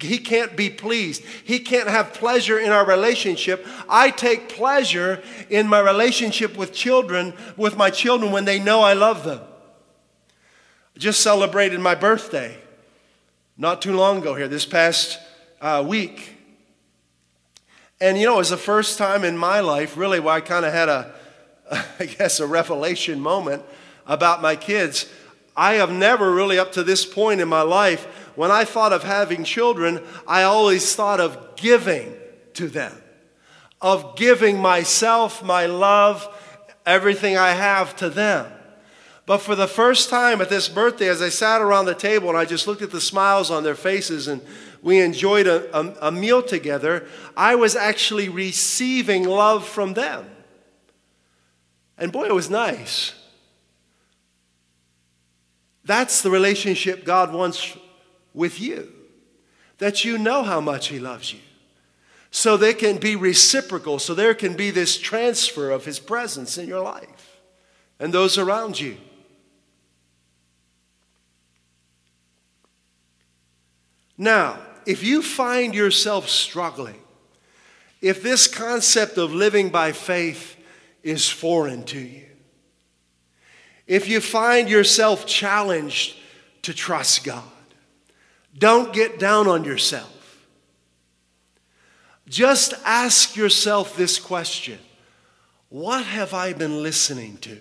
he 0.00 0.18
can't 0.18 0.56
be 0.56 0.70
pleased. 0.70 1.24
He 1.44 1.58
can't 1.58 1.88
have 1.88 2.14
pleasure 2.14 2.58
in 2.58 2.70
our 2.70 2.84
relationship. 2.84 3.66
I 3.88 4.10
take 4.10 4.48
pleasure 4.48 5.22
in 5.48 5.68
my 5.68 5.80
relationship 5.80 6.56
with 6.56 6.72
children, 6.72 7.34
with 7.56 7.76
my 7.76 7.90
children, 7.90 8.32
when 8.32 8.44
they 8.44 8.58
know 8.58 8.80
I 8.80 8.92
love 8.92 9.24
them. 9.24 9.40
I 10.94 10.98
just 10.98 11.20
celebrated 11.20 11.80
my 11.80 11.94
birthday 11.94 12.58
not 13.58 13.82
too 13.82 13.94
long 13.94 14.18
ago 14.18 14.36
here, 14.36 14.46
this 14.46 14.64
past 14.64 15.18
uh, 15.60 15.84
week. 15.86 16.36
And 18.00 18.16
you 18.16 18.26
know, 18.26 18.34
it 18.34 18.38
was 18.38 18.50
the 18.50 18.56
first 18.56 18.96
time 18.96 19.24
in 19.24 19.36
my 19.36 19.60
life, 19.60 19.96
really, 19.96 20.20
where 20.20 20.34
I 20.34 20.40
kind 20.40 20.64
of 20.64 20.72
had 20.72 20.88
a, 20.88 21.12
I 21.98 22.06
guess, 22.06 22.38
a 22.38 22.46
revelation 22.46 23.20
moment 23.20 23.64
about 24.06 24.40
my 24.40 24.54
kids. 24.54 25.12
I 25.56 25.74
have 25.74 25.90
never 25.90 26.32
really, 26.32 26.56
up 26.56 26.70
to 26.72 26.84
this 26.84 27.04
point 27.04 27.40
in 27.40 27.48
my 27.48 27.62
life, 27.62 28.06
when 28.38 28.52
I 28.52 28.64
thought 28.64 28.92
of 28.92 29.02
having 29.02 29.42
children, 29.42 30.00
I 30.24 30.44
always 30.44 30.94
thought 30.94 31.18
of 31.18 31.56
giving 31.56 32.14
to 32.54 32.68
them, 32.68 32.92
of 33.80 34.14
giving 34.14 34.58
myself, 34.58 35.42
my 35.42 35.66
love, 35.66 36.28
everything 36.86 37.36
I 37.36 37.50
have 37.50 37.96
to 37.96 38.08
them. 38.08 38.46
But 39.26 39.38
for 39.38 39.56
the 39.56 39.66
first 39.66 40.08
time 40.08 40.40
at 40.40 40.50
this 40.50 40.68
birthday, 40.68 41.08
as 41.08 41.20
I 41.20 41.30
sat 41.30 41.60
around 41.60 41.86
the 41.86 41.96
table 41.96 42.28
and 42.28 42.38
I 42.38 42.44
just 42.44 42.68
looked 42.68 42.80
at 42.80 42.92
the 42.92 43.00
smiles 43.00 43.50
on 43.50 43.64
their 43.64 43.74
faces 43.74 44.28
and 44.28 44.40
we 44.82 45.00
enjoyed 45.00 45.48
a, 45.48 45.76
a, 45.76 46.08
a 46.08 46.12
meal 46.12 46.40
together, 46.40 47.08
I 47.36 47.56
was 47.56 47.74
actually 47.74 48.28
receiving 48.28 49.24
love 49.24 49.66
from 49.66 49.94
them. 49.94 50.30
And 51.98 52.12
boy, 52.12 52.26
it 52.26 52.34
was 52.36 52.48
nice. 52.48 53.14
That's 55.82 56.22
the 56.22 56.30
relationship 56.30 57.04
God 57.04 57.32
wants 57.32 57.76
with 58.38 58.60
you, 58.60 58.88
that 59.78 60.04
you 60.04 60.16
know 60.16 60.44
how 60.44 60.60
much 60.60 60.86
He 60.86 61.00
loves 61.00 61.32
you. 61.32 61.40
So 62.30 62.56
they 62.56 62.72
can 62.72 62.98
be 62.98 63.16
reciprocal, 63.16 63.98
so 63.98 64.14
there 64.14 64.34
can 64.34 64.54
be 64.54 64.70
this 64.70 64.96
transfer 64.96 65.70
of 65.70 65.84
His 65.84 65.98
presence 65.98 66.56
in 66.56 66.68
your 66.68 66.82
life 66.82 67.40
and 67.98 68.14
those 68.14 68.38
around 68.38 68.78
you. 68.78 68.96
Now, 74.16 74.58
if 74.86 75.02
you 75.02 75.20
find 75.20 75.74
yourself 75.74 76.28
struggling, 76.28 77.00
if 78.00 78.22
this 78.22 78.46
concept 78.46 79.18
of 79.18 79.34
living 79.34 79.70
by 79.70 79.92
faith 79.92 80.56
is 81.02 81.28
foreign 81.28 81.82
to 81.86 81.98
you, 81.98 82.24
if 83.86 84.08
you 84.08 84.20
find 84.20 84.68
yourself 84.68 85.26
challenged 85.26 86.16
to 86.62 86.74
trust 86.74 87.24
God, 87.24 87.42
don't 88.56 88.92
get 88.92 89.18
down 89.18 89.46
on 89.46 89.64
yourself. 89.64 90.14
Just 92.28 92.74
ask 92.84 93.36
yourself 93.36 93.96
this 93.96 94.18
question 94.18 94.78
What 95.68 96.04
have 96.04 96.34
I 96.34 96.52
been 96.52 96.82
listening 96.82 97.38
to? 97.38 97.58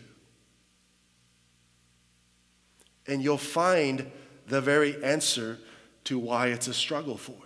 And 3.08 3.24
you'll 3.24 3.38
find 3.38 4.12
the 4.48 4.60
very 4.60 5.02
answer 5.04 5.60
to 6.06 6.20
why 6.20 6.48
it's 6.48 6.68
a 6.68 6.74
struggle 6.74 7.18
for 7.18 7.32
you. 7.32 7.38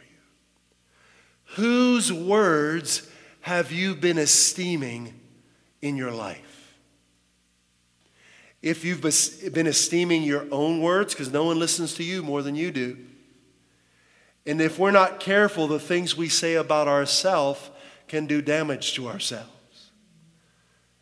Whose 1.56 2.12
words 2.12 3.10
have 3.42 3.72
you 3.72 3.96
been 3.96 4.18
esteeming 4.18 5.20
in 5.82 5.98
your 5.98 6.12
life? 6.12 6.76
If 8.62 8.86
you've 8.86 9.02
been 9.02 9.68
esteeming 9.68 10.24
your 10.24 10.46
own 10.52 10.82
words, 10.82 11.14
because 11.14 11.32
no 11.32 11.46
one 11.46 11.58
listens 11.58 11.96
to 11.96 12.04
you 12.04 12.22
more 12.22 12.44
than 12.44 12.56
you 12.56 12.72
do, 12.72 12.98
and 14.46 14.62
if 14.62 14.80
we're 14.80 14.92
not 14.92 15.20
careful, 15.20 15.68
the 15.68 15.80
things 15.80 16.18
we 16.18 16.30
say 16.30 16.56
about 16.56 16.88
ourselves 16.88 17.70
can 18.08 18.26
do 18.26 18.42
damage 18.42 18.94
to 18.94 19.08
ourselves. 19.08 19.50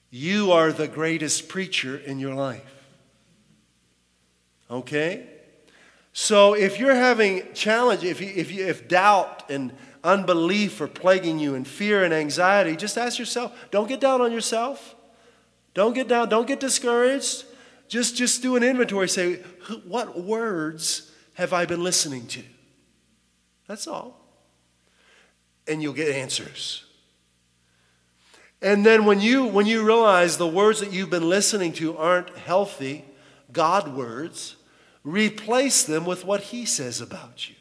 You 0.10 0.52
are 0.52 0.72
the 0.72 0.88
greatest 0.88 1.48
preacher 1.48 1.98
in 1.98 2.20
your 2.20 2.34
life. 2.34 2.86
Okay? 4.70 5.28
So 6.12 6.54
if 6.54 6.80
you're 6.80 6.96
having 6.96 7.54
challenge, 7.54 8.04
if, 8.04 8.20
you, 8.20 8.32
if, 8.36 8.52
you, 8.52 8.68
if 8.68 8.88
doubt 8.88 9.50
and 9.50 9.72
unbelief 10.04 10.82
are 10.82 10.88
plaguing 10.88 11.40
you 11.40 11.56
and 11.56 11.68
fear 11.68 12.04
and 12.04 12.14
anxiety, 12.14 12.76
just 12.76 12.98
ask 12.98 13.18
yourself, 13.20 13.56
don't 13.72 13.88
get 13.88 14.02
down 14.02 14.22
on 14.22 14.32
yourself. 14.32 14.96
Don't 15.74 15.94
get 15.94 16.08
down, 16.08 16.30
don't 16.30 16.48
get 16.48 16.60
discouraged. 16.60 17.46
Just, 17.88 18.16
just 18.16 18.42
do 18.42 18.56
an 18.56 18.64
inventory. 18.64 19.08
Say, 19.08 19.36
what 19.86 20.20
words 20.22 21.12
have 21.36 21.54
I 21.54 21.66
been 21.66 21.84
listening 21.84 22.28
to? 22.28 22.44
That's 23.70 23.86
all. 23.86 24.20
And 25.68 25.80
you'll 25.84 25.94
get 25.94 26.10
answers. 26.10 26.86
And 28.64 28.84
then 28.84 29.06
when 29.06 29.22
you 29.22 29.46
when 29.46 29.68
you 29.68 29.86
realize 29.86 30.38
the 30.38 30.48
words 30.48 30.80
that 30.80 30.92
you've 30.92 31.12
been 31.12 31.30
listening 31.30 31.72
to 31.74 31.96
aren't 31.96 32.36
healthy 32.36 33.06
God 33.52 33.96
words, 33.96 34.56
replace 35.04 35.84
them 35.84 36.04
with 36.04 36.26
what 36.26 36.42
he 36.42 36.66
says 36.66 37.00
about 37.00 37.48
you. 37.48 37.56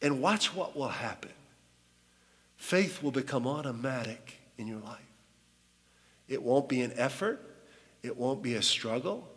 And 0.00 0.22
watch 0.22 0.54
what 0.54 0.74
will 0.74 0.88
happen. 0.88 1.32
Faith 2.56 3.02
will 3.02 3.10
become 3.10 3.46
automatic 3.46 4.40
in 4.56 4.66
your 4.66 4.80
life. 4.80 5.00
It 6.28 6.42
won't 6.42 6.66
be 6.66 6.80
an 6.80 6.94
effort, 6.96 7.42
it 8.02 8.16
won't 8.16 8.42
be 8.42 8.54
a 8.54 8.62
struggle, 8.62 9.28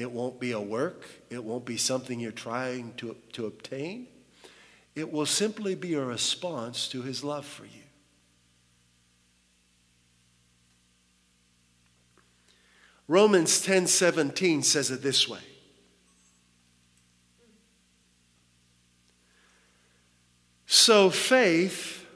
it 0.00 0.10
won't 0.10 0.40
be 0.40 0.52
a 0.52 0.60
work. 0.60 1.04
It 1.28 1.44
won't 1.44 1.66
be 1.66 1.76
something 1.76 2.18
you're 2.18 2.32
trying 2.32 2.94
to, 2.94 3.14
to 3.34 3.44
obtain. 3.44 4.06
It 4.94 5.12
will 5.12 5.26
simply 5.26 5.74
be 5.74 5.92
a 5.92 6.02
response 6.02 6.88
to 6.88 7.02
his 7.02 7.22
love 7.22 7.44
for 7.44 7.64
you. 7.64 7.82
Romans 13.08 13.60
10:17 13.60 14.64
says 14.64 14.90
it 14.90 15.02
this 15.02 15.28
way. 15.28 15.40
So 20.64 21.10
faith 21.10 22.06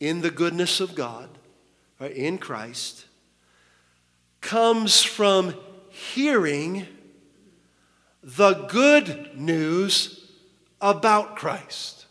in 0.00 0.20
the 0.20 0.30
goodness 0.30 0.80
of 0.80 0.94
God, 0.94 1.30
in 1.98 2.36
Christ, 2.36 3.06
comes 4.42 5.02
from 5.02 5.54
hearing 5.88 6.86
the 8.26 8.54
good 8.54 9.38
news 9.38 10.28
about 10.80 11.36
Christ. 11.36 12.06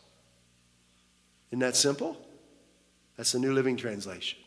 Isn't 1.51 1.59
that 1.59 1.75
simple? 1.75 2.17
That's 3.17 3.33
the 3.33 3.39
New 3.39 3.53
Living 3.53 3.75
Translation. 3.75 4.39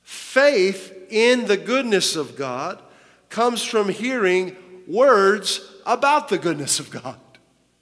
Faith 0.00 0.92
in 1.10 1.44
the 1.46 1.58
goodness 1.58 2.16
of 2.16 2.34
God 2.34 2.82
comes 3.28 3.62
from 3.62 3.90
hearing 3.90 4.56
words 4.88 5.60
about 5.84 6.30
the 6.30 6.38
goodness 6.38 6.80
of 6.80 6.90
God. 6.90 7.20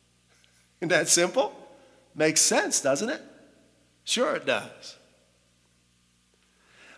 Isn't 0.81 0.89
that 0.89 1.09
simple? 1.09 1.55
Makes 2.17 2.41
sense, 2.41 2.81
doesn't 2.81 3.11
it? 3.11 3.23
Sure, 4.03 4.35
it 4.35 4.45
does. 4.45 4.97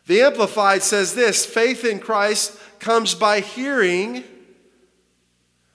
The 0.06 0.22
Amplified 0.22 0.82
says 0.82 1.14
this 1.14 1.44
faith 1.44 1.84
in 1.84 1.98
Christ 1.98 2.58
comes 2.78 3.14
by 3.14 3.40
hearing 3.40 4.24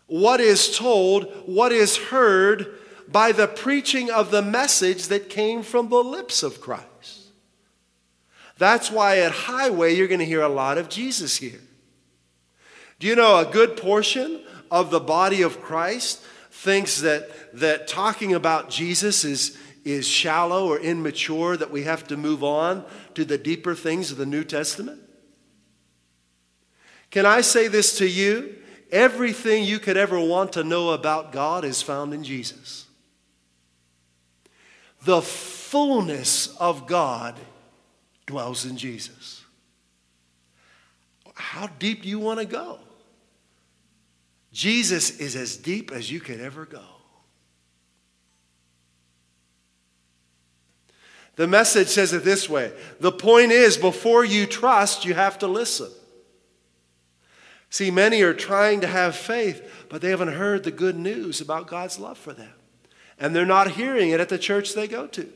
what 0.08 0.40
is 0.40 0.76
told, 0.76 1.26
what 1.46 1.72
is 1.72 1.98
heard 1.98 2.74
by 3.08 3.32
the 3.32 3.48
preaching 3.48 4.10
of 4.10 4.32
the 4.32 4.42
message 4.42 5.08
that 5.08 5.30
came 5.30 5.64
from 5.64 5.90
the 5.90 6.04
lips 6.04 6.44
of 6.44 6.60
Christ. 6.60 7.28
That's 8.58 8.90
why 8.90 9.20
at 9.20 9.32
Highway 9.32 9.96
you're 9.96 10.08
going 10.08 10.20
to 10.20 10.26
hear 10.26 10.42
a 10.42 10.50
lot 10.50 10.78
of 10.78 10.90
Jesus 10.90 11.38
here. 11.38 11.62
Do 13.00 13.08
you 13.08 13.16
know 13.16 13.38
a 13.38 13.46
good 13.46 13.78
portion 13.78 14.44
of 14.72 14.90
the 14.90 15.00
body 15.00 15.42
of 15.42 15.62
Christ 15.62 16.24
thinks 16.50 17.02
that, 17.02 17.30
that 17.54 17.88
talking 17.88 18.34
about 18.34 18.70
Jesus 18.70 19.24
is, 19.24 19.58
is 19.86 20.08
shallow 20.08 20.68
or 20.68 20.80
immature, 20.80 21.56
that 21.56 21.70
we 21.70 21.84
have 21.84 22.08
to 22.08 22.18
move 22.18 22.44
on 22.44 22.84
to 23.14 23.24
the 23.24 23.38
deeper 23.38 23.76
things 23.76 24.12
of 24.12 24.18
the 24.18 24.26
New 24.26 24.44
Testament? 24.44 25.02
Can 27.12 27.26
I 27.26 27.42
say 27.42 27.68
this 27.68 27.98
to 28.00 28.08
you? 28.08 28.57
Everything 28.92 29.64
you 29.64 29.80
could 29.80 29.98
ever 29.98 30.20
want 30.20 30.54
to 30.54 30.64
know 30.64 30.92
about 30.92 31.32
God 31.32 31.66
is 31.66 31.82
found 31.82 32.14
in 32.14 32.24
Jesus. 32.24 32.86
The 35.04 35.22
fullness 35.22 36.56
of 36.58 36.88
God 36.88 37.36
dwells 38.26 38.66
in 38.66 38.78
Jesus. 38.78 39.44
How 41.34 41.68
deep 41.80 42.04
do 42.04 42.10
you 42.10 42.20
want 42.20 42.40
to 42.40 42.46
go? 42.46 42.80
Jesus 44.52 45.20
is 45.20 45.36
as 45.36 45.58
deep 45.58 45.92
as 45.92 46.12
you 46.12 46.20
could 46.20 46.40
ever 46.40 46.66
go. 46.66 46.84
The 51.36 51.48
message 51.48 51.88
says 51.88 52.14
it 52.14 52.24
this 52.24 52.50
way 52.50 52.74
The 53.00 53.12
point 53.12 53.52
is, 53.52 53.78
before 53.78 54.26
you 54.26 54.46
trust, 54.46 55.06
you 55.06 55.14
have 55.14 55.40
to 55.40 55.48
listen. 55.48 55.92
See, 57.70 57.92
many 57.92 58.22
are 58.22 58.34
trying 58.34 58.82
to 58.82 58.88
have 58.88 59.16
faith, 59.16 59.86
but 59.90 60.02
they 60.02 60.10
haven't 60.10 60.34
heard 60.34 60.64
the 60.64 60.72
good 60.72 60.98
news 60.98 61.42
about 61.42 61.68
God's 61.68 62.00
love 62.00 62.18
for 62.18 62.34
them. 62.34 62.54
And 63.20 63.36
they're 63.36 63.46
not 63.46 63.72
hearing 63.72 64.12
it 64.12 64.20
at 64.20 64.30
the 64.30 64.38
church 64.38 64.74
they 64.74 64.88
go 64.88 65.08
to. 65.08 65.32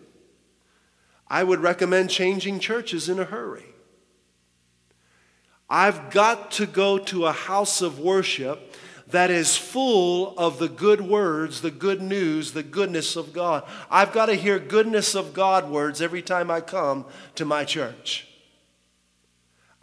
I 1.28 1.44
would 1.44 1.60
recommend 1.60 2.10
changing 2.10 2.60
churches 2.60 3.10
in 3.10 3.20
a 3.20 3.26
hurry. 3.26 3.66
I've 5.70 6.12
got 6.12 6.52
to 6.52 6.66
go 6.66 6.98
to 6.98 7.26
a 7.26 7.32
house 7.32 7.82
of 7.82 8.00
worship 8.00 8.76
that 9.08 9.30
is 9.30 9.58
full 9.58 10.38
of 10.38 10.60
the 10.60 10.70
good 10.70 11.02
words, 11.02 11.62
the 11.62 11.72
good 11.72 12.02
news, 12.02 12.52
the 12.52 12.64
goodness 12.64 13.16
of 13.16 13.34
God. 13.34 13.64
I've 13.90 14.14
got 14.14 14.28
to 14.28 14.36
hear 14.36 14.60
goodness 14.60 15.16
of 15.16 15.34
God 15.34 15.70
words 15.70 16.02
every 16.02 16.22
time 16.22 16.52
I 16.52 16.62
come 16.62 17.06
to 17.36 17.46
my 17.46 17.66
church. 17.66 18.28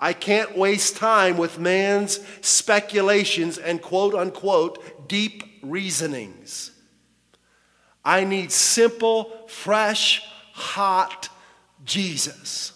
I 0.00 0.12
can't 0.12 0.56
waste 0.56 0.96
time 0.96 1.36
with 1.36 1.58
man's 1.58 2.20
speculations 2.40 3.58
and 3.58 3.82
quote 3.82 4.14
unquote 4.14 5.08
deep 5.08 5.42
reasonings. 5.62 6.70
I 8.04 8.24
need 8.24 8.52
simple, 8.52 9.46
fresh, 9.48 10.22
hot 10.52 11.28
Jesus. 11.84 12.72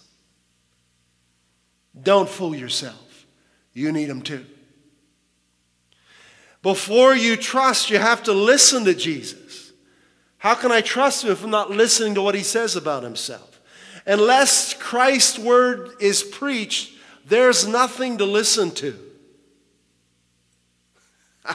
Don't 2.01 2.29
fool 2.29 2.55
yourself. 2.55 3.27
You 3.73 3.93
need 3.93 4.09
him 4.09 4.23
too. 4.23 4.45
Before 6.63 7.15
you 7.15 7.37
trust, 7.37 7.91
you 7.91 7.99
have 7.99 8.23
to 8.25 8.33
listen 8.33 8.85
to 8.85 8.95
Jesus. 8.95 9.73
How 10.39 10.55
can 10.55 10.73
I 10.73 10.81
trust 10.81 11.25
him 11.25 11.31
if 11.31 11.45
I'm 11.45 11.51
not 11.51 11.71
listening 11.71 12.15
to 12.15 12.23
what 12.23 12.35
he 12.35 12.43
says 12.43 12.77
about 12.77 13.03
himself? 13.03 13.61
Unless 14.07 14.75
Christ's 14.75 15.39
word 15.39 15.91
is 16.01 16.23
preached, 16.23 16.92
there's 17.27 17.67
nothing 17.67 18.19
to 18.19 18.25
listen 18.25 18.71
to. 18.73 18.99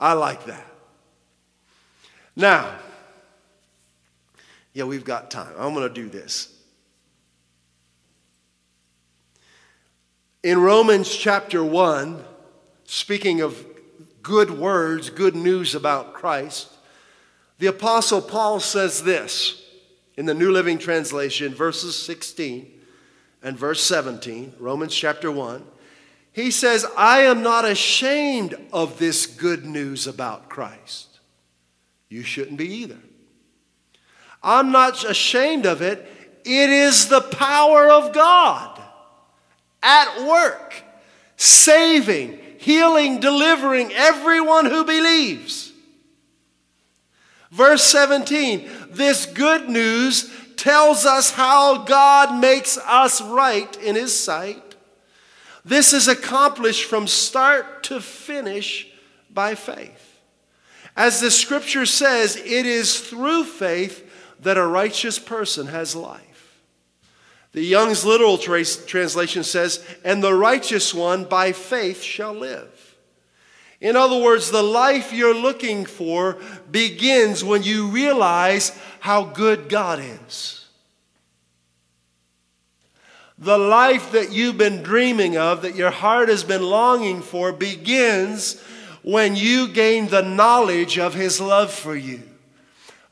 I 0.00 0.12
like 0.12 0.44
that. 0.46 0.66
Now, 2.36 2.74
yeah, 4.72 4.84
we've 4.84 5.04
got 5.04 5.30
time. 5.30 5.52
I'm 5.58 5.74
going 5.74 5.88
to 5.88 5.94
do 5.94 6.08
this. 6.08 6.50
In 10.42 10.58
Romans 10.60 11.14
chapter 11.14 11.64
1, 11.64 12.22
speaking 12.84 13.40
of 13.40 13.64
good 14.22 14.50
words, 14.50 15.10
good 15.10 15.34
news 15.34 15.74
about 15.74 16.12
Christ, 16.12 16.70
the 17.58 17.68
Apostle 17.68 18.20
Paul 18.20 18.60
says 18.60 19.04
this 19.04 19.62
in 20.16 20.26
the 20.26 20.34
New 20.34 20.50
Living 20.50 20.78
Translation, 20.78 21.54
verses 21.54 21.96
16 21.96 22.73
and 23.44 23.58
verse 23.58 23.82
17, 23.84 24.54
Romans 24.58 24.94
chapter 24.94 25.30
1. 25.30 25.62
He 26.32 26.50
says, 26.50 26.84
I 26.96 27.20
am 27.20 27.42
not 27.42 27.64
ashamed 27.64 28.56
of 28.72 28.98
this 28.98 29.26
good 29.26 29.64
news 29.64 30.08
about 30.08 30.48
Christ. 30.48 31.20
You 32.08 32.22
shouldn't 32.22 32.56
be 32.56 32.66
either. 32.68 32.98
I'm 34.42 34.72
not 34.72 35.04
ashamed 35.04 35.66
of 35.66 35.82
it. 35.82 36.10
It 36.44 36.70
is 36.70 37.08
the 37.08 37.20
power 37.20 37.88
of 37.88 38.12
God 38.12 38.80
at 39.82 40.26
work, 40.26 40.82
saving, 41.36 42.38
healing, 42.58 43.20
delivering 43.20 43.92
everyone 43.92 44.66
who 44.66 44.84
believes. 44.84 45.72
Verse 47.50 47.84
17 47.84 48.68
this 48.90 49.26
good 49.26 49.68
news 49.68 50.30
tells 50.64 51.04
us 51.04 51.30
how 51.30 51.76
God 51.84 52.40
makes 52.40 52.78
us 52.78 53.20
right 53.20 53.76
in 53.82 53.96
His 53.96 54.18
sight. 54.18 54.76
This 55.62 55.92
is 55.92 56.08
accomplished 56.08 56.86
from 56.86 57.06
start 57.06 57.82
to 57.82 58.00
finish 58.00 58.88
by 59.28 59.56
faith. 59.56 60.22
As 60.96 61.20
the 61.20 61.30
scripture 61.30 61.84
says, 61.84 62.36
it 62.36 62.64
is 62.64 62.98
through 62.98 63.44
faith 63.44 64.10
that 64.40 64.56
a 64.56 64.66
righteous 64.66 65.18
person 65.18 65.66
has 65.66 65.94
life. 65.94 66.58
The 67.52 67.62
Young's 67.62 68.06
literal 68.06 68.38
tra- 68.38 68.64
translation 68.64 69.44
says, 69.44 69.84
and 70.02 70.24
the 70.24 70.32
righteous 70.32 70.94
one 70.94 71.24
by 71.24 71.52
faith 71.52 72.00
shall 72.00 72.32
live. 72.32 72.73
In 73.84 73.96
other 73.96 74.16
words, 74.16 74.50
the 74.50 74.62
life 74.62 75.12
you're 75.12 75.34
looking 75.34 75.84
for 75.84 76.38
begins 76.70 77.44
when 77.44 77.62
you 77.62 77.88
realize 77.88 78.72
how 78.98 79.24
good 79.24 79.68
God 79.68 80.02
is. 80.24 80.66
The 83.36 83.58
life 83.58 84.12
that 84.12 84.32
you've 84.32 84.56
been 84.56 84.82
dreaming 84.82 85.36
of, 85.36 85.60
that 85.60 85.74
your 85.74 85.90
heart 85.90 86.30
has 86.30 86.42
been 86.42 86.62
longing 86.62 87.20
for, 87.20 87.52
begins 87.52 88.58
when 89.02 89.36
you 89.36 89.68
gain 89.68 90.08
the 90.08 90.22
knowledge 90.22 90.98
of 90.98 91.12
His 91.12 91.38
love 91.38 91.70
for 91.70 91.94
you, 91.94 92.22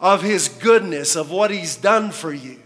of 0.01 0.23
His 0.23 0.49
goodness, 0.49 1.16
of 1.16 1.31
what 1.31 1.51
He's 1.51 1.77
done 1.77 2.12
for 2.12 2.33
you. 2.33 2.59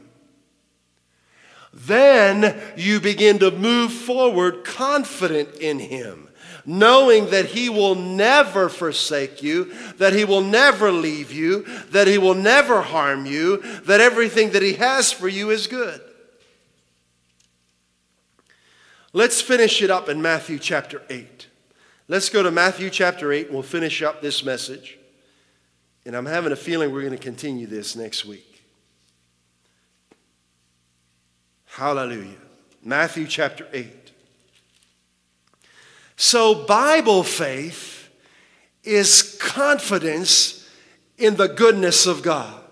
Then 1.74 2.56
you 2.76 3.00
begin 3.00 3.40
to 3.40 3.50
move 3.50 3.92
forward 3.92 4.62
confident 4.62 5.56
in 5.56 5.80
Him 5.80 6.25
knowing 6.66 7.30
that 7.30 7.46
He 7.46 7.68
will 7.68 7.94
never 7.94 8.68
forsake 8.68 9.42
you, 9.42 9.72
that 9.98 10.12
He 10.12 10.24
will 10.24 10.42
never 10.42 10.90
leave 10.90 11.32
you, 11.32 11.62
that 11.90 12.08
He 12.08 12.18
will 12.18 12.34
never 12.34 12.82
harm 12.82 13.24
you, 13.24 13.58
that 13.82 14.00
everything 14.00 14.50
that 14.50 14.62
He 14.62 14.74
has 14.74 15.12
for 15.12 15.28
you 15.28 15.50
is 15.50 15.66
good. 15.66 16.00
Let's 19.12 19.40
finish 19.40 19.80
it 19.80 19.90
up 19.90 20.10
in 20.10 20.20
Matthew 20.20 20.58
chapter 20.58 21.00
8. 21.08 21.46
Let's 22.08 22.28
go 22.28 22.42
to 22.42 22.50
Matthew 22.50 22.90
chapter 22.90 23.32
8 23.32 23.46
and 23.46 23.54
we'll 23.54 23.62
finish 23.62 24.02
up 24.02 24.20
this 24.20 24.44
message. 24.44 24.98
And 26.04 26.14
I'm 26.14 26.26
having 26.26 26.52
a 26.52 26.56
feeling 26.56 26.92
we're 26.92 27.00
going 27.00 27.12
to 27.12 27.18
continue 27.18 27.66
this 27.66 27.96
next 27.96 28.26
week. 28.26 28.62
Hallelujah. 31.64 32.36
Matthew 32.82 33.26
chapter 33.26 33.66
8. 33.72 33.95
So, 36.16 36.66
Bible 36.66 37.22
faith 37.22 38.08
is 38.82 39.36
confidence 39.40 40.66
in 41.18 41.36
the 41.36 41.48
goodness 41.48 42.06
of 42.06 42.22
God. 42.22 42.62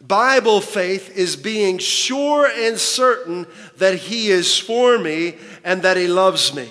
Bible 0.00 0.60
faith 0.60 1.16
is 1.16 1.36
being 1.36 1.78
sure 1.78 2.46
and 2.46 2.78
certain 2.78 3.46
that 3.76 3.94
He 3.94 4.28
is 4.28 4.58
for 4.58 4.98
me 4.98 5.36
and 5.62 5.82
that 5.82 5.96
He 5.96 6.08
loves 6.08 6.52
me. 6.52 6.68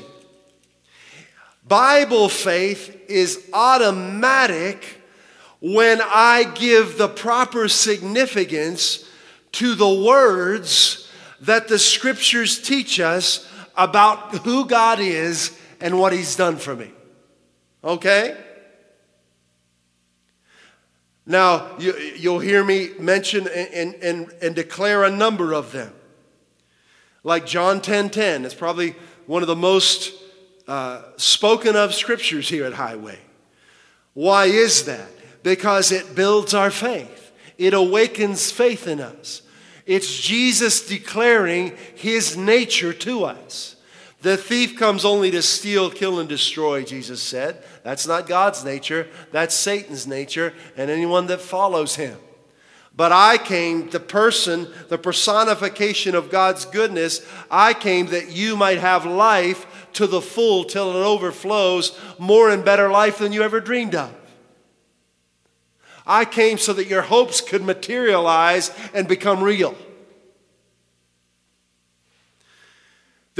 Bible 1.65 2.29
faith 2.29 3.09
is 3.09 3.49
automatic 3.53 5.01
when 5.61 6.01
I 6.03 6.43
give 6.43 6.97
the 6.97 7.07
proper 7.07 7.69
significance 7.69 9.09
to 9.53 9.73
the 9.73 10.03
words 10.03 11.09
that 11.39 11.69
the 11.69 11.79
scriptures 11.79 12.61
teach 12.61 12.99
us 12.99 13.49
about 13.77 14.35
who 14.39 14.65
God 14.65 14.99
is 14.99 15.57
and 15.83 15.99
what 15.99 16.13
He's 16.13 16.35
done 16.35 16.55
for 16.55 16.75
me. 16.75 16.89
Okay? 17.83 18.35
Now, 21.25 21.77
you, 21.77 22.31
will 22.31 22.39
hear 22.39 22.63
me 22.63 22.91
mention 22.97 23.47
and, 23.47 23.93
and, 23.95 24.33
and 24.41 24.55
declare 24.55 25.03
a 25.03 25.11
number 25.11 25.53
of 25.53 25.71
them. 25.71 25.93
Like 27.23 27.45
John 27.45 27.81
10 27.81 28.09
10, 28.09 28.45
it's 28.45 28.53
probably 28.53 28.95
one 29.27 29.41
of 29.41 29.47
the 29.47 29.55
most 29.55 30.13
uh, 30.67 31.03
spoken 31.17 31.75
of 31.75 31.93
scriptures 31.93 32.49
here 32.49 32.65
at 32.65 32.73
Highway. 32.73 33.19
Why 34.13 34.45
is 34.45 34.85
that? 34.85 35.09
Because 35.43 35.91
it 35.91 36.15
builds 36.15 36.53
our 36.53 36.71
faith, 36.71 37.31
it 37.57 37.73
awakens 37.73 38.51
faith 38.51 38.87
in 38.87 38.99
us. 39.01 39.41
It's 39.85 40.17
Jesus 40.21 40.87
declaring 40.87 41.75
his 41.95 42.37
nature 42.37 42.93
to 42.93 43.25
us. 43.25 43.75
The 44.23 44.37
thief 44.37 44.77
comes 44.77 45.03
only 45.03 45.31
to 45.31 45.41
steal, 45.41 45.91
kill, 45.91 46.17
and 46.17 46.29
destroy, 46.29 46.85
Jesus 46.85 47.21
said. 47.21 47.61
That's 47.83 48.07
not 48.07 48.25
God's 48.25 48.63
nature, 48.63 49.09
that's 49.33 49.53
Satan's 49.53 50.07
nature, 50.07 50.53
and 50.77 50.89
anyone 50.89 51.27
that 51.27 51.41
follows 51.41 51.95
him. 51.95 52.17
But 52.95 53.11
I 53.11 53.37
came, 53.37 53.89
the 53.89 53.99
person, 53.99 54.69
the 54.87 54.97
personification 54.97 56.15
of 56.15 56.31
God's 56.31 56.63
goodness, 56.63 57.27
I 57.51 57.73
came 57.73 58.05
that 58.07 58.31
you 58.31 58.55
might 58.55 58.77
have 58.77 59.05
life 59.05 59.89
to 59.93 60.07
the 60.07 60.21
full 60.21 60.63
till 60.63 60.91
it 60.91 61.05
overflows, 61.05 61.99
more 62.17 62.49
and 62.49 62.63
better 62.63 62.89
life 62.89 63.17
than 63.17 63.33
you 63.33 63.43
ever 63.43 63.59
dreamed 63.59 63.93
of. 63.93 64.15
I 66.07 66.23
came 66.23 66.57
so 66.57 66.71
that 66.71 66.87
your 66.87 67.01
hopes 67.01 67.41
could 67.41 67.61
materialize 67.61 68.71
and 68.93 69.05
become 69.05 69.43
real. 69.43 69.75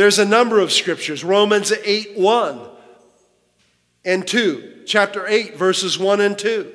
There's 0.03 0.19
a 0.19 0.25
number 0.25 0.59
of 0.59 0.73
scriptures. 0.73 1.23
Romans 1.23 1.71
8 1.71 2.17
1 2.17 2.59
and 4.03 4.27
2, 4.27 4.81
chapter 4.85 5.25
8, 5.25 5.55
verses 5.55 5.97
1 5.97 6.19
and 6.19 6.37
2 6.37 6.69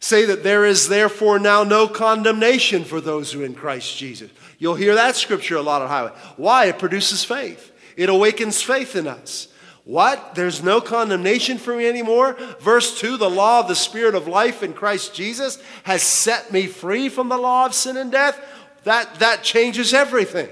say 0.00 0.24
that 0.24 0.42
there 0.42 0.64
is 0.64 0.88
therefore 0.88 1.38
now 1.38 1.62
no 1.62 1.86
condemnation 1.86 2.82
for 2.82 3.00
those 3.00 3.30
who 3.30 3.42
are 3.42 3.44
in 3.44 3.54
Christ 3.54 3.96
Jesus. 3.96 4.28
You'll 4.58 4.74
hear 4.74 4.96
that 4.96 5.14
scripture 5.14 5.54
a 5.54 5.62
lot 5.62 5.80
on 5.80 5.86
highway. 5.86 6.10
Why? 6.36 6.64
It 6.64 6.80
produces 6.80 7.22
faith. 7.22 7.70
It 7.96 8.08
awakens 8.08 8.60
faith 8.60 8.96
in 8.96 9.06
us. 9.06 9.46
What? 9.84 10.34
There's 10.34 10.64
no 10.64 10.80
condemnation 10.80 11.58
for 11.58 11.76
me 11.76 11.86
anymore? 11.86 12.36
Verse 12.58 12.98
2 12.98 13.18
The 13.18 13.30
law 13.30 13.60
of 13.60 13.68
the 13.68 13.76
Spirit 13.76 14.16
of 14.16 14.26
life 14.26 14.64
in 14.64 14.72
Christ 14.72 15.14
Jesus 15.14 15.62
has 15.84 16.02
set 16.02 16.52
me 16.52 16.66
free 16.66 17.08
from 17.08 17.28
the 17.28 17.38
law 17.38 17.66
of 17.66 17.72
sin 17.72 17.96
and 17.96 18.10
death. 18.10 18.36
That, 18.82 19.20
that 19.20 19.44
changes 19.44 19.94
everything. 19.94 20.48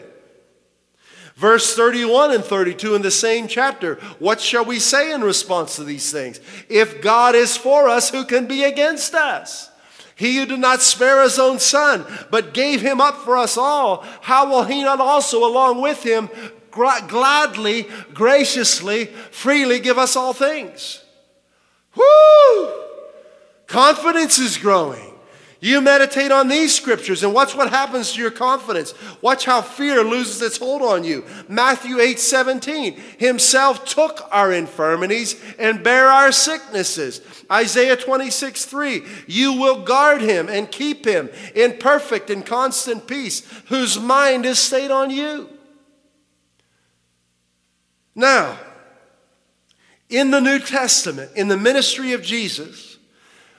Verse 1.37 1.77
31 1.77 2.33
and 2.33 2.43
32 2.43 2.95
in 2.95 3.03
the 3.03 3.11
same 3.11 3.47
chapter. 3.47 3.97
What 4.19 4.41
shall 4.41 4.65
we 4.65 4.79
say 4.79 5.13
in 5.13 5.21
response 5.21 5.77
to 5.77 5.85
these 5.85 6.11
things? 6.11 6.41
If 6.71 7.03
God 7.03 7.35
is 7.35 7.59
for 7.59 7.89
us, 7.89 8.11
who 8.11 8.25
can 8.25 8.47
be 8.47 8.65
against 8.65 9.15
us? 9.15 9.71
He 10.15 10.39
who 10.39 10.47
did 10.47 10.61
not 10.61 10.81
spare 10.81 11.23
his 11.23 11.39
own 11.39 11.59
son, 11.59 12.07
but 12.31 12.55
gave 12.55 12.81
him 12.81 13.03
up 13.03 13.17
for 13.17 13.37
us 13.37 13.59
all, 13.59 14.03
how 14.23 14.49
will 14.49 14.65
he 14.65 14.83
not 14.83 14.99
also, 14.99 15.47
along 15.47 15.83
with 15.83 16.03
him, 16.03 16.31
gladly, 16.71 17.87
graciously, 18.15 19.05
freely 19.31 19.79
give 19.79 19.99
us 19.99 20.17
all 20.17 20.33
things? 20.33 21.05
Woo! 21.95 22.73
Confidence 23.67 24.39
is 24.39 24.57
growing. 24.57 25.06
You 25.67 25.81
meditate 25.81 26.31
on 26.31 26.47
these 26.47 26.73
scriptures 26.73 27.25
and 27.25 27.35
watch 27.35 27.57
what 27.57 27.71
happens 27.71 28.13
to 28.13 28.23
your 28.23 28.31
confidence. 28.31 28.95
Watch 29.21 29.47
how 29.47 29.63
fear 29.63 30.05
loses 30.05 30.41
its 30.41 30.59
hold 30.59 30.81
on 30.81 31.03
you. 31.03 31.25
Matthew 31.49 31.99
8 31.99 32.21
17. 32.21 32.93
Himself 33.19 33.85
took 33.85 34.29
our 34.31 34.53
infirmities 34.53 35.35
and 35.59 35.83
bare 35.83 36.07
our 36.07 36.31
sicknesses. 36.31 37.21
Isaiah 37.51 37.97
26 37.97 38.65
3. 38.65 39.03
You 39.27 39.55
will 39.55 39.83
guard 39.83 40.21
him 40.21 40.49
and 40.49 40.71
keep 40.71 41.05
him 41.05 41.31
in 41.53 41.79
perfect 41.79 42.31
and 42.31 42.47
constant 42.47 43.09
peace, 43.09 43.45
whose 43.67 43.99
mind 43.99 44.47
is 44.47 44.61
stayed 44.61 44.93
on 44.93 45.11
you. 45.11 45.49
Now, 48.15 48.57
in 50.09 50.31
the 50.31 50.41
New 50.41 50.61
Testament, 50.61 51.33
in 51.35 51.49
the 51.49 51.57
ministry 51.57 52.13
of 52.13 52.23
Jesus, 52.23 52.99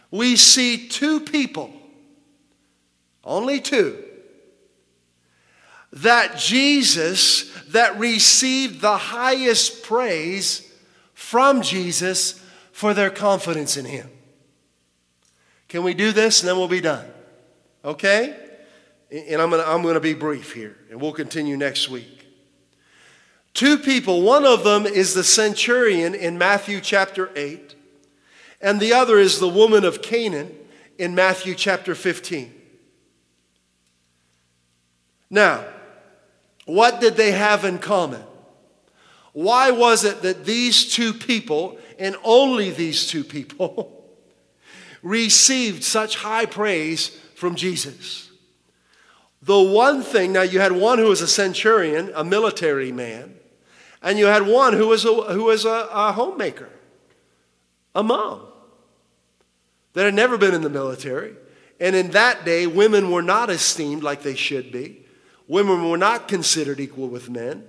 we 0.10 0.38
see 0.38 0.88
two 0.88 1.20
people 1.20 1.74
only 3.28 3.60
two. 3.60 4.04
That 5.94 6.38
Jesus, 6.38 7.54
that 7.68 8.00
received 8.00 8.82
the 8.82 8.98
highest 8.98 9.84
praise 9.84 10.72
from 11.14 11.62
Jesus 11.62 12.42
for 12.72 12.94
their 12.94 13.10
confidence 13.10 13.78
in 13.78 13.86
Him. 13.86 14.10
Can 15.68 15.84
we 15.84 15.94
do 15.94 16.12
this 16.12 16.42
and 16.42 16.50
then 16.50 16.58
we'll 16.58 16.68
be 16.68 16.82
done? 16.82 17.06
Okay? 17.84 18.36
And 19.12 19.42
I'm 19.42 19.50
going 19.50 19.64
to 19.64 19.70
I'm 19.70 19.84
to 19.84 20.00
be 20.00 20.14
brief 20.14 20.54
here, 20.54 20.78
and 20.90 21.02
we'll 21.02 21.14
continue 21.14 21.56
next 21.56 21.90
week. 21.90 22.26
Two 23.54 23.78
people, 23.78 24.22
one 24.22 24.46
of 24.46 24.64
them 24.64 24.86
is 24.86 25.14
the 25.14 25.24
centurion 25.24 26.14
in 26.14 26.38
Matthew 26.38 26.80
chapter 26.82 27.32
8, 27.36 27.74
and 28.62 28.80
the 28.80 28.94
other 28.94 29.18
is 29.18 29.40
the 29.40 29.48
woman 29.48 29.84
of 29.84 30.02
Canaan 30.02 30.54
in 30.98 31.16
Matthew 31.16 31.56
chapter 31.56 31.96
15. 31.96 32.57
Now, 35.30 35.66
what 36.66 37.00
did 37.00 37.16
they 37.16 37.32
have 37.32 37.66
in 37.66 37.80
common? 37.80 38.24
Why 39.34 39.72
was 39.72 40.04
it 40.04 40.22
that 40.24 40.46
these 40.46 40.92
two 40.92 41.14
people, 41.14 41.78
and 42.00 42.16
only 42.24 42.72
these 42.72 43.08
two 43.08 43.24
people, 43.24 44.04
received 45.04 45.84
such 45.84 46.18
high 46.18 46.46
praise 46.46 47.10
from 47.36 47.56
Jesus? 47.56 48.32
The 49.42 49.62
one 49.62 50.02
thing, 50.02 50.34
now 50.34 50.42
you 50.42 50.60
had 50.60 50.72
one 50.72 50.98
who 50.98 51.06
was 51.06 51.22
a 51.22 51.28
centurion, 51.28 52.12
a 52.16 52.24
military 52.24 52.92
man, 52.92 53.36
and 54.02 54.18
you 54.18 54.26
had 54.26 54.46
one 54.46 54.74
who 54.74 54.88
was 54.88 55.06
a, 55.06 55.14
who 55.14 55.46
was 55.46 55.66
a, 55.66 55.88
a 55.92 56.12
homemaker, 56.12 56.70
a 57.96 58.04
mom 58.04 58.42
that 59.94 60.06
had 60.06 60.14
never 60.14 60.38
been 60.38 60.54
in 60.54 60.62
the 60.62 60.70
military. 60.70 61.34
And 61.80 61.96
in 61.96 62.12
that 62.12 62.44
day, 62.44 62.68
women 62.68 63.12
were 63.12 63.22
not 63.22 63.50
esteemed 63.50 64.04
like 64.04 64.24
they 64.24 64.36
should 64.36 64.72
be. 64.72 65.07
Women 65.48 65.90
were 65.90 65.98
not 65.98 66.28
considered 66.28 66.80
equal 66.80 67.08
with 67.08 67.30
men. 67.30 67.66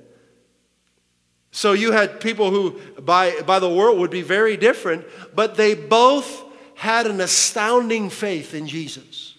So 1.51 1.73
you 1.73 1.93
had 1.93 2.21
people 2.21 2.51
who, 2.51 2.79
by, 3.01 3.41
by 3.43 3.59
the 3.59 3.69
world, 3.69 3.99
would 3.99 4.11
be 4.11 4.23
very 4.23 4.57
different, 4.57 5.07
but 5.35 5.55
they 5.57 5.75
both 5.75 6.45
had 6.75 7.07
an 7.07 7.21
astounding 7.21 8.11
faith 8.11 8.55
in 8.55 8.67
Jesus. 8.67 9.37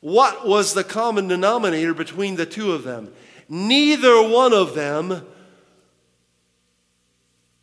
What 0.00 0.46
was 0.46 0.74
the 0.74 0.84
common 0.84 1.28
denominator 1.28 1.94
between 1.94 2.36
the 2.36 2.46
two 2.46 2.72
of 2.72 2.82
them? 2.82 3.12
Neither 3.48 4.28
one 4.28 4.52
of 4.52 4.74
them 4.74 5.26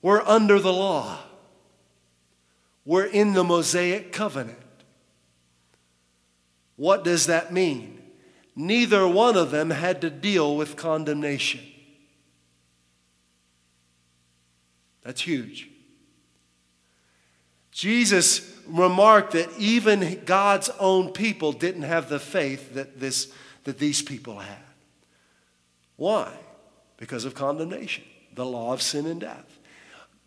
were 0.02 0.28
under 0.28 0.60
the 0.60 0.74
law, 0.74 1.20
were 2.86 3.06
in 3.06 3.34
the 3.34 3.44
Mosaic 3.44 4.14
covenant. 4.14 4.58
What 6.78 7.04
does 7.04 7.26
that 7.26 7.52
mean? 7.52 7.99
Neither 8.60 9.08
one 9.08 9.38
of 9.38 9.52
them 9.52 9.70
had 9.70 10.02
to 10.02 10.10
deal 10.10 10.58
with 10.58 10.76
condemnation. 10.76 11.62
That's 15.02 15.22
huge. 15.22 15.70
Jesus 17.72 18.54
remarked 18.68 19.32
that 19.32 19.50
even 19.58 20.22
God's 20.26 20.70
own 20.78 21.12
people 21.14 21.54
didn't 21.54 21.84
have 21.84 22.10
the 22.10 22.20
faith 22.20 22.74
that, 22.74 23.00
this, 23.00 23.32
that 23.64 23.80
these 23.80 24.02
people 24.02 24.40
had. 24.40 24.58
Why? 25.96 26.30
Because 26.98 27.24
of 27.24 27.34
condemnation, 27.34 28.04
the 28.36 28.46
law 28.46 28.74
of 28.74 28.82
sin 28.82 29.06
and 29.06 29.22
death. 29.22 29.58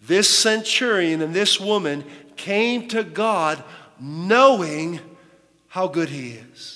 This 0.01 0.31
centurion 0.31 1.21
and 1.21 1.35
this 1.35 1.61
woman 1.61 2.03
came 2.37 2.89
to 2.89 3.05
God 3.05 3.63
knowing 4.01 5.01
how 5.69 5.87
good 5.87 6.09
He 6.09 6.31
is. 6.31 6.72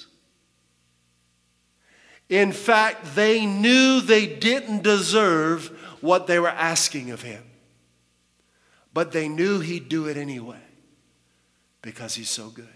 In 2.29 2.53
fact, 2.53 3.14
they 3.14 3.47
knew 3.47 4.01
they 4.01 4.27
didn't 4.27 4.83
deserve 4.83 5.68
what 6.01 6.27
they 6.27 6.39
were 6.39 6.49
asking 6.49 7.11
of 7.11 7.22
him. 7.22 7.43
but 8.97 9.12
they 9.12 9.29
knew 9.29 9.61
he'd 9.61 9.91
do 9.91 10.07
it 10.07 10.16
anyway 10.16 10.57
because 11.83 12.14
he's 12.14 12.31
so 12.31 12.49
good. 12.49 12.66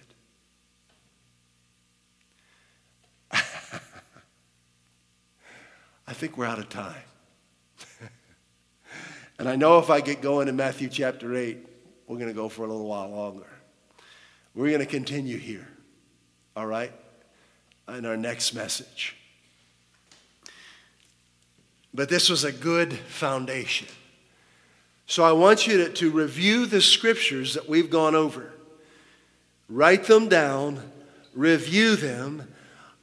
I 3.33 3.41
think 6.13 6.37
we're 6.37 6.45
out 6.45 6.59
of 6.59 6.69
time. 6.69 7.03
and 9.39 9.49
I 9.49 9.57
know 9.57 9.79
if 9.79 9.89
I 9.89 10.03
get 10.03 10.21
going 10.21 10.47
in 10.47 10.57
Matthew 10.57 10.91
chapter 10.91 11.35
8, 11.35 11.57
we're 12.07 12.19
going 12.19 12.29
to 12.29 12.35
go 12.35 12.51
for 12.51 12.67
a 12.67 12.69
little 12.69 12.87
while 12.87 13.09
longer. 13.09 13.49
We're 14.55 14.69
going 14.69 14.81
to 14.81 14.87
continue 14.87 15.39
here, 15.39 15.69
all 16.55 16.67
right, 16.67 16.93
in 17.89 18.05
our 18.05 18.19
next 18.19 18.53
message. 18.53 19.17
But 21.93 22.09
this 22.09 22.29
was 22.29 22.45
a 22.45 22.53
good 22.53 22.93
foundation. 22.93 23.89
So 25.07 25.25
I 25.25 25.33
want 25.33 25.67
you 25.67 25.79
to, 25.79 25.93
to 25.95 26.11
review 26.11 26.67
the 26.67 26.81
scriptures 26.81 27.55
that 27.55 27.69
we've 27.69 27.91
gone 27.91 28.15
over. 28.15 28.53
Write 29.69 30.05
them 30.05 30.29
down, 30.29 30.81
review 31.35 31.97
them. 31.97 32.53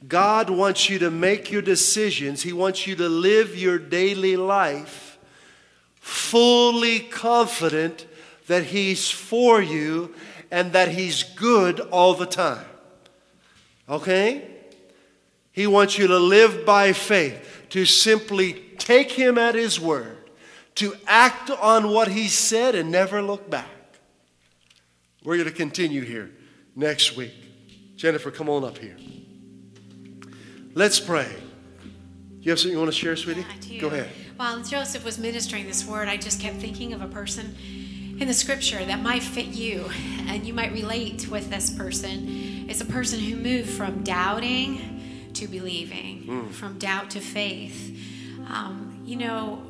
God 0.06 0.48
wants 0.48 0.88
you 0.88 0.98
to 1.00 1.10
make 1.10 1.50
your 1.50 1.60
decisions. 1.60 2.42
He 2.42 2.52
wants 2.52 2.86
you 2.86 2.96
to 2.96 3.08
live 3.08 3.56
your 3.56 3.78
daily 3.78 4.36
life 4.36 5.08
fully 6.08 7.00
confident 7.00 8.06
that 8.46 8.64
He's 8.64 9.10
for 9.10 9.60
you 9.60 10.14
and 10.50 10.72
that 10.72 10.88
He's 10.88 11.22
good 11.22 11.80
all 11.80 12.14
the 12.14 12.26
time. 12.26 12.64
Okay? 13.88 14.48
He 15.52 15.66
wants 15.66 15.98
you 15.98 16.06
to 16.06 16.18
live 16.18 16.64
by 16.64 16.94
faith, 16.94 17.66
to 17.70 17.84
simply 17.84 18.64
take 18.78 19.12
Him 19.12 19.36
at 19.38 19.54
His 19.54 19.80
word, 19.80 20.16
to 20.76 20.94
act 21.06 21.50
on 21.50 21.88
what 21.90 22.08
He 22.08 22.28
said 22.28 22.74
and 22.74 22.90
never 22.90 23.20
look 23.22 23.50
back. 23.50 23.66
We're 25.24 25.36
going 25.36 25.48
to 25.48 25.54
continue 25.54 26.02
here 26.02 26.30
next 26.76 27.16
week. 27.16 27.34
Jennifer, 27.96 28.30
come 28.30 28.48
on 28.48 28.64
up 28.64 28.78
here. 28.78 28.96
Let's 30.74 31.00
pray. 31.00 31.28
You 32.40 32.52
have 32.52 32.58
something 32.60 32.72
you 32.72 32.78
want 32.78 32.92
to 32.92 32.96
share, 32.96 33.16
sweetie? 33.16 33.44
Yeah, 33.66 33.80
Go 33.80 33.88
ahead. 33.88 34.08
While 34.36 34.62
Joseph 34.62 35.04
was 35.04 35.18
ministering 35.18 35.66
this 35.66 35.84
word, 35.84 36.06
I 36.08 36.16
just 36.16 36.40
kept 36.40 36.56
thinking 36.56 36.92
of 36.92 37.02
a 37.02 37.08
person 37.08 37.56
in 38.20 38.28
the 38.28 38.34
scripture 38.34 38.84
that 38.84 39.02
might 39.02 39.22
fit 39.22 39.46
you 39.46 39.90
and 40.28 40.46
you 40.46 40.54
might 40.54 40.72
relate 40.72 41.28
with 41.28 41.50
this 41.50 41.70
person. 41.70 42.66
It's 42.68 42.80
a 42.80 42.84
person 42.86 43.18
who 43.18 43.36
moved 43.36 43.68
from 43.70 44.04
doubting 44.04 45.30
to 45.34 45.48
believing, 45.48 46.22
Hmm. 46.22 46.48
from 46.50 46.78
doubt 46.78 47.10
to 47.10 47.20
faith. 47.20 47.97
Um, 48.50 49.02
you 49.04 49.16
know, 49.16 49.62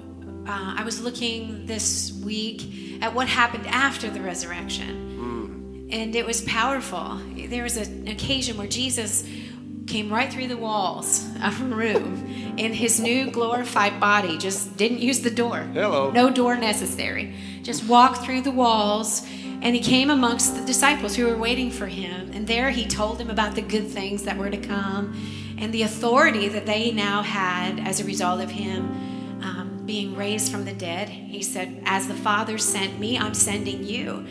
uh, 0.46 0.74
I 0.78 0.84
was 0.84 1.00
looking 1.00 1.66
this 1.66 2.12
week 2.24 3.02
at 3.02 3.14
what 3.14 3.28
happened 3.28 3.66
after 3.66 4.08
the 4.08 4.20
resurrection, 4.20 5.88
and 5.90 6.14
it 6.14 6.24
was 6.24 6.42
powerful. 6.42 7.20
There 7.36 7.62
was 7.62 7.76
an 7.76 8.08
occasion 8.08 8.56
where 8.56 8.68
Jesus 8.68 9.24
came 9.86 10.12
right 10.12 10.30
through 10.32 10.48
the 10.48 10.56
walls 10.56 11.26
of 11.42 11.60
a 11.60 11.64
room 11.64 12.54
in 12.58 12.74
his 12.74 13.00
new 13.00 13.30
glorified 13.30 13.98
body, 13.98 14.36
just 14.36 14.76
didn't 14.76 14.98
use 14.98 15.20
the 15.20 15.30
door. 15.30 15.60
Hello. 15.72 16.10
No 16.10 16.30
door 16.30 16.56
necessary. 16.56 17.34
Just 17.62 17.86
walked 17.86 18.24
through 18.24 18.42
the 18.42 18.50
walls, 18.50 19.26
and 19.62 19.74
he 19.74 19.80
came 19.80 20.10
amongst 20.10 20.56
the 20.56 20.64
disciples 20.64 21.16
who 21.16 21.26
were 21.26 21.36
waiting 21.36 21.70
for 21.70 21.86
him. 21.86 22.30
And 22.32 22.46
there 22.46 22.70
he 22.70 22.86
told 22.86 23.18
them 23.18 23.30
about 23.30 23.54
the 23.54 23.62
good 23.62 23.88
things 23.88 24.24
that 24.24 24.36
were 24.36 24.50
to 24.50 24.58
come 24.58 25.14
and 25.60 25.72
the 25.72 25.82
authority 25.82 26.48
that 26.48 26.66
they 26.66 26.92
now 26.92 27.22
had 27.22 27.80
as 27.80 28.00
a 28.00 28.04
result 28.04 28.40
of 28.40 28.50
him 28.50 29.40
um, 29.42 29.82
being 29.84 30.14
raised 30.16 30.52
from 30.52 30.64
the 30.64 30.72
dead. 30.72 31.08
He 31.08 31.42
said, 31.42 31.82
As 31.84 32.06
the 32.06 32.14
Father 32.14 32.58
sent 32.58 32.98
me, 32.98 33.18
I'm 33.18 33.34
sending 33.34 33.84
you. 33.84 34.24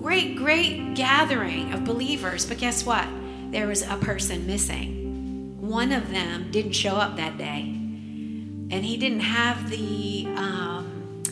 Great, 0.00 0.36
great 0.36 0.94
gathering 0.94 1.72
of 1.72 1.84
believers. 1.84 2.46
But 2.46 2.58
guess 2.58 2.84
what? 2.84 3.06
There 3.50 3.66
was 3.66 3.82
a 3.82 3.96
person 3.96 4.46
missing. 4.46 5.58
One 5.60 5.92
of 5.92 6.10
them 6.10 6.50
didn't 6.50 6.72
show 6.72 6.96
up 6.96 7.16
that 7.16 7.38
day. 7.38 7.60
And 7.60 8.84
he 8.84 8.96
didn't 8.96 9.20
have 9.20 9.70
the 9.70 10.26
um, 10.36 11.22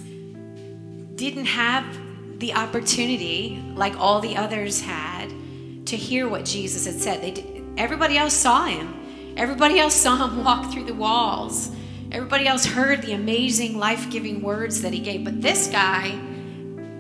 didn't 1.17 1.47
have 1.47 1.85
the 2.39 2.55
opportunity 2.55 3.63
like 3.75 3.97
all 3.99 4.21
the 4.21 4.37
others 4.37 4.81
had 4.81 5.31
to 5.87 5.97
hear 5.97 6.29
what 6.29 6.45
Jesus 6.45 6.87
had 6.87 6.95
said. 6.95 7.23
They 7.23 7.31
did, 7.31 7.65
everybody 7.77 8.19
else 8.19 8.35
saw 8.35 8.67
him. 8.67 9.02
Everybody 9.37 9.79
else 9.79 9.95
saw 9.95 10.27
him 10.27 10.45
walk 10.45 10.73
through 10.73 10.85
the 10.85 10.95
walls. 10.95 11.71
Everybody 12.11 12.47
else 12.47 12.67
heard 12.67 13.03
the 13.03 13.13
amazing 13.13 13.79
life-giving 13.79 14.43
words 14.43 14.83
that 14.83 14.93
he 14.93 15.01
gave, 15.01 15.25
but 15.25 15.41
this 15.41 15.69
guy 15.69 16.21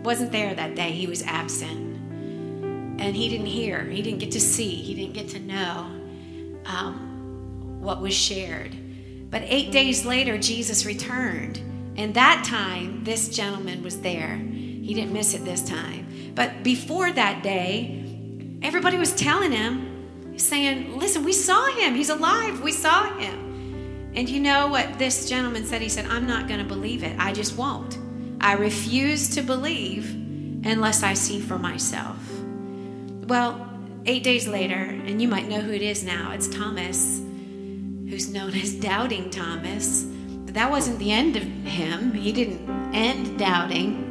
wasn't 0.03 0.33
there 0.33 0.55
that 0.55 0.75
day. 0.75 0.93
He 0.93 1.07
was 1.07 1.23
absent. 1.23 1.79
And 3.01 3.15
he 3.17 3.29
didn't 3.29 3.47
hear, 3.47 3.85
he 3.85 4.01
didn't 4.01 4.21
get 4.21 4.31
to 4.33 4.41
see, 4.41 4.71
he 4.71 4.95
didn't 4.95 5.15
get 5.15 5.29
to 5.31 5.41
know 5.41 5.91
um, 6.65 7.81
what 7.81 8.01
was 8.01 8.15
shared. 8.15 8.75
But 9.31 9.43
eight 9.45 9.71
days 9.73 10.05
later, 10.05 10.39
Jesus 10.39 10.87
returned. 10.87 11.61
And 11.97 12.15
that 12.15 12.45
time, 12.47 13.05
this 13.05 13.29
gentleman 13.29 13.83
was 13.83 14.01
there. 14.01 14.37
He 14.37 14.95
didn't 14.95 15.13
miss 15.13 15.35
it 15.35 15.45
this 15.45 15.63
time. 15.63 16.33
But 16.35 16.63
before 16.63 17.13
that 17.13 17.43
day, 17.43 18.59
everybody 18.63 18.97
was 18.97 19.13
telling 19.15 19.53
him, 19.53 19.92
saying, 20.37 20.99
Listen, 20.99 21.25
we 21.25 21.33
saw 21.33 21.67
him. 21.73 21.95
He's 21.95 22.11
alive. 22.11 22.63
We 22.63 22.73
saw 22.73 23.17
him. 23.19 24.13
And 24.15 24.29
you 24.29 24.41
know 24.41 24.69
what 24.69 24.99
this 24.99 25.29
gentleman 25.29 25.65
said? 25.65 25.81
He 25.81 25.89
said, 25.89 26.07
I'm 26.07 26.27
not 26.27 26.47
going 26.47 26.61
to 26.61 26.67
believe 26.67 27.03
it. 27.03 27.17
I 27.19 27.33
just 27.33 27.57
won't. 27.57 27.99
I 28.41 28.55
refuse 28.55 29.35
to 29.37 29.43
believe 29.43 30.15
unless 30.65 31.03
I 31.03 31.15
see 31.15 31.41
for 31.41 31.59
myself. 31.59 32.19
Well, 33.27 33.69
eight 34.05 34.23
days 34.23 34.47
later, 34.47 34.75
and 34.75 35.23
you 35.23 35.29
might 35.29 35.49
know 35.49 35.61
who 35.61 35.73
it 35.73 35.83
is 35.83 36.05
now, 36.05 36.33
it's 36.33 36.49
Thomas, 36.49 37.19
who's 37.19 38.33
known 38.33 38.55
as 38.55 38.75
Doubting 38.75 39.31
Thomas. 39.31 40.03
But 40.03 40.55
that 40.55 40.71
wasn't 40.71 40.99
the 40.99 41.11
end 41.11 41.37
of 41.37 41.43
him, 41.43 42.13
he 42.13 42.33
didn't 42.33 42.69
end 42.95 43.39
doubting. 43.39 44.11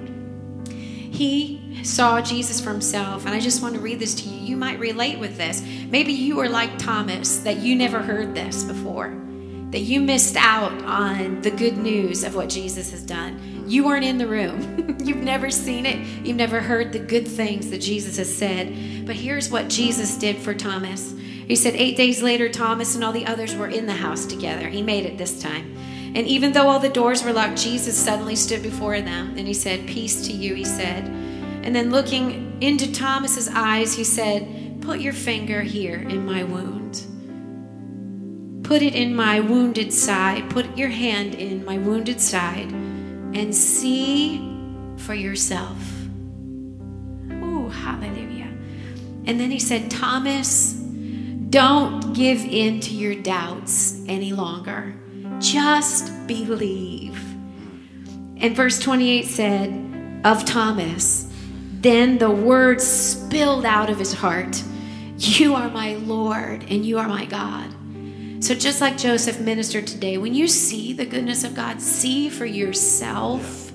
He 1.11 1.60
saw 1.83 2.21
Jesus 2.21 2.59
for 2.61 2.69
himself, 2.69 3.25
and 3.25 3.33
I 3.33 3.39
just 3.39 3.61
want 3.61 3.75
to 3.75 3.79
read 3.79 3.99
this 3.99 4.15
to 4.15 4.29
you. 4.29 4.45
You 4.45 4.57
might 4.57 4.79
relate 4.79 5.19
with 5.19 5.37
this. 5.37 5.61
Maybe 5.89 6.13
you 6.13 6.39
are 6.39 6.49
like 6.49 6.77
Thomas, 6.77 7.39
that 7.39 7.57
you 7.57 7.75
never 7.75 7.99
heard 7.99 8.35
this 8.35 8.63
before, 8.63 9.09
that 9.71 9.79
you 9.79 10.01
missed 10.01 10.35
out 10.35 10.73
on 10.83 11.41
the 11.41 11.51
good 11.51 11.77
news 11.77 12.23
of 12.23 12.35
what 12.35 12.49
Jesus 12.49 12.91
has 12.91 13.03
done. 13.03 13.65
You 13.67 13.85
weren't 13.85 14.05
in 14.05 14.17
the 14.17 14.27
room, 14.27 14.97
you've 15.03 15.17
never 15.17 15.49
seen 15.49 15.85
it, 15.85 15.99
you've 16.25 16.37
never 16.37 16.59
heard 16.59 16.91
the 16.91 16.99
good 16.99 17.27
things 17.27 17.69
that 17.69 17.79
Jesus 17.79 18.17
has 18.17 18.35
said. 18.35 19.05
But 19.05 19.15
here's 19.15 19.49
what 19.49 19.69
Jesus 19.69 20.17
did 20.17 20.37
for 20.37 20.53
Thomas. 20.53 21.13
He 21.47 21.55
said, 21.55 21.75
Eight 21.75 21.97
days 21.97 22.21
later, 22.21 22.49
Thomas 22.49 22.95
and 22.95 23.03
all 23.03 23.11
the 23.11 23.25
others 23.25 23.55
were 23.55 23.67
in 23.67 23.85
the 23.85 23.93
house 23.93 24.25
together. 24.25 24.69
He 24.69 24.81
made 24.81 25.05
it 25.05 25.17
this 25.17 25.41
time. 25.41 25.75
And 26.13 26.27
even 26.27 26.51
though 26.51 26.67
all 26.67 26.79
the 26.79 26.89
doors 26.89 27.23
were 27.23 27.33
locked, 27.33 27.57
Jesus 27.57 27.97
suddenly 27.97 28.35
stood 28.35 28.61
before 28.61 28.99
them 29.01 29.35
and 29.37 29.47
he 29.47 29.53
said, 29.53 29.87
Peace 29.87 30.27
to 30.27 30.33
you, 30.33 30.55
he 30.55 30.65
said. 30.65 31.20
And 31.63 31.75
then 31.75 31.91
looking 31.91 32.61
into 32.61 32.91
Thomas's 32.91 33.49
eyes, 33.53 33.93
he 33.95 34.03
said, 34.03 34.81
Put 34.81 34.99
your 34.99 35.13
finger 35.13 35.61
here 35.61 35.95
in 35.95 36.25
my 36.25 36.43
wound. 36.43 37.05
Put 38.63 38.81
it 38.81 38.95
in 38.95 39.13
my 39.15 39.39
wounded 39.39 39.93
side. 39.93 40.49
Put 40.49 40.77
your 40.77 40.89
hand 40.89 41.35
in 41.35 41.63
my 41.65 41.77
wounded 41.77 42.19
side 42.19 42.71
and 42.71 43.53
see 43.53 44.39
for 44.97 45.13
yourself. 45.13 45.77
Oh, 47.43 47.69
hallelujah. 47.69 48.49
And 49.25 49.39
then 49.39 49.51
he 49.51 49.59
said, 49.59 49.91
Thomas, 49.91 50.73
don't 51.51 52.13
give 52.13 52.43
in 52.43 52.79
to 52.81 52.93
your 52.93 53.15
doubts 53.15 54.03
any 54.07 54.31
longer. 54.31 54.95
Just 55.39 56.11
believe. 56.27 57.19
And 58.37 58.55
verse 58.55 58.79
28 58.79 59.25
said, 59.25 60.21
Of 60.23 60.45
Thomas, 60.45 61.30
then 61.81 62.17
the 62.17 62.29
words 62.31 62.85
spilled 62.85 63.65
out 63.65 63.89
of 63.89 63.97
his 63.99 64.13
heart 64.13 64.63
You 65.17 65.53
are 65.55 65.69
my 65.69 65.95
Lord 65.95 66.63
and 66.69 66.85
you 66.85 66.97
are 66.99 67.07
my 67.07 67.25
God. 67.25 67.69
So, 68.43 68.55
just 68.55 68.81
like 68.81 68.97
Joseph 68.97 69.39
ministered 69.39 69.85
today, 69.85 70.17
when 70.17 70.33
you 70.33 70.47
see 70.47 70.93
the 70.93 71.05
goodness 71.05 71.43
of 71.43 71.53
God, 71.53 71.79
see 71.79 72.27
for 72.27 72.45
yourself, 72.45 73.71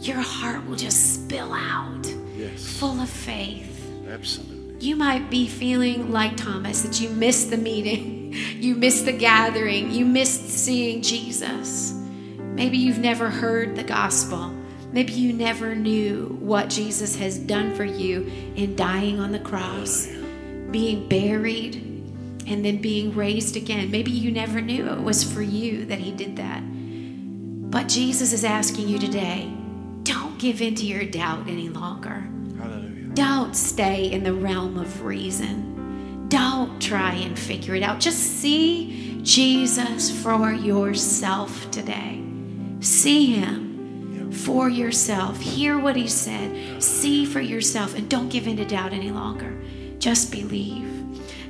your 0.00 0.20
heart 0.20 0.66
will 0.66 0.76
just 0.76 1.14
spill 1.24 1.52
out 1.54 2.06
Yes. 2.36 2.78
full 2.78 3.00
of 3.00 3.08
faith. 3.08 3.72
Absolutely. 4.06 4.86
You 4.86 4.96
might 4.96 5.30
be 5.30 5.48
feeling 5.48 6.12
like 6.12 6.36
Thomas 6.36 6.82
that 6.82 7.00
you 7.00 7.08
missed 7.08 7.48
the 7.48 7.56
meeting, 7.56 8.34
you 8.56 8.74
missed 8.74 9.06
the 9.06 9.12
gathering, 9.12 9.90
you 9.90 10.04
missed 10.04 10.50
seeing 10.50 11.00
Jesus. 11.00 11.94
Maybe 12.38 12.76
you've 12.76 12.98
never 12.98 13.30
heard 13.30 13.76
the 13.76 13.82
gospel. 13.82 14.54
Maybe 14.92 15.12
you 15.12 15.32
never 15.32 15.74
knew 15.74 16.38
what 16.40 16.70
Jesus 16.70 17.16
has 17.16 17.38
done 17.38 17.74
for 17.74 17.84
you 17.84 18.30
in 18.54 18.76
dying 18.76 19.20
on 19.20 19.32
the 19.32 19.38
cross, 19.38 20.08
being 20.70 21.08
buried, 21.08 21.76
and 22.46 22.64
then 22.64 22.80
being 22.80 23.14
raised 23.14 23.56
again. 23.56 23.90
Maybe 23.90 24.10
you 24.10 24.30
never 24.30 24.60
knew 24.60 24.88
it 24.88 25.00
was 25.00 25.24
for 25.24 25.42
you 25.42 25.84
that 25.86 25.98
he 25.98 26.12
did 26.12 26.36
that. 26.36 26.62
But 27.70 27.88
Jesus 27.88 28.32
is 28.32 28.44
asking 28.44 28.88
you 28.88 28.98
today 28.98 29.52
don't 30.04 30.38
give 30.38 30.62
in 30.62 30.76
to 30.76 30.86
your 30.86 31.04
doubt 31.04 31.48
any 31.48 31.68
longer. 31.68 32.28
Hallelujah. 32.58 33.08
Don't 33.14 33.56
stay 33.56 34.12
in 34.12 34.22
the 34.22 34.32
realm 34.32 34.78
of 34.78 35.02
reason. 35.04 36.28
Don't 36.28 36.80
try 36.80 37.14
and 37.14 37.36
figure 37.36 37.74
it 37.74 37.82
out. 37.82 37.98
Just 37.98 38.20
see 38.20 39.20
Jesus 39.24 40.22
for 40.22 40.52
yourself 40.52 41.68
today. 41.72 42.22
See 42.78 43.34
him 43.34 43.75
for 44.36 44.68
yourself. 44.68 45.40
Hear 45.40 45.78
what 45.78 45.96
he 45.96 46.08
said. 46.08 46.82
See 46.82 47.24
for 47.24 47.40
yourself 47.40 47.94
and 47.96 48.08
don't 48.08 48.28
give 48.28 48.46
in 48.46 48.56
to 48.58 48.64
doubt 48.64 48.92
any 48.92 49.10
longer. 49.10 49.56
Just 49.98 50.30
believe. 50.30 50.84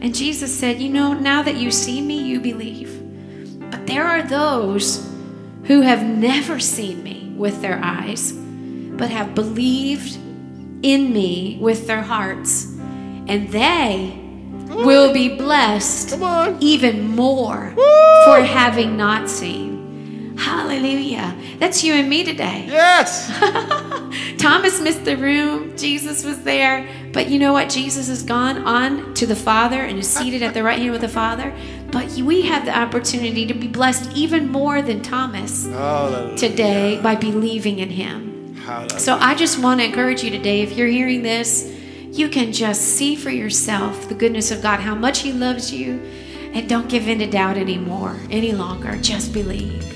And 0.00 0.14
Jesus 0.14 0.56
said, 0.56 0.80
You 0.80 0.88
know, 0.90 1.12
now 1.12 1.42
that 1.42 1.56
you 1.56 1.70
see 1.70 2.00
me, 2.00 2.22
you 2.22 2.40
believe. 2.40 3.02
But 3.70 3.86
there 3.86 4.06
are 4.06 4.22
those 4.22 5.10
who 5.64 5.80
have 5.80 6.04
never 6.04 6.60
seen 6.60 7.02
me 7.02 7.32
with 7.36 7.60
their 7.60 7.80
eyes, 7.82 8.32
but 8.32 9.10
have 9.10 9.34
believed 9.34 10.16
in 10.82 11.12
me 11.12 11.58
with 11.60 11.86
their 11.86 12.02
hearts, 12.02 12.66
and 13.26 13.48
they 13.48 14.22
will 14.68 15.12
be 15.12 15.36
blessed 15.36 16.18
even 16.60 17.08
more 17.08 17.72
Woo! 17.76 18.24
for 18.24 18.40
having 18.40 18.96
not 18.96 19.28
seen. 19.28 19.75
Hallelujah. 20.36 21.36
That's 21.58 21.82
you 21.82 21.94
and 21.94 22.08
me 22.08 22.24
today. 22.24 22.66
Yes. 22.68 23.28
Thomas 24.38 24.80
missed 24.80 25.04
the 25.04 25.16
room. 25.16 25.76
Jesus 25.76 26.24
was 26.24 26.42
there. 26.42 26.88
But 27.12 27.28
you 27.28 27.38
know 27.38 27.52
what? 27.52 27.70
Jesus 27.70 28.08
has 28.08 28.22
gone 28.22 28.58
on 28.58 29.14
to 29.14 29.26
the 29.26 29.36
Father 29.36 29.80
and 29.80 29.98
is 29.98 30.08
seated 30.08 30.42
at 30.42 30.54
the 30.54 30.62
right 30.62 30.78
hand 30.78 30.92
with 30.92 31.00
the 31.00 31.08
Father. 31.08 31.54
But 31.90 32.10
we 32.12 32.42
have 32.42 32.64
the 32.66 32.76
opportunity 32.76 33.46
to 33.46 33.54
be 33.54 33.68
blessed 33.68 34.14
even 34.14 34.48
more 34.50 34.82
than 34.82 35.02
Thomas 35.02 35.66
Hallelujah. 35.66 36.36
today 36.36 37.00
by 37.00 37.14
believing 37.14 37.78
in 37.78 37.88
him. 37.88 38.54
Hallelujah. 38.56 39.00
So 39.00 39.16
I 39.16 39.34
just 39.34 39.58
want 39.62 39.80
to 39.80 39.86
encourage 39.86 40.22
you 40.22 40.30
today 40.30 40.60
if 40.60 40.76
you're 40.76 40.88
hearing 40.88 41.22
this, 41.22 41.72
you 42.10 42.28
can 42.28 42.52
just 42.52 42.82
see 42.82 43.14
for 43.16 43.30
yourself 43.30 44.08
the 44.08 44.14
goodness 44.14 44.50
of 44.50 44.62
God, 44.62 44.80
how 44.80 44.94
much 44.94 45.20
He 45.20 45.32
loves 45.32 45.72
you, 45.72 46.00
and 46.52 46.68
don't 46.68 46.88
give 46.88 47.08
in 47.08 47.18
to 47.18 47.26
doubt 47.26 47.56
anymore, 47.56 48.18
any 48.30 48.52
longer. 48.52 48.96
Just 48.96 49.32
believe 49.32 49.95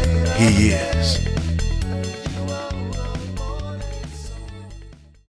He 0.41 0.69
is. 0.69 0.90